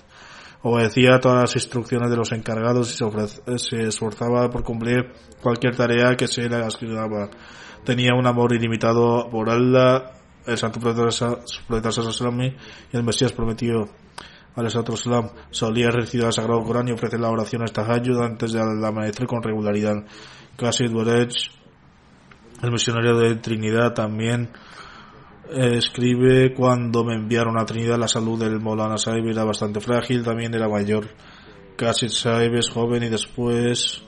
Obedecía 0.61 1.19
todas 1.19 1.41
las 1.41 1.55
instrucciones 1.57 2.09
de 2.09 2.15
los 2.15 2.31
encargados 2.31 2.89
y 2.93 3.57
se, 3.57 3.81
esforzaba 3.81 4.49
por 4.49 4.63
cumplir 4.63 5.11
cualquier 5.41 5.75
tarea 5.75 6.15
que 6.15 6.29
se 6.29 6.47
le 6.47 6.55
asignaba. 6.55 7.29
Tenía 7.83 8.13
un 8.17 8.25
amor 8.25 8.53
ilimitado 8.53 9.29
por 9.29 9.49
Allah, 9.49 10.13
el 10.45 10.57
Santo 10.57 10.79
Profeta 10.79 11.41
y 12.93 12.97
el 12.97 13.03
Mesías 13.03 13.33
prometido 13.33 13.89
Salam 14.55 15.29
solía 15.49 15.89
recitar 15.89 16.27
el 16.27 16.33
Sagrado 16.33 16.63
Corán 16.63 16.87
y 16.87 16.91
ofrecer 16.91 17.19
la 17.19 17.29
oración 17.29 17.63
hasta 17.63 17.91
ayuda 17.91 18.25
antes 18.25 18.53
del 18.53 18.83
amanecer 18.83 19.25
con 19.25 19.41
regularidad. 19.41 19.95
Casi 20.55 20.87
Dwerech, 20.87 21.33
el 22.61 22.71
misionario 22.71 23.17
de 23.17 23.35
Trinidad, 23.37 23.93
también 23.93 24.49
eh, 25.49 25.77
escribe 25.77 26.53
cuando 26.53 27.03
me 27.03 27.15
enviaron 27.15 27.57
a 27.59 27.65
Trinidad 27.65 27.97
la 27.97 28.07
salud 28.07 28.39
del 28.39 28.59
Molana 28.59 28.97
Saib 28.97 29.27
era 29.27 29.43
bastante 29.43 29.79
frágil, 29.79 30.23
también 30.23 30.53
era 30.53 30.69
mayor. 30.69 31.07
Casi 31.75 32.09
Saib 32.09 32.53
es 32.53 32.69
joven 32.69 33.03
y 33.03 33.09
después 33.09 34.03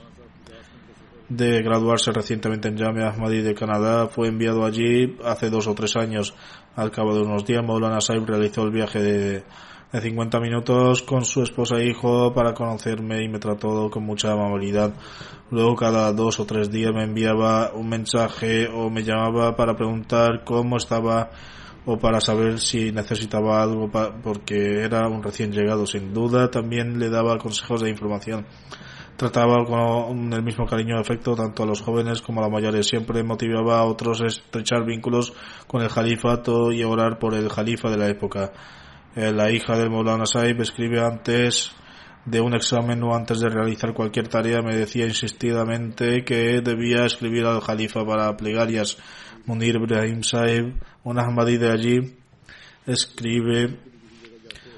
de 1.28 1.60
graduarse 1.60 2.12
recientemente 2.12 2.68
en 2.68 2.78
Jamia 2.78 3.08
Ahmadi 3.08 3.42
de 3.42 3.54
Canadá, 3.54 4.06
fue 4.06 4.28
enviado 4.28 4.64
allí 4.64 5.16
hace 5.24 5.50
dos 5.50 5.66
o 5.66 5.74
tres 5.74 5.96
años. 5.96 6.34
Al 6.76 6.92
cabo 6.92 7.14
de 7.14 7.22
unos 7.22 7.44
días, 7.44 7.64
Maulana 7.64 8.00
Saib 8.00 8.24
realizó 8.24 8.62
el 8.62 8.70
viaje 8.70 9.02
de 9.02 9.44
de 9.92 10.00
50 10.00 10.40
minutos 10.40 11.02
con 11.02 11.24
su 11.24 11.42
esposa 11.42 11.76
e 11.76 11.86
hijo 11.86 12.34
para 12.34 12.54
conocerme 12.54 13.22
y 13.22 13.28
me 13.28 13.38
trató 13.38 13.88
con 13.90 14.04
mucha 14.04 14.32
amabilidad. 14.32 14.92
Luego 15.50 15.76
cada 15.76 16.12
dos 16.12 16.40
o 16.40 16.46
tres 16.46 16.70
días 16.70 16.92
me 16.92 17.04
enviaba 17.04 17.72
un 17.72 17.88
mensaje 17.88 18.66
o 18.68 18.90
me 18.90 19.04
llamaba 19.04 19.54
para 19.54 19.76
preguntar 19.76 20.42
cómo 20.44 20.76
estaba 20.76 21.30
o 21.84 21.98
para 21.98 22.20
saber 22.20 22.58
si 22.58 22.90
necesitaba 22.90 23.62
algo 23.62 23.88
porque 24.22 24.82
era 24.82 25.06
un 25.08 25.22
recién 25.22 25.52
llegado. 25.52 25.86
Sin 25.86 26.12
duda 26.12 26.50
también 26.50 26.98
le 26.98 27.08
daba 27.08 27.38
consejos 27.38 27.80
de 27.80 27.90
información. 27.90 28.44
Trataba 29.16 29.64
con 29.64 30.32
el 30.32 30.42
mismo 30.42 30.66
cariño 30.66 30.96
y 30.96 31.00
afecto 31.00 31.34
tanto 31.34 31.62
a 31.62 31.66
los 31.66 31.80
jóvenes 31.80 32.20
como 32.20 32.40
a 32.40 32.44
los 32.44 32.52
mayores. 32.52 32.88
Siempre 32.88 33.22
motivaba 33.22 33.78
a 33.78 33.84
otros 33.84 34.20
a 34.20 34.26
estrechar 34.26 34.84
vínculos 34.84 35.32
con 35.68 35.80
el 35.80 35.88
califato 35.88 36.72
y 36.72 36.82
orar 36.82 37.18
por 37.20 37.34
el 37.34 37.48
califa 37.48 37.88
de 37.88 37.96
la 37.96 38.08
época. 38.08 38.52
Eh, 39.16 39.32
la 39.32 39.50
hija 39.50 39.78
del 39.78 39.88
Maulana 39.88 40.26
Saib 40.26 40.60
escribe 40.60 41.00
antes 41.00 41.72
de 42.26 42.38
un 42.42 42.54
examen 42.54 43.02
o 43.02 43.14
antes 43.14 43.40
de 43.40 43.48
realizar 43.48 43.94
cualquier 43.94 44.28
tarea 44.28 44.60
me 44.60 44.76
decía 44.76 45.06
insistidamente 45.06 46.22
que 46.22 46.60
debía 46.60 47.06
escribir 47.06 47.46
al 47.46 47.62
Jalifa 47.62 48.04
para 48.04 48.36
plegarias. 48.36 48.98
Munir 49.46 49.76
Ibrahim 49.76 50.22
Saib, 50.22 50.74
un 51.02 51.18
Ahmadi 51.18 51.56
de 51.56 51.70
allí, 51.70 52.16
escribe 52.84 53.78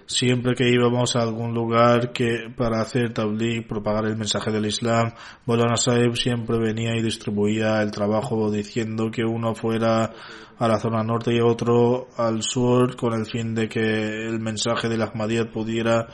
siempre 0.09 0.55
que 0.55 0.71
íbamos 0.71 1.15
a 1.15 1.21
algún 1.21 1.53
lugar 1.53 2.13
que 2.13 2.49
para 2.57 2.81
hacer 2.81 3.13
tabligh, 3.13 3.69
propagar 3.69 4.07
el 4.07 4.17
mensaje 4.17 4.51
del 4.51 4.65
Islam, 4.65 5.13
Maulana 5.45 5.77
Saib 5.77 6.17
siempre 6.17 6.59
venía 6.59 6.97
y 6.97 7.03
distribuía 7.03 7.83
el 7.83 7.91
trabajo 7.91 8.51
diciendo 8.51 9.11
que 9.11 9.23
uno 9.23 9.55
fuera 9.55 10.11
a 10.59 10.67
la 10.67 10.79
zona 10.79 11.03
norte 11.03 11.35
y 11.35 11.41
otro 11.41 12.09
al 12.17 12.43
sur 12.43 12.97
con 12.97 13.13
el 13.13 13.27
fin 13.27 13.55
de 13.55 13.69
que 13.69 13.81
el 13.81 14.41
mensaje 14.41 14.89
de 14.89 14.97
la 14.97 15.05
Ahmadiyyat 15.05 15.53
pudiera 15.53 16.09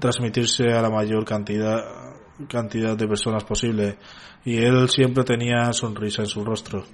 transmitirse 0.00 0.72
a 0.72 0.82
la 0.82 0.90
mayor 0.90 1.24
cantidad 1.24 1.78
cantidad 2.48 2.96
de 2.96 3.08
personas 3.08 3.44
posible 3.44 3.96
y 4.44 4.58
él 4.58 4.88
siempre 4.90 5.24
tenía 5.24 5.72
sonrisa 5.72 6.22
en 6.22 6.28
su 6.28 6.44
rostro. 6.44 6.84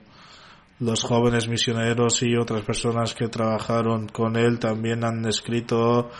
Los 0.83 1.05
jóvenes 1.05 1.47
misioneros 1.47 2.24
y 2.24 2.35
otras 2.35 2.62
personas 2.62 3.14
que 3.14 3.28
trabajaron 3.28 4.09
con 4.09 4.37
él 4.37 4.59
también 4.59 5.05
han 5.05 5.24
escrito 5.26 6.11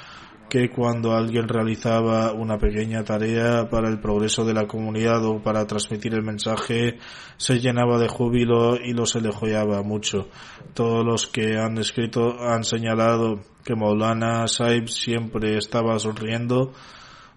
que 0.49 0.71
cuando 0.71 1.17
alguien 1.17 1.49
realizaba 1.49 2.33
una 2.33 2.59
pequeña 2.59 3.03
tarea 3.03 3.69
para 3.69 3.89
el 3.89 3.99
progreso 3.99 4.45
de 4.45 4.55
la 4.55 4.69
comunidad 4.69 5.25
o 5.25 5.43
para 5.43 5.67
transmitir 5.67 6.15
el 6.15 6.23
mensaje, 6.23 7.01
se 7.37 7.59
llenaba 7.59 7.99
de 7.99 8.07
júbilo 8.07 8.77
y 8.77 8.93
los 8.93 9.17
elogiaba 9.17 9.83
mucho. 9.83 10.29
Todos 10.75 11.05
los 11.05 11.27
que 11.27 11.59
han 11.59 11.77
escrito 11.79 12.41
han 12.41 12.63
señalado 12.63 13.41
que 13.65 13.75
Maulana 13.75 14.47
Saib 14.47 14.87
siempre 14.87 15.57
estaba 15.57 15.99
sonriendo 15.99 16.73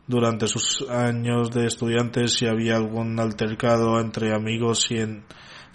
durante 0.05 0.45
sus 0.47 0.87
años 0.91 1.49
de 1.49 1.65
estudiantes 1.65 2.33
si 2.33 2.45
había 2.45 2.75
algún 2.75 3.19
altercado 3.19 3.99
entre 3.99 4.31
amigos 4.31 4.81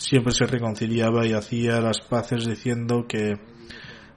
siempre 0.00 0.32
se 0.32 0.46
reconciliaba 0.46 1.26
y 1.26 1.34
hacía 1.34 1.80
las 1.80 2.00
paces 2.00 2.46
diciendo 2.46 3.04
que 3.06 3.38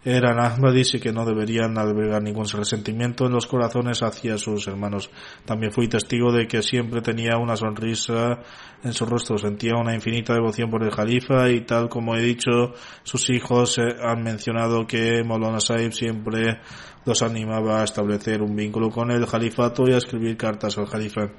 eran 0.06 0.40
Ahmadis 0.40 0.96
y 0.96 1.00
que 1.00 1.12
no 1.12 1.26
deberían 1.26 1.78
albergar 1.78 2.22
ningún 2.22 2.46
resentimiento 2.46 3.26
en 3.26 3.34
los 3.34 3.48
corazones 3.48 4.02
hacia 4.02 4.38
sus 4.38 4.68
hermanos. 4.68 5.10
También 5.46 5.72
fui 5.72 5.88
testigo 5.88 6.32
de 6.32 6.48
que 6.48 6.62
siempre 6.62 7.02
tenía 7.02 7.38
una 7.38 7.56
sonrisa 7.56 8.40
en 8.84 8.94
su 8.94 9.06
rostro, 9.06 9.38
sentía 9.38 9.74
una 9.76 9.94
infinita 9.94 10.34
devoción 10.34 10.70
por 10.70 10.84
el 10.84 10.92
Jalifa 10.92 11.50
y 11.50 11.62
tal 11.62 11.90
como 11.90 12.16
he 12.16 12.22
dicho, 12.22 12.74
sus 13.04 13.30
hijos 13.30 13.78
eh, 13.78 13.96
han 14.02 14.24
mencionado 14.24 14.86
que 14.86 15.24
Molana 15.24 15.60
Saib 15.60 15.92
siempre 15.92 16.60
los 17.06 17.22
animaba 17.22 17.82
a 17.82 17.84
establecer 17.84 18.42
un 18.42 18.56
vínculo 18.56 18.90
con 18.90 19.12
el 19.12 19.26
Jalifato 19.26 19.84
y 19.88 19.94
a 19.94 19.98
escribir 19.98 20.38
cartas 20.38 20.78
al 20.78 20.88
Jalifa. 20.88 21.30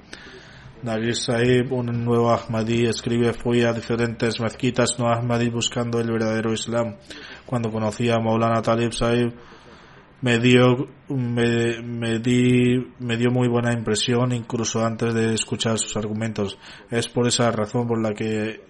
Nagir 0.84 1.16
Sahib, 1.16 1.72
un 1.72 2.04
nuevo 2.04 2.30
Ahmadi, 2.30 2.84
escribe, 2.84 3.32
fui 3.32 3.62
a 3.62 3.72
diferentes 3.72 4.38
mezquitas 4.38 4.98
no 4.98 5.08
Ahmadi 5.08 5.48
buscando 5.48 5.98
el 5.98 6.12
verdadero 6.12 6.52
Islam. 6.52 6.96
Cuando 7.46 7.70
conocí 7.70 8.10
a 8.10 8.18
Maulana 8.18 8.60
Talib 8.60 8.92
Sahib, 8.92 9.32
me 10.20 10.38
dio, 10.38 10.86
me, 11.08 11.80
me, 11.82 12.18
di, 12.18 12.76
me 12.98 13.16
dio 13.16 13.30
muy 13.30 13.48
buena 13.48 13.72
impresión 13.72 14.32
incluso 14.32 14.84
antes 14.84 15.14
de 15.14 15.32
escuchar 15.32 15.78
sus 15.78 15.96
argumentos. 15.96 16.58
Es 16.90 17.08
por 17.08 17.26
esa 17.26 17.50
razón 17.50 17.86
por 17.86 18.02
la 18.02 18.12
que 18.12 18.60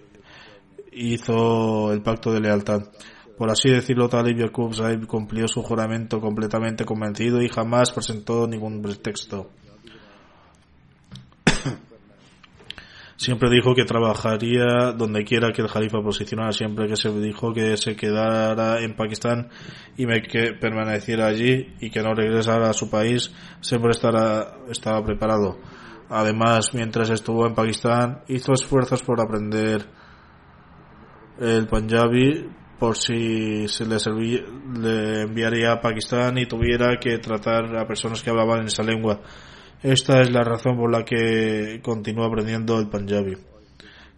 hizo 0.93 1.91
el 1.91 2.01
pacto 2.01 2.31
de 2.31 2.39
lealtad. 2.39 2.81
Por 3.37 3.51
así 3.51 3.69
decirlo, 3.69 4.07
Talib 4.07 4.37
Yakub 4.37 4.73
Sahib 4.73 5.05
cumplió 5.05 5.49
su 5.49 5.61
juramento 5.61 6.21
completamente 6.21 6.85
convencido 6.85 7.41
y 7.41 7.49
jamás 7.49 7.91
presentó 7.91 8.47
ningún 8.47 8.81
pretexto. 8.81 9.49
Siempre 13.17 13.49
dijo 13.49 13.73
que 13.73 13.85
trabajaría 13.85 14.91
donde 14.95 15.23
quiera 15.23 15.53
que 15.53 15.61
el 15.61 15.69
Jalifa 15.69 16.01
posicionara, 16.01 16.51
siempre 16.51 16.87
que 16.87 16.97
se 16.97 17.09
dijo 17.19 17.53
que 17.53 17.77
se 17.77 17.95
quedara 17.95 18.81
en 18.81 18.95
Pakistán 18.95 19.49
y 19.95 20.05
me 20.05 20.21
que 20.21 20.51
permaneciera 20.53 21.27
allí 21.27 21.75
y 21.79 21.89
que 21.89 22.01
no 22.01 22.13
regresara 22.13 22.69
a 22.69 22.73
su 22.73 22.89
país, 22.89 23.33
siempre 23.61 23.91
estará, 23.91 24.57
estaba 24.69 25.03
preparado. 25.05 25.57
Además, 26.09 26.73
mientras 26.73 27.09
estuvo 27.09 27.47
en 27.47 27.55
Pakistán, 27.55 28.21
hizo 28.27 28.53
esfuerzos 28.53 29.01
por 29.01 29.21
aprender 29.21 29.85
el 31.39 31.67
Punjabi 31.67 32.49
por 32.79 32.97
si 32.97 33.67
se 33.67 33.85
le, 33.85 33.99
servía, 33.99 34.41
le 34.77 35.21
enviaría 35.21 35.71
a 35.71 35.81
Pakistán 35.81 36.37
y 36.37 36.45
tuviera 36.45 36.97
que 36.99 37.17
tratar 37.19 37.75
a 37.77 37.87
personas 37.87 38.21
que 38.21 38.29
hablaban 38.29 38.61
en 38.61 38.67
esa 38.67 38.83
lengua. 38.83 39.21
Esta 39.83 40.21
es 40.21 40.31
la 40.31 40.43
razón 40.43 40.77
por 40.77 40.91
la 40.91 41.03
que 41.03 41.79
continúa 41.83 42.27
aprendiendo 42.27 42.79
el 42.79 42.87
Punjabi. 42.87 43.37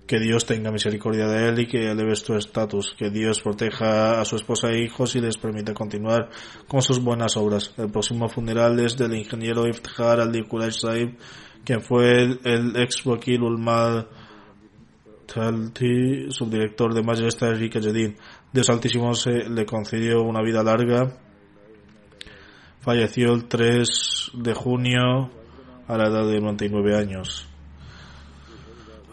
Que 0.08 0.20
Dios 0.20 0.45
tenga 0.45 0.72
misericordia 0.72 1.28
de 1.28 1.49
él 1.49 1.60
y 1.60 1.68
que 1.68 1.91
eleve 1.91 2.16
su 2.16 2.36
estatus. 2.36 2.95
Que 2.97 3.10
Dios 3.10 3.41
proteja 3.41 4.22
a 4.22 4.26
su 4.26 4.38
esposa 4.38 4.70
e 4.70 4.84
hijos 4.84 5.16
y 5.16 5.20
les 5.20 5.38
permita 5.38 5.74
continuar 5.74 6.30
con 6.68 6.82
sus 6.82 7.03
buenas 7.03 7.36
obras. 7.36 7.74
El 7.78 7.91
próximo 7.91 8.30
funeral 8.30 8.80
es 8.80 8.95
del 8.95 9.16
ingeniero 9.16 9.68
Iftikhar 9.68 10.22
al 10.22 10.32
Quraysh 10.47 10.80
Saib, 10.80 11.18
quien 11.66 11.82
fue 11.82 12.24
el, 12.24 12.74
ex 12.78 13.05
wakil 13.05 13.41
Ulmal 13.41 14.08
Talti, 15.26 16.32
subdirector 16.32 16.93
de 16.93 17.03
Majlis 17.03 17.36
Tariq 17.36 17.74
Jadid. 17.74 18.16
Dios 18.53 18.70
Altísimo 18.70 19.14
se 19.14 19.49
le 19.49 19.66
concedió 19.66 20.22
una 20.22 20.41
vida 20.41 20.64
larga. 20.64 21.18
Falleció 22.80 23.34
el 23.34 23.49
3 23.49 24.32
de 24.36 24.53
junio 24.53 25.37
a 25.88 25.98
la 25.98 26.08
edad 26.10 26.28
de 26.28 26.40
99 26.40 26.96
años. 26.96 27.48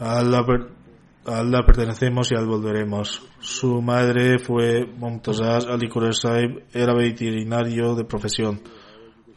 A 0.01 0.19
Allah, 0.19 0.45
per, 0.45 1.65
pertenecemos 1.65 2.33
y 2.33 2.35
al 2.35 2.47
volveremos. 2.47 3.23
Su 3.39 3.81
madre 3.81 4.39
fue 4.39 4.87
Momtazaz 4.87 5.67
Ali 5.67 5.89
Saib, 6.13 6.65
era 6.73 6.95
veterinario 6.95 7.95
de 7.95 8.05
profesión. 8.05 8.61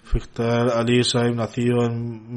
Fikhtar 0.04 0.70
Ali 0.70 1.04
Saib 1.04 1.36
nació 1.36 1.84
en 1.86 2.36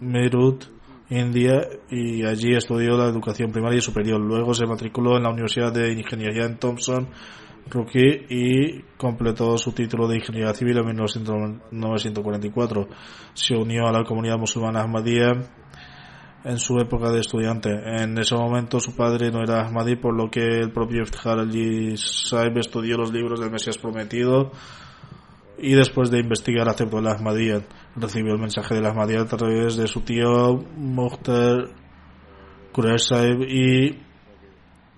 Merut, 0.00 0.64
India, 1.10 1.68
y 1.90 2.24
allí 2.24 2.54
estudió 2.54 2.96
la 2.96 3.08
educación 3.08 3.52
primaria 3.52 3.78
y 3.78 3.82
superior. 3.82 4.20
Luego 4.20 4.54
se 4.54 4.66
matriculó 4.66 5.16
en 5.16 5.24
la 5.24 5.30
Universidad 5.30 5.72
de 5.72 5.92
Ingeniería 5.92 6.46
en 6.46 6.58
Thompson, 6.58 7.08
Rookie 7.70 8.26
y 8.28 8.82
completó 8.96 9.56
su 9.56 9.72
título 9.72 10.08
de 10.08 10.16
ingeniería 10.16 10.52
civil 10.54 10.78
en 10.78 10.86
1944. 10.86 12.88
Se 13.34 13.54
unió 13.54 13.86
a 13.86 13.92
la 13.92 14.02
comunidad 14.04 14.38
musulmana 14.38 14.82
Ahmadiyya 14.82 15.32
en 16.44 16.58
su 16.58 16.78
época 16.78 17.10
de 17.10 17.20
estudiante. 17.20 17.70
En 17.70 18.18
ese 18.18 18.34
momento 18.34 18.80
su 18.80 18.96
padre 18.96 19.30
no 19.30 19.42
era 19.42 19.64
Ahmadi, 19.64 19.96
por 19.96 20.16
lo 20.16 20.30
que 20.30 20.40
el 20.40 20.72
propio 20.72 21.02
Iftikhar 21.02 21.38
Ali 21.38 21.96
Saib 21.96 22.58
estudió 22.58 22.96
los 22.96 23.12
libros 23.12 23.40
del 23.40 23.50
Mesías 23.50 23.78
Prometido 23.78 24.50
y 25.58 25.74
después 25.74 26.10
de 26.10 26.20
investigar 26.20 26.68
aceptó 26.68 26.98
el 26.98 27.06
Ahmadiyya. 27.06 27.62
Recibió 27.96 28.34
el 28.34 28.40
mensaje 28.40 28.74
del 28.74 28.86
Ahmadiyya 28.86 29.22
a 29.22 29.26
través 29.26 29.76
de 29.76 29.86
su 29.86 30.00
tío 30.00 30.56
Mukhtar 30.76 31.68
Quresh 32.72 33.08
Saib 33.08 33.42
y 33.42 34.00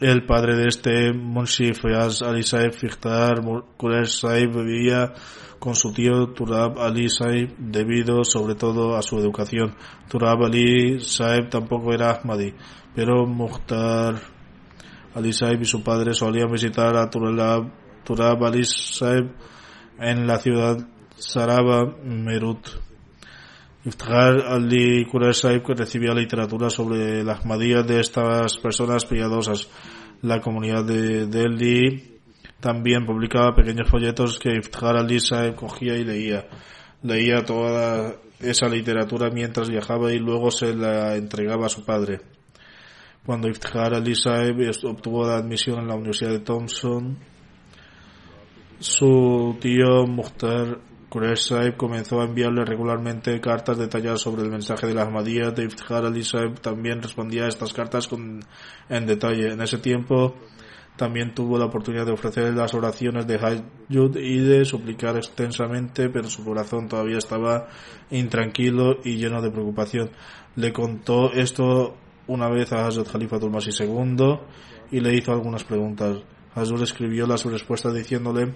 el 0.05 0.27
padre 0.27 0.55
de 0.57 0.69
este, 0.69 1.13
Munshi 1.15 1.73
Fayaz 1.73 2.21
Ali 2.21 2.43
Saib 2.43 2.73
Fikhtar 2.73 3.41
Quresh 3.79 4.21
Saib, 4.21 4.53
vivía 4.63 5.15
con 5.59 5.75
su 5.75 5.95
tío 5.95 6.29
Turab 6.35 6.79
Ali 6.79 7.09
Saib 7.09 7.57
debido 7.57 8.23
sobre 8.23 8.55
todo 8.55 8.97
a 8.97 9.03
su 9.03 9.19
educación. 9.19 9.75
Turab 10.11 10.45
Ali 10.45 11.01
Saib 11.01 11.49
tampoco 11.49 11.95
era 11.95 12.11
Ahmadi, 12.11 12.53
pero 12.95 13.27
Mukhtar 13.27 14.17
Ali 15.15 15.33
Saib 15.33 15.63
y 15.63 15.65
su 15.65 15.83
padre 15.83 16.13
solían 16.13 16.53
visitar 16.53 16.95
a 16.97 17.09
Turab, 17.09 17.73
Turab 18.05 18.45
Ali 18.45 18.65
Saib 18.65 19.31
en 19.99 20.27
la 20.27 20.37
ciudad 20.37 20.87
Saraba 21.17 21.97
Merut. 22.05 22.84
Iftikhar 23.85 24.41
Ali 24.49 25.05
Quraysh 25.05 25.43
Saib 25.43 25.63
que 25.63 25.75
recibía 25.75 26.15
literatura 26.15 26.71
sobre 26.71 27.23
la 27.23 27.35
Ahmadiyya 27.35 27.83
de 27.83 28.01
estas 28.01 28.57
personas 28.57 29.05
piadosas. 29.05 29.69
La 30.23 30.41
comunidad 30.41 30.85
de 30.87 31.27
Delhi 31.27 32.19
también 32.61 33.05
publicaba 33.05 33.55
pequeños 33.55 33.91
folletos 33.91 34.39
que 34.39 34.57
Iftikhar 34.57 34.97
Ali 34.97 35.21
Saib 35.21 35.55
cogía 35.55 35.97
y 35.97 36.05
leía. 36.05 36.47
Leía 37.03 37.45
toda 37.45 38.17
esa 38.41 38.69
literatura 38.69 39.29
mientras 39.29 39.69
viajaba 39.69 40.15
y 40.15 40.19
luego 40.19 40.51
se 40.51 40.75
la 40.75 41.17
entregaba 41.17 41.67
a 41.67 41.69
su 41.69 41.85
padre. 41.85 42.23
Cuando 43.27 43.49
Iftikhar 43.49 43.93
Ali 43.93 44.15
Saib 44.15 44.57
obtuvo 44.85 45.27
la 45.27 45.37
admisión 45.37 45.81
en 45.81 45.89
la 45.89 45.95
Universidad 45.95 46.31
de 46.31 46.41
Thompson, 46.41 47.19
su 48.79 49.59
tío 49.61 50.07
Mukhtar 50.07 50.94
Quraysh 51.15 51.77
comenzó 51.77 52.21
a 52.21 52.25
enviarle 52.25 52.65
regularmente 52.65 53.41
cartas 53.41 53.79
detalladas 53.79 54.21
sobre 54.21 54.43
el 54.43 54.51
mensaje 54.51 54.89
de 54.89 54.95
la 54.95 55.03
Ahmadiyya. 55.03 55.55
Iftikhar 55.57 56.05
Ali 56.05 56.25
Saib 56.25 56.59
también 56.59 57.01
respondía 57.01 57.45
a 57.45 57.49
estas 57.49 57.73
cartas 57.73 58.09
con, 58.09 58.41
en 58.89 59.07
detalle. 59.07 59.53
En 59.53 59.61
ese 59.61 59.79
tiempo 59.79 60.35
también 60.97 61.33
tuvo 61.33 61.57
la 61.57 61.67
oportunidad 61.67 62.05
de 62.05 62.15
ofrecer 62.15 62.53
las 62.53 62.75
oraciones 62.75 63.29
de 63.29 63.37
Hajjud 63.37 64.17
y 64.17 64.41
de 64.41 64.65
suplicar 64.65 65.17
extensamente, 65.17 66.09
pero 66.09 66.29
su 66.29 66.45
corazón 66.45 66.89
todavía 66.89 67.19
estaba 67.19 67.69
intranquilo 68.11 68.97
y 69.05 69.15
lleno 69.15 69.41
de 69.41 69.53
preocupación. 69.53 70.11
Le 70.57 70.73
contó 70.73 71.33
esto 71.33 71.95
una 72.27 72.49
vez 72.49 72.73
a 72.73 72.89
Hazrat 72.89 73.13
Khalifa 73.13 73.39
Masih 73.39 73.85
II 73.85 74.41
y 74.91 74.99
le 74.99 75.15
hizo 75.15 75.31
algunas 75.31 75.63
preguntas. 75.63 76.19
Hazur 76.57 76.83
escribió 76.83 77.25
las 77.29 77.45
respuestas 77.45 77.95
diciéndole 77.95 78.53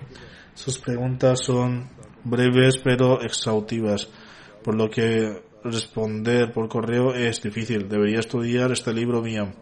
sus 0.55 0.81
preguntas 0.81 1.39
son 1.45 1.89
breves 2.31 2.79
pero 2.79 3.21
exhaustivas, 3.21 4.09
por 4.63 4.75
lo 4.75 4.89
que 4.91 5.43
responder 5.65 6.53
por 6.53 6.69
correo 6.69 7.15
es 7.15 7.43
difícil. 7.43 7.89
Debería 7.89 8.21
estudiar 8.21 8.73
este 8.73 8.93
libro 8.93 9.23
mío. 9.23 9.53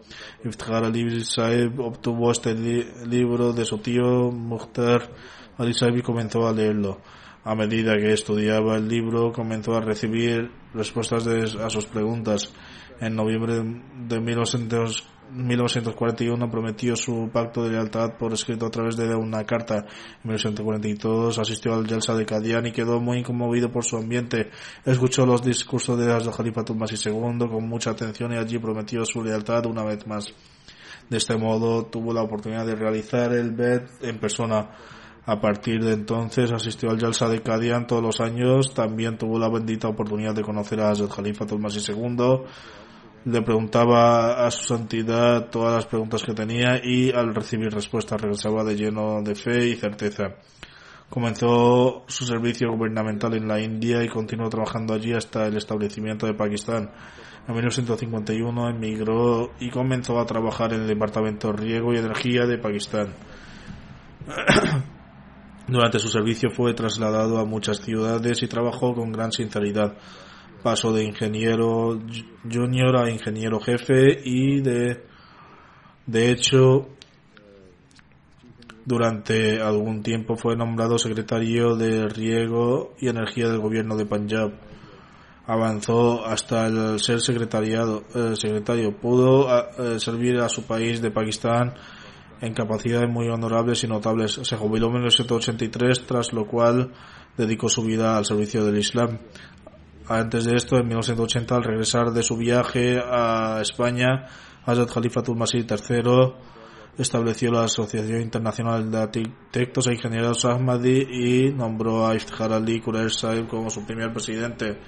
Iftikhar 0.43 0.85
Ali 0.85 1.23
Saib 1.23 1.79
obtuvo 1.79 2.31
este 2.31 2.53
libro 2.53 3.53
de 3.53 3.65
su 3.65 3.79
tío 3.79 4.31
Mukhtar 4.31 5.09
Ali 5.57 5.73
Saib 5.73 5.97
y 5.97 6.01
comenzó 6.01 6.47
a 6.47 6.53
leerlo. 6.53 6.99
A 7.43 7.55
medida 7.55 7.97
que 7.97 8.11
estudiaba 8.11 8.75
el 8.75 8.89
libro, 8.89 9.31
comenzó 9.31 9.75
a 9.75 9.81
recibir 9.81 10.51
respuestas 10.73 11.25
a 11.27 11.69
sus 11.69 11.85
preguntas. 11.85 12.51
En 12.99 13.15
noviembre 13.15 13.63
de 14.07 14.19
1900 14.19 15.07
1941 15.31 16.49
prometió 16.49 16.95
su 16.95 17.29
pacto 17.31 17.63
de 17.63 17.71
lealtad 17.71 18.17
por 18.17 18.33
escrito 18.33 18.65
a 18.65 18.71
través 18.71 18.95
de 18.95 19.13
una 19.15 19.43
carta. 19.43 19.77
En 19.77 20.29
1942 20.29 21.39
asistió 21.39 21.73
al 21.73 21.85
Yalsa 21.85 22.15
de 22.15 22.25
Kadian 22.25 22.65
y 22.65 22.71
quedó 22.71 22.99
muy 22.99 23.23
conmovido 23.23 23.71
por 23.71 23.83
su 23.83 23.97
ambiente. 23.97 24.49
Escuchó 24.85 25.25
los 25.25 25.43
discursos 25.43 25.97
de 25.99 26.07
Khalifa 26.07 26.63
Masih 26.73 27.09
II 27.09 27.47
con 27.49 27.67
mucha 27.67 27.91
atención 27.91 28.33
y 28.33 28.37
allí 28.37 28.57
prometió 28.59 29.05
su 29.05 29.23
lealtad 29.23 29.65
una 29.65 29.83
vez 29.83 30.05
más. 30.07 30.33
De 31.09 31.17
este 31.17 31.37
modo 31.37 31.85
tuvo 31.85 32.13
la 32.13 32.21
oportunidad 32.21 32.65
de 32.65 32.75
realizar 32.75 33.33
el 33.33 33.51
BED 33.51 33.83
en 34.01 34.19
persona. 34.19 34.69
A 35.25 35.41
partir 35.41 35.83
de 35.83 35.91
entonces 35.91 36.53
asistió 36.53 36.89
al 36.89 36.99
Yalsa 36.99 37.27
de 37.27 37.41
Kadian 37.41 37.85
todos 37.85 38.01
los 38.01 38.21
años. 38.21 38.73
También 38.73 39.17
tuvo 39.17 39.37
la 39.37 39.49
bendita 39.49 39.89
oportunidad 39.89 40.33
de 40.33 40.41
conocer 40.41 40.79
a 40.79 40.93
Khalifa 40.93 41.45
Masih 41.57 41.93
II 41.93 42.45
le 43.25 43.41
preguntaba 43.41 44.45
a 44.45 44.51
su 44.51 44.65
santidad 44.65 45.49
todas 45.49 45.75
las 45.75 45.85
preguntas 45.85 46.23
que 46.23 46.33
tenía 46.33 46.79
y 46.83 47.11
al 47.11 47.35
recibir 47.35 47.69
respuestas 47.71 48.21
regresaba 48.21 48.63
de 48.63 48.75
lleno 48.75 49.21
de 49.21 49.35
fe 49.35 49.67
y 49.67 49.75
certeza. 49.75 50.35
Comenzó 51.09 52.03
su 52.07 52.25
servicio 52.25 52.69
gubernamental 52.71 53.33
en 53.35 53.47
la 53.47 53.59
India 53.61 54.03
y 54.03 54.09
continuó 54.09 54.49
trabajando 54.49 54.93
allí 54.93 55.13
hasta 55.13 55.47
el 55.47 55.55
establecimiento 55.55 56.25
de 56.25 56.33
Pakistán. 56.33 56.91
En 57.47 57.53
1951 57.53 58.69
emigró 58.69 59.51
y 59.59 59.69
comenzó 59.69 60.19
a 60.19 60.25
trabajar 60.25 60.73
en 60.73 60.81
el 60.81 60.87
Departamento 60.87 61.53
Riego 61.53 61.93
y 61.93 61.97
Energía 61.97 62.45
de 62.45 62.57
Pakistán. 62.57 63.13
Durante 65.67 65.99
su 65.99 66.09
servicio 66.09 66.49
fue 66.49 66.73
trasladado 66.73 67.39
a 67.39 67.45
muchas 67.45 67.79
ciudades 67.79 68.43
y 68.43 68.47
trabajó 68.47 68.93
con 68.93 69.11
gran 69.13 69.31
sinceridad 69.31 69.97
pasó 70.63 70.91
de 70.93 71.03
ingeniero 71.03 71.99
junior 72.51 72.97
a 72.97 73.09
ingeniero 73.09 73.59
jefe 73.59 74.19
y 74.23 74.61
de, 74.61 75.03
de 76.05 76.31
hecho 76.31 76.89
durante 78.87 79.61
algún 79.61 80.01
tiempo 80.01 80.37
fue 80.37 80.55
nombrado 80.55 80.97
secretario 80.97 81.75
de 81.75 82.07
Riego 82.07 82.95
y 82.99 83.09
Energía 83.09 83.49
del 83.49 83.59
gobierno 83.59 83.97
de 83.97 84.05
Punjab. 84.05 84.53
Avanzó 85.45 86.25
hasta 86.25 86.67
el 86.67 86.97
ser 87.01 87.19
secretariado, 87.19 88.03
eh, 88.15 88.35
secretario. 88.35 88.97
Pudo 88.97 89.47
eh, 89.49 89.99
servir 89.99 90.37
a 90.39 90.47
su 90.47 90.63
país 90.63 91.01
de 91.01 91.11
Pakistán 91.11 91.73
en 92.39 92.53
capacidades 92.53 93.09
muy 93.09 93.27
honorables 93.27 93.83
y 93.83 93.87
notables. 93.87 94.39
Se 94.43 94.55
jubiló 94.55 94.87
en 94.87 94.93
1983, 94.93 96.05
tras 96.05 96.31
lo 96.31 96.47
cual 96.47 96.93
dedicó 97.37 97.67
su 97.67 97.83
vida 97.83 98.17
al 98.17 98.23
servicio 98.23 98.63
del 98.63 98.77
Islam. 98.77 99.19
Antes 100.09 100.45
de 100.45 100.55
esto, 100.55 100.77
en 100.77 100.87
1980, 100.87 101.53
al 101.53 101.63
regresar 101.63 102.11
de 102.11 102.23
su 102.23 102.37
viaje 102.37 102.97
a 102.97 103.59
España, 103.61 104.25
Hazrat 104.65 104.89
Khalifatul 104.89 105.35
Masih 105.35 105.65
III 105.69 106.33
estableció 106.97 107.51
la 107.51 107.65
Asociación 107.65 108.21
Internacional 108.21 108.89
de 108.89 108.99
Arquitectos 108.99 109.87
e 109.87 109.95
Ingenieros 109.95 110.45
Ahmadi 110.45 111.01
y 111.11 111.51
nombró 111.51 112.07
a 112.07 112.15
Iftikhar 112.15 112.53
Ali 112.53 112.79
Quresh 112.79 113.19
Saib 113.19 113.47
como 113.47 113.69
su 113.69 113.85
primer 113.85 114.13
presidente. 114.13 114.79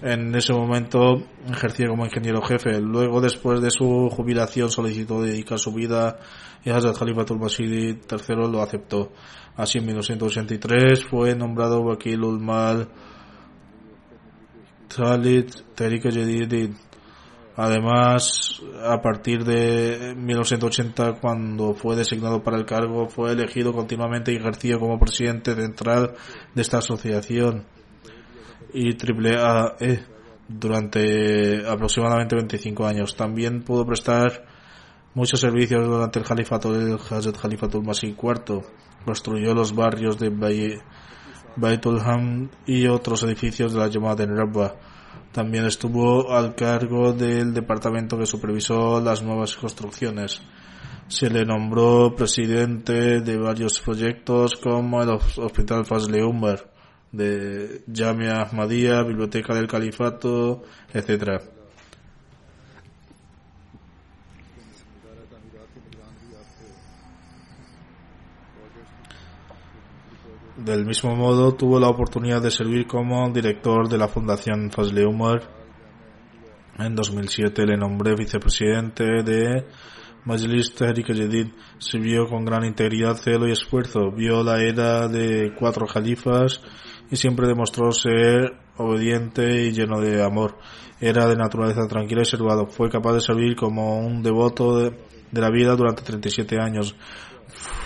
En 0.00 0.34
ese 0.34 0.54
momento 0.54 1.22
ejercía 1.46 1.88
como 1.88 2.06
ingeniero 2.06 2.40
jefe. 2.40 2.80
Luego, 2.80 3.20
después 3.20 3.60
de 3.60 3.70
su 3.70 4.08
jubilación, 4.08 4.70
solicitó 4.70 5.20
dedicar 5.20 5.58
su 5.58 5.74
vida 5.74 6.18
y 6.64 6.70
Hazrat 6.70 6.98
Khalifatul 6.98 7.38
Masih 7.38 8.00
III 8.10 8.50
lo 8.50 8.62
aceptó. 8.62 9.12
Así, 9.54 9.80
en 9.80 9.84
1983 9.84 11.04
fue 11.10 11.34
nombrado 11.34 11.82
Wakilul 11.82 12.40
Mal 12.40 12.88
Khalid 14.94 15.50
Tariq 15.74 16.02
Jadid. 16.02 16.72
Además, 17.56 18.62
a 18.82 19.00
partir 19.02 19.44
de 19.44 20.14
1980, 20.16 21.20
cuando 21.20 21.74
fue 21.74 21.94
designado 21.96 22.42
para 22.42 22.56
el 22.56 22.64
cargo, 22.64 23.08
fue 23.08 23.32
elegido 23.32 23.72
continuamente 23.72 24.32
y 24.32 24.36
ejerció 24.36 24.78
como 24.78 24.98
presidente 24.98 25.54
central 25.54 26.14
de 26.54 26.62
esta 26.62 26.78
asociación 26.78 27.66
y 28.72 28.94
AAE 28.94 30.04
durante 30.48 31.66
aproximadamente 31.68 32.36
25 32.36 32.86
años. 32.86 33.16
También 33.16 33.62
pudo 33.62 33.84
prestar 33.84 34.46
muchos 35.14 35.40
servicios 35.40 35.86
durante 35.86 36.18
el 36.18 36.24
califato 36.24 36.72
del 36.72 36.94
Hazrat 36.94 37.36
Khalifatul 37.36 37.84
Masih 37.84 38.16
IV. 38.16 38.62
Construyó 39.04 39.54
los 39.54 39.74
barrios 39.74 40.18
de 40.18 40.30
Baitul 41.56 42.00
Ham 42.00 42.48
y 42.66 42.86
otros 42.86 43.22
edificios 43.22 43.72
de 43.72 43.78
la 43.78 43.88
llamada 43.88 44.16
en. 44.16 44.76
También 45.32 45.64
estuvo 45.64 46.32
al 46.32 46.54
cargo 46.54 47.12
del 47.12 47.54
departamento 47.54 48.18
que 48.18 48.26
supervisó 48.26 49.00
las 49.00 49.22
nuevas 49.22 49.56
construcciones. 49.56 50.40
Se 51.08 51.30
le 51.30 51.44
nombró 51.44 52.14
presidente 52.16 53.20
de 53.20 53.36
varios 53.36 53.80
proyectos 53.80 54.56
como 54.56 55.02
el 55.02 55.10
Hospital 55.10 55.84
Fazle 55.84 56.24
Umar 56.24 56.70
de 57.12 57.82
Jamia 57.92 58.42
Ahmadiyya, 58.42 59.02
Biblioteca 59.02 59.54
del 59.54 59.66
Califato, 59.66 60.62
etc. 60.92 61.42
Del 70.64 70.84
mismo 70.84 71.16
modo, 71.16 71.54
tuvo 71.54 71.80
la 71.80 71.88
oportunidad 71.88 72.42
de 72.42 72.50
servir 72.50 72.86
como 72.86 73.30
director 73.30 73.88
de 73.88 73.96
la 73.96 74.08
Fundación 74.08 74.70
Fazle 74.70 75.06
Umar. 75.06 75.40
En 76.78 76.94
2007 76.94 77.64
le 77.64 77.78
nombré 77.78 78.14
vicepresidente 78.14 79.22
de 79.22 79.64
Majlis 80.26 80.74
Tehrik 80.74 81.06
Jadid. 81.06 81.46
Sirvió 81.78 82.26
con 82.26 82.44
gran 82.44 82.66
integridad, 82.66 83.16
celo 83.16 83.48
y 83.48 83.52
esfuerzo. 83.52 84.10
Vio 84.10 84.42
la 84.42 84.62
era 84.62 85.08
de 85.08 85.54
cuatro 85.58 85.86
califas 85.86 86.60
y 87.10 87.16
siempre 87.16 87.46
demostró 87.46 87.90
ser 87.90 88.52
obediente 88.76 89.62
y 89.62 89.72
lleno 89.72 89.98
de 89.98 90.22
amor. 90.22 90.58
Era 91.00 91.26
de 91.26 91.36
naturaleza 91.36 91.88
tranquila 91.88 92.20
y 92.20 92.26
servado. 92.26 92.66
Fue 92.66 92.90
capaz 92.90 93.14
de 93.14 93.22
servir 93.22 93.56
como 93.56 93.98
un 93.98 94.22
devoto 94.22 94.76
de, 94.76 94.90
de 95.30 95.40
la 95.40 95.50
vida 95.50 95.74
durante 95.74 96.02
37 96.02 96.58
años 96.60 96.94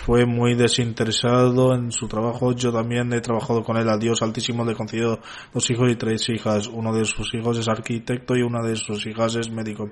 fue 0.05 0.27
muy 0.27 0.53
desinteresado 0.53 1.73
en 1.73 1.91
su 1.91 2.07
trabajo. 2.07 2.51
Yo 2.51 2.71
también 2.71 3.11
he 3.11 3.21
trabajado 3.21 3.63
con 3.63 3.75
él. 3.75 3.89
A 3.89 3.97
Dios 3.97 4.21
Altísimo 4.21 4.63
le 4.63 4.75
concedió 4.75 5.19
dos 5.51 5.67
hijos 5.71 5.91
y 5.91 5.95
tres 5.95 6.29
hijas. 6.29 6.67
Uno 6.67 6.93
de 6.93 7.05
sus 7.05 7.33
hijos 7.33 7.57
es 7.57 7.67
arquitecto 7.67 8.35
y 8.35 8.43
una 8.43 8.61
de 8.61 8.75
sus 8.75 9.03
hijas 9.07 9.35
es 9.35 9.49
médico. 9.49 9.89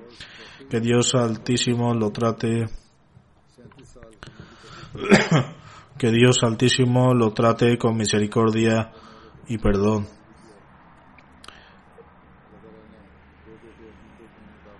Que 0.70 0.78
Dios 0.78 1.16
Altísimo 1.16 1.92
lo 1.94 2.12
trate. 2.12 2.66
que 5.98 6.10
Dios 6.12 6.44
Altísimo 6.44 7.12
lo 7.12 7.32
trate 7.32 7.76
con 7.76 7.96
misericordia 7.96 8.92
y 9.48 9.58
perdón. 9.58 10.06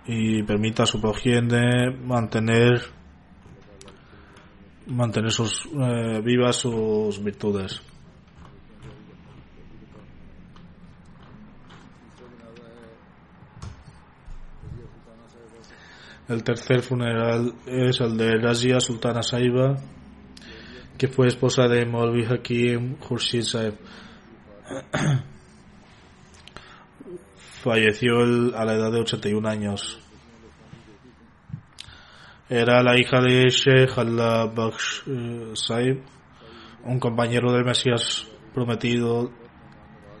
Y 0.05 0.43
permita 0.43 0.83
a 0.83 0.85
su 0.85 1.01
progenie 1.01 1.91
mantener 1.91 2.94
mantener 4.87 5.31
sus 5.31 5.65
eh, 5.65 6.21
vivas 6.23 6.57
sus 6.57 7.23
virtudes. 7.23 7.81
El 16.27 16.43
tercer 16.43 16.81
funeral 16.81 17.53
es 17.67 18.01
el 18.01 18.17
de 18.17 18.37
Razia 18.37 18.79
Sultana 18.79 19.21
Saiba, 19.21 19.77
que 20.97 21.07
fue 21.07 21.27
esposa 21.27 21.67
de 21.67 21.85
Molvi 21.85 22.25
Hakim 22.25 22.95
Khurshid 22.95 23.43
Saib. 23.43 23.75
Falleció 27.61 28.21
a 28.55 28.65
la 28.65 28.73
edad 28.73 28.91
de 28.91 29.01
81 29.01 29.47
años. 29.47 30.04
Era 32.47 32.83
la 32.83 32.95
hija 32.95 33.21
de 33.21 33.49
Sheikh 33.49 33.97
Allah 33.97 34.45
Bakhsh 34.45 35.01
eh, 35.07 35.51
Saib, 35.55 36.03
un 36.83 36.99
compañero 36.99 37.51
del 37.51 37.65
Mesías 37.65 38.27
prometido 38.53 39.31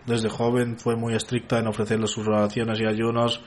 desde 0.07 0.29
joven, 0.29 0.79
fue 0.79 0.95
muy 0.95 1.13
estricta 1.13 1.59
en 1.59 1.67
ofrecerle 1.67 2.07
sus 2.07 2.27
oraciones 2.27 2.79
y 2.79 2.85
ayunos. 2.87 3.43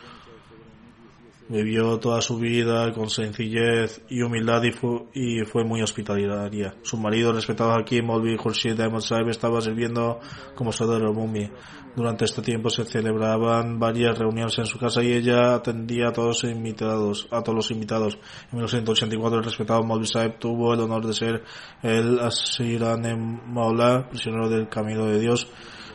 Vivió 1.48 1.98
toda 1.98 2.20
su 2.20 2.36
vida 2.36 2.92
con 2.92 3.08
sencillez 3.08 4.02
y 4.10 4.20
humildad 4.20 4.62
y 4.64 4.72
fue, 4.72 5.06
y 5.14 5.44
fue 5.46 5.64
muy 5.64 5.80
hospitalaria. 5.80 6.74
Su 6.82 6.98
marido, 6.98 7.32
respetado 7.32 7.72
aquí, 7.72 8.02
Molvi 8.02 8.36
Khurshid 8.36 8.78
Ahmad 8.78 9.00
Saib, 9.00 9.28
estaba 9.30 9.62
sirviendo 9.62 10.20
como 10.54 10.72
Sadar 10.72 11.02
Mumi. 11.10 11.50
Durante 11.96 12.26
este 12.26 12.42
tiempo 12.42 12.68
se 12.68 12.84
celebraban 12.84 13.78
varias 13.78 14.18
reuniones 14.18 14.58
en 14.58 14.66
su 14.66 14.78
casa 14.78 15.02
y 15.02 15.12
ella 15.12 15.54
atendía 15.54 16.08
a 16.08 16.12
todos 16.12 16.42
los 16.42 16.52
invitados. 16.52 17.26
A 17.30 17.42
todos 17.42 17.56
los 17.56 17.70
invitados. 17.70 18.18
En 18.52 18.58
1984 18.58 19.38
el 19.38 19.44
respetado 19.44 19.82
Maulvi 19.82 20.06
Saeb 20.06 20.38
tuvo 20.38 20.74
el 20.74 20.80
honor 20.80 21.06
de 21.06 21.14
ser 21.14 21.44
el 21.82 22.20
Asiran 22.20 23.42
Maula, 23.46 24.06
prisionero 24.08 24.50
del 24.50 24.68
camino 24.68 25.06
de 25.06 25.18
Dios. 25.18 25.48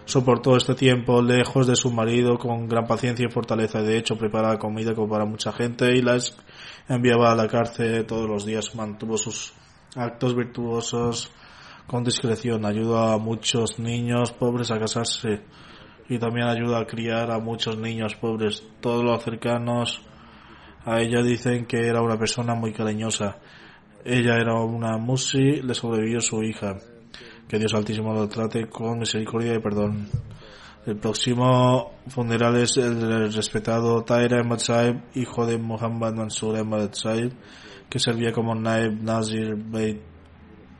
Soportó 0.05 0.57
este 0.57 0.75
tiempo 0.75 1.21
lejos 1.21 1.65
de 1.65 1.77
su 1.77 1.89
marido 1.89 2.37
con 2.37 2.67
gran 2.67 2.85
paciencia 2.85 3.25
y 3.25 3.31
fortaleza. 3.31 3.81
De 3.81 3.97
hecho, 3.97 4.17
preparaba 4.17 4.59
comida 4.59 4.93
como 4.93 5.07
para 5.09 5.25
mucha 5.25 5.53
gente 5.53 5.95
y 5.95 6.01
las 6.01 6.37
enviaba 6.89 7.31
a 7.31 7.35
la 7.35 7.47
cárcel 7.47 8.05
todos 8.05 8.29
los 8.29 8.45
días. 8.45 8.75
Mantuvo 8.75 9.17
sus 9.17 9.53
actos 9.95 10.35
virtuosos 10.35 11.31
con 11.87 12.03
discreción. 12.03 12.65
Ayudó 12.65 12.97
a 12.97 13.17
muchos 13.17 13.79
niños 13.79 14.33
pobres 14.33 14.71
a 14.71 14.79
casarse 14.79 15.41
y 16.09 16.19
también 16.19 16.47
ayuda 16.47 16.79
a 16.79 16.85
criar 16.85 17.31
a 17.31 17.39
muchos 17.39 17.77
niños 17.77 18.15
pobres. 18.15 18.61
Todos 18.81 19.05
los 19.05 19.23
cercanos 19.23 20.01
a 20.85 20.99
ella 20.99 21.23
dicen 21.23 21.65
que 21.65 21.87
era 21.87 22.01
una 22.01 22.19
persona 22.19 22.55
muy 22.55 22.73
cariñosa. 22.73 23.37
Ella 24.03 24.35
era 24.35 24.55
una 24.55 24.97
musi, 24.97 25.61
le 25.61 25.73
sobrevivió 25.73 26.19
su 26.19 26.43
hija. 26.43 26.75
Que 27.47 27.59
Dios 27.59 27.73
Altísimo 27.73 28.13
lo 28.13 28.27
trate 28.27 28.67
con 28.67 28.99
misericordia 28.99 29.53
y 29.55 29.59
perdón. 29.59 30.07
El 30.85 30.97
próximo 30.97 31.93
funeral 32.07 32.57
es 32.57 32.75
el 32.77 32.99
del 32.99 33.33
respetado 33.33 34.03
Taira 34.03 34.41
Ahmad 34.41 34.59
Saib, 34.59 35.01
hijo 35.15 35.45
de 35.45 35.57
Muhammad 35.57 36.13
Mansur 36.13 36.57
Ahmad 36.57 36.89
Saib, 36.91 37.31
que 37.89 37.99
servía 37.99 38.33
como 38.33 38.53
Naib 38.53 39.01
Nazir 39.01 39.55
Beit 39.55 40.13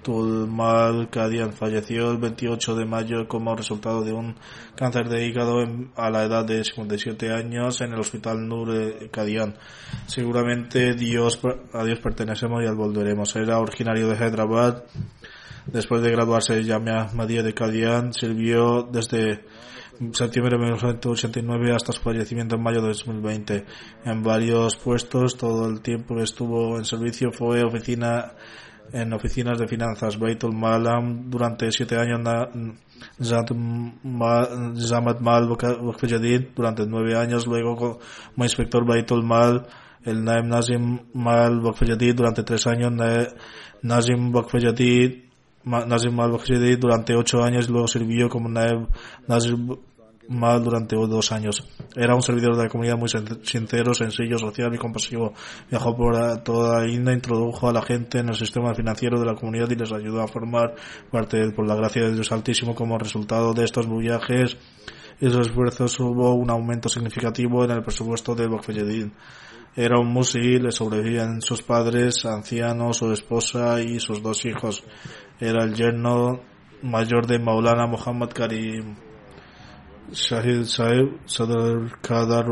Tulmal 0.03 1.09
Kadian 1.09 1.53
falleció 1.53 2.11
el 2.11 2.18
28 2.18 2.76
de 2.76 2.86
mayo 2.86 3.28
como 3.28 3.55
resultado 3.55 4.03
de 4.03 4.11
un 4.11 4.36
cáncer 4.76 5.07
de 5.07 5.26
hígado 5.26 5.64
a 5.95 6.09
la 6.09 6.24
edad 6.24 6.45
de 6.45 6.64
57 6.64 7.32
años 7.32 7.82
en 7.82 7.93
el 7.93 7.99
hospital 7.99 8.45
Nur 8.47 9.09
Kadian. 9.09 9.55
Seguramente 10.05 10.93
Dios, 10.93 11.39
a 11.74 11.84
Dios 11.84 11.99
pertenecemos 11.99 12.61
y 12.64 12.68
al 12.68 12.76
volveremos. 12.76 13.36
Era 13.36 13.59
originario 13.59 14.09
de 14.09 14.16
Hyderabad. 14.16 14.84
Después 15.66 16.01
de 16.01 16.11
graduarse 16.11 16.64
Jamia 16.64 17.03
Ahmadiyya 17.03 17.41
de 17.43 17.53
Kadian, 17.53 18.14
sirvió 18.14 18.84
desde 18.84 19.45
septiembre 20.11 20.57
de 20.57 20.64
1989 20.64 21.74
hasta 21.74 21.93
su 21.93 22.01
fallecimiento 22.01 22.55
en 22.55 22.64
mayo 22.64 22.82
de 22.82 22.89
2020. 22.89 23.66
En 24.03 24.24
varios 24.24 24.76
puestos, 24.76 25.38
todo 25.38 25.70
el 25.70 25.82
tiempo 25.82 26.16
que 26.16 26.24
estuvo 26.24 26.78
en 26.78 26.84
servicio 26.84 27.32
fue 27.32 27.64
oficina 27.64 28.34
en 28.91 29.14
oficinas 29.14 29.57
de 29.57 29.68
finanzas. 29.68 30.20
Baitul 30.20 30.53
Malam 30.53 31.30
durante 31.30 31.72
siete 31.72 31.95
años, 31.97 32.20
Zamat 33.22 33.51
Mal 35.22 35.47
durante 36.53 36.86
nueve 36.86 37.16
años, 37.16 37.47
luego 37.47 37.76
como 37.76 37.99
inspector 38.43 38.86
Baitul 38.86 39.24
Mal, 39.24 39.66
el 40.03 40.24
Naim 40.24 40.47
Nazim 40.49 40.99
Mal 41.14 41.61
durante 41.61 42.43
tres 42.43 42.68
años, 42.68 42.91
Nazim 43.82 44.32
Bakfejadid 44.32 45.32
Nazim 45.66 46.14
Mal 46.14 46.32
durante 46.80 47.16
ocho 47.16 47.43
años, 47.43 47.70
luego 47.70 47.88
sirvió 47.88 48.30
como 48.30 48.49
Naib 48.49 48.88
Nazim 49.28 49.78
mal 50.28 50.64
durante 50.64 50.95
dos 50.95 51.32
años. 51.32 51.68
Era 51.95 52.16
un 52.16 52.22
servidor 52.22 52.55
de 52.55 52.64
la 52.64 52.70
comunidad 52.70 52.97
muy 52.97 53.09
sincero, 53.09 53.93
sencillo, 53.93 54.38
social 54.38 54.74
y 54.74 54.78
compasivo. 54.78 55.34
Viajó 55.70 55.95
por 55.95 56.43
toda 56.43 56.88
India, 56.88 57.14
introdujo 57.14 57.70
a 57.70 57.74
la 57.74 57.82
gente 57.82 58.20
en 58.20 58.30
el 58.30 58.36
sistema 58.36 58.74
financiero 58.74 59.20
de 59.20 59.26
la 59.26 59.36
comunidad 59.36 59.70
y 59.70 59.76
les 59.76 59.91
ayudó 59.91 60.22
a 60.22 60.28
formar 60.28 60.76
parte 61.11 61.51
por 61.51 61.68
la 61.68 61.76
gracia 61.76 62.03
de 62.03 62.14
Dios 62.14 62.32
Altísimo. 62.32 62.76
Como 62.76 62.97
resultado 62.97 63.53
de 63.53 63.66
estos 63.66 63.88
viajes 63.89 64.57
y 65.20 65.30
sus 65.30 65.47
esfuerzos 65.47 65.99
hubo 65.99 66.34
un 66.34 66.49
aumento 66.49 66.89
significativo 66.89 67.64
en 67.64 67.72
el 67.72 67.84
presupuesto 67.84 68.36
de 68.36 68.47
Bakfayedin. 68.47 69.14
Era 69.76 69.99
un 69.99 70.14
musi, 70.14 70.59
le 70.59 70.72
sobrevivían 70.72 71.41
sus 71.41 71.64
padres, 71.64 72.26
ancianos, 72.26 72.97
su 72.97 73.11
esposa 73.11 73.82
y 73.82 73.99
sus 73.99 74.22
dos 74.22 74.45
hijos. 74.45 74.84
Era 75.39 75.63
el 75.63 75.73
yerno 75.73 76.41
mayor 76.81 77.27
de 77.27 77.39
Maulana 77.39 77.88
Muhammad 77.88 78.29
Karim. 78.29 78.95
Shahid 80.11 80.65
Saib, 80.65 81.19
Sadar 81.25 81.99
Kadar 82.01 82.45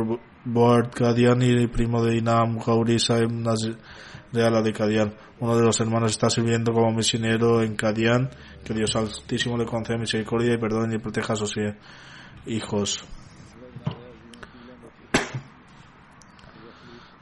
Board 0.46 0.92
Kadian 0.92 1.42
y 1.42 1.68
primo 1.68 2.04
de 2.04 2.18
Inam 2.18 2.58
Gauri 2.58 3.00
Saib 3.00 3.30
Reala 4.34 4.62
de 4.62 4.74
Kadian. 4.74 5.14
Uno 5.40 5.58
de 5.58 5.64
los 5.64 5.80
hermanos 5.80 6.12
está 6.12 6.30
sirviendo 6.30 6.72
como 6.72 6.92
misionero 6.92 7.62
en 7.62 7.76
Kadian. 7.76 8.30
Que 8.64 8.74
Dios 8.74 8.96
Altísimo 8.96 9.58
le 9.58 9.66
conceda 9.66 9.98
misericordia 9.98 10.54
y 10.54 10.58
perdone 10.58 10.96
y 10.96 11.00
proteja 11.00 11.34
a 11.34 11.36
sus 11.36 11.54
hijos. 12.46 13.04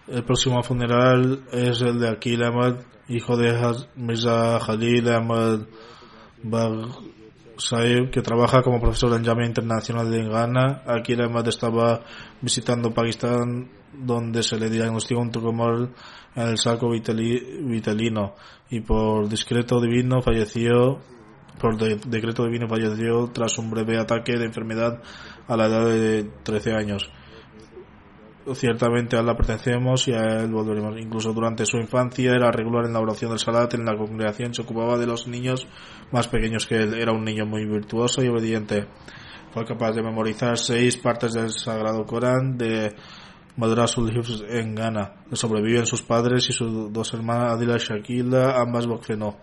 El 0.07 0.24
próximo 0.24 0.64
funeral 0.64 1.43
es 1.51 1.82
el 1.82 1.99
de 1.99 2.10
Akil 2.10 2.43
Ahmad, 2.43 2.78
hijo 3.10 3.36
de 3.36 3.53
Mirza 3.95 4.60
Khalil 4.66 5.10
Ahmad 5.10 5.62
Bagh 6.43 6.88
Saeb, 7.57 8.12
que 8.12 8.22
trabaja 8.22 8.62
como 8.62 8.80
profesor 8.80 9.14
en 9.18 9.26
Jamia 9.26 9.45
Internacional 9.45 10.10
de 10.10 10.24
Ghana. 10.24 10.84
Aquí 10.88 11.14
además 11.14 11.47
estaba 11.47 12.01
visitando 12.41 12.93
Pakistán, 12.93 13.70
donde 13.93 14.43
se 14.43 14.57
le 14.57 14.70
diagnosticó 14.70 15.20
un 15.20 15.32
tumor 15.32 15.89
en 16.36 16.47
el 16.47 16.57
saco 16.57 16.89
vitelino 16.89 18.36
y 18.70 18.82
por 18.82 19.28
discreto 19.28 19.82
divino 19.82 20.22
falleció 20.22 20.99
por 21.60 21.76
decreto 21.78 22.45
divino 22.45 22.70
falleció 22.70 23.30
tras 23.34 23.57
un 23.57 23.72
breve 23.72 23.97
ataque 23.97 24.38
de 24.38 24.45
enfermedad 24.45 25.01
a 25.47 25.57
la 25.57 25.66
edad 25.66 25.86
de 25.88 26.24
13 26.43 26.74
años 26.74 27.12
ciertamente 28.56 29.16
a 29.16 29.20
él 29.20 29.26
la 29.26 29.36
pertenecemos 29.36 30.08
y 30.08 30.14
a 30.14 30.41
él 30.41 30.52
volveremos. 30.52 30.95
Incluso 31.00 31.34
durante 31.34 31.66
su 31.66 31.78
infancia 31.78 32.32
era 32.32 32.52
regular 32.52 32.86
en 32.86 32.93
la 32.93 33.00
oración 33.00 33.32
del 33.32 33.39
Salat, 33.39 33.74
en 33.74 33.86
la 33.86 33.97
congregación 33.97 34.54
se 34.54 34.62
ocupaba 34.62 34.97
de 34.97 35.06
los 35.06 35.28
niños 35.28 35.68
más 36.12 36.28
pequeños 36.28 36.66
que 36.66 36.76
él. 36.76 36.93
Era 36.93 37.12
un 37.12 37.24
niño 37.24 37.45
muy 37.45 37.66
virtuoso 37.66 38.24
y 38.24 38.28
obediente. 38.28 38.88
Fue 39.52 39.66
capaz 39.66 39.93
de 39.93 40.04
memorizar 40.04 40.58
seis 40.58 40.97
partes 40.97 41.34
del 41.34 41.50
Sagrado 41.50 42.06
Corán 42.06 42.58
de 42.58 42.95
Madrasul 43.58 44.16
Hifz 44.16 44.43
en 44.47 44.76
Ghana. 44.76 45.24
Le 45.30 45.36
sobreviven 45.36 45.86
sus 45.86 46.04
padres 46.04 46.50
y 46.50 46.54
sus 46.54 46.93
dos 46.93 47.14
hermanas 47.14 47.54
Adila 47.54 47.76
y 47.76 47.80
Shakila, 47.80 48.60
ambas 48.60 48.88
Bokfeno. 48.88 49.38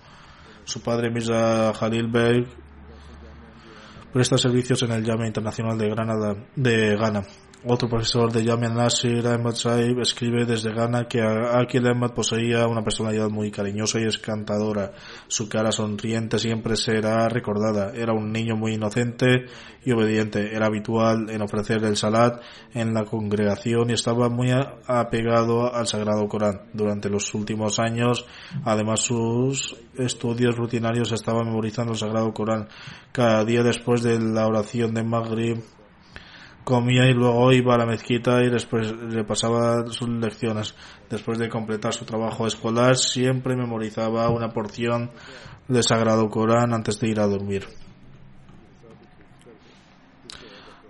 Su 0.64 0.80
padre 0.80 1.10
Mirza 1.10 1.72
Khalil 1.78 2.08
Bey 2.08 2.46
presta 4.12 4.38
servicios 4.38 4.82
en 4.82 4.92
el 4.92 5.04
Llame 5.04 5.26
Internacional 5.26 5.76
de 5.76 5.90
Granada, 5.90 6.34
de 6.56 6.96
Ghana. 6.96 7.22
Otro 7.68 7.88
profesor 7.88 8.30
de 8.30 8.44
Yamia 8.44 8.68
Nasir 8.68 9.26
Ahmad 9.26 9.54
Saib 9.54 9.98
escribe 9.98 10.44
desde 10.46 10.72
Ghana 10.72 11.08
que 11.08 11.20
Akil 11.20 11.88
Ahmad 11.88 12.14
poseía 12.14 12.68
una 12.68 12.84
personalidad 12.84 13.28
muy 13.28 13.50
cariñosa 13.50 13.98
y 13.98 14.04
encantadora. 14.04 14.92
Su 15.26 15.48
cara 15.48 15.72
sonriente 15.72 16.38
siempre 16.38 16.76
será 16.76 17.28
recordada. 17.28 17.90
Era 17.92 18.12
un 18.12 18.30
niño 18.30 18.54
muy 18.54 18.74
inocente 18.74 19.46
y 19.84 19.90
obediente. 19.90 20.54
Era 20.54 20.66
habitual 20.66 21.28
en 21.28 21.42
ofrecer 21.42 21.82
el 21.82 21.96
salat 21.96 22.40
en 22.72 22.94
la 22.94 23.04
congregación 23.04 23.90
y 23.90 23.94
estaba 23.94 24.28
muy 24.28 24.52
apegado 24.86 25.74
al 25.74 25.88
Sagrado 25.88 26.28
Corán. 26.28 26.68
Durante 26.72 27.10
los 27.10 27.34
últimos 27.34 27.80
años, 27.80 28.26
además 28.64 29.00
sus 29.00 29.76
estudios 29.98 30.54
rutinarios 30.54 31.10
estaban 31.10 31.46
memorizando 31.48 31.94
el 31.94 31.98
Sagrado 31.98 32.32
Corán. 32.32 32.68
Cada 33.10 33.44
día 33.44 33.64
después 33.64 34.04
de 34.04 34.20
la 34.20 34.46
oración 34.46 34.94
de 34.94 35.02
Maghrib 35.02 35.75
comía 36.66 37.08
y 37.08 37.14
luego 37.14 37.52
iba 37.52 37.76
a 37.76 37.78
la 37.78 37.86
mezquita 37.86 38.42
y 38.42 38.50
después 38.50 38.90
repasaba 38.90 39.86
sus 39.86 40.08
lecciones. 40.08 40.74
Después 41.08 41.38
de 41.38 41.48
completar 41.48 41.94
su 41.94 42.04
trabajo 42.04 42.44
escolar, 42.44 42.96
siempre 42.96 43.54
memorizaba 43.54 44.28
una 44.30 44.48
porción 44.48 45.12
del 45.68 45.84
Sagrado 45.84 46.28
Corán 46.28 46.74
antes 46.74 46.98
de 46.98 47.08
ir 47.08 47.20
a 47.20 47.28
dormir. 47.28 47.68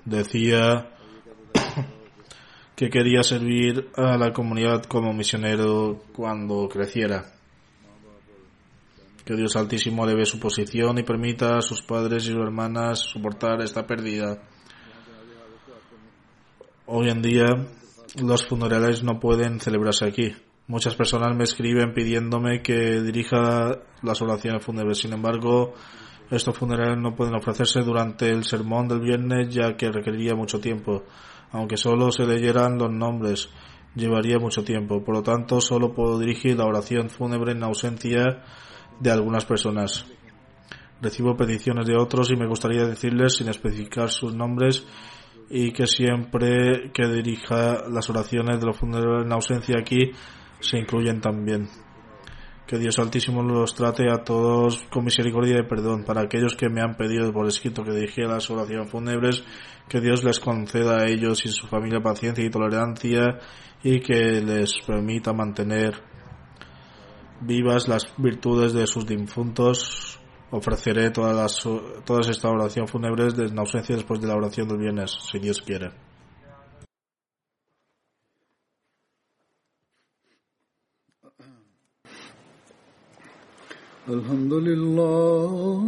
Decía 0.07 0.89
que 2.75 2.89
quería 2.89 3.23
servir 3.23 3.91
a 3.97 4.17
la 4.17 4.33
comunidad 4.33 4.85
como 4.85 5.13
misionero 5.13 6.05
cuando 6.15 6.71
creciera. 6.71 7.35
Que 9.27 9.37
Dios 9.37 9.55
Altísimo 9.57 10.07
le 10.07 10.15
ve 10.15 10.25
su 10.25 10.41
posición 10.41 10.97
y 10.97 11.03
permita 11.03 11.59
a 11.59 11.61
sus 11.61 11.83
padres 11.83 12.25
y 12.25 12.29
sus 12.29 12.41
hermanas 12.41 13.01
soportar 13.01 13.61
esta 13.61 13.87
pérdida. 13.87 14.41
Hoy 16.89 17.09
en 17.09 17.21
día 17.21 17.47
los 18.23 18.47
funerales 18.47 19.03
no 19.03 19.19
pueden 19.19 19.59
celebrarse 19.59 20.05
aquí. 20.05 20.33
Muchas 20.69 20.95
personas 20.95 21.37
me 21.37 21.43
escriben 21.43 21.93
pidiéndome 21.93 22.63
que 22.63 23.03
dirija 23.03 23.81
las 24.03 24.23
oraciones 24.23 24.65
fúnebres. 24.65 24.99
Sin 24.99 25.13
embargo, 25.13 25.75
estos 26.31 26.57
funerales 26.57 26.97
no 26.97 27.17
pueden 27.17 27.35
ofrecerse 27.35 27.81
durante 27.81 28.31
el 28.31 28.45
sermón 28.45 28.87
del 28.87 29.01
viernes 29.01 29.53
ya 29.53 29.77
que 29.77 29.91
requeriría 29.91 30.37
mucho 30.37 30.61
tiempo. 30.61 31.03
Aunque 31.51 31.77
solo 31.77 32.13
se 32.13 32.25
leyeran 32.25 32.79
los 32.79 32.93
nombres, 32.93 33.49
llevaría 33.97 34.39
mucho 34.39 34.63
tiempo. 34.63 35.03
Por 35.03 35.17
lo 35.17 35.23
tanto, 35.25 35.61
solo 35.61 35.93
puedo 35.93 36.21
dirigir 36.21 36.57
la 36.57 36.67
oración 36.67 37.11
fúnebre 37.11 37.51
en 37.51 37.65
ausencia 37.65 38.45
de 39.01 39.11
algunas 39.11 39.45
personas. 39.45 40.07
Recibo 41.03 41.37
peticiones 41.37 41.85
de 41.87 41.97
otros 41.97 42.31
y 42.31 42.37
me 42.37 42.47
gustaría 42.47 42.87
decirles, 42.87 43.35
sin 43.35 43.49
especificar 43.49 44.09
sus 44.09 44.37
nombres, 44.37 44.87
y 45.49 45.73
que 45.73 45.87
siempre 45.87 46.91
que 46.93 47.07
dirija 47.07 47.89
las 47.89 48.11
oraciones 48.11 48.59
de 48.61 48.67
los 48.67 48.77
funerales 48.77 49.27
en 49.27 49.33
ausencia 49.33 49.77
aquí 49.79 50.13
se 50.61 50.79
incluyen 50.79 51.21
también. 51.21 51.69
Que 52.67 52.79
Dios 52.79 52.99
Altísimo 52.99 53.43
los 53.45 53.75
trate 53.77 54.11
a 54.11 54.25
todos 54.25 54.85
con 54.91 55.05
misericordia 55.05 55.61
y 55.61 55.69
perdón. 55.69 56.05
Para 56.05 56.23
aquellos 56.23 56.57
que 56.57 56.69
me 56.69 56.81
han 56.81 56.97
pedido 56.97 57.33
por 57.33 57.47
escrito 57.47 57.85
que 57.85 57.93
dirigiera 57.93 58.35
las 58.35 58.51
oraciones 58.51 58.91
fúnebres, 58.91 59.45
que 59.89 60.01
Dios 60.01 60.25
les 60.25 60.41
conceda 60.41 60.97
a 60.97 61.07
ellos 61.07 61.47
y 61.47 61.51
su 61.51 61.69
familia 61.69 62.01
paciencia 62.01 62.45
y 62.45 62.51
tolerancia 62.51 63.39
y 63.85 64.01
que 64.01 64.41
les 64.41 64.73
permita 64.85 65.33
mantener 65.33 65.95
vivas 67.41 67.87
las 67.87 68.13
virtudes 68.17 68.73
de 68.73 68.87
sus 68.89 69.07
difuntos 69.07 70.19
Ofreceré 70.52 71.12
todas 71.12 71.36
las, 71.36 72.04
todas 72.06 72.28
esta 72.28 72.50
oración 72.50 72.88
fúnebres 72.88 73.36
de 73.36 73.52
ausencia 73.58 73.96
después 73.96 74.20
de 74.20 74.28
la 74.28 74.36
oración 74.36 74.68
del 74.68 74.80
viernes, 74.80 75.12
si 75.32 75.40
Dios 75.40 75.62
quiere. 75.62 75.92
الحمد 84.10 84.54
لله 84.54 85.82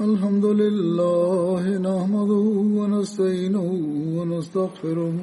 الحمد 0.00 0.44
لله 0.44 1.62
نحمده 1.78 2.46
ونستعينه 2.78 3.68
ونستغفره 4.16 5.14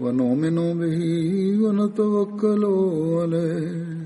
ونؤمن 0.00 0.58
به 0.80 0.98
ونتوكل 1.62 2.64
عليه 3.20 4.05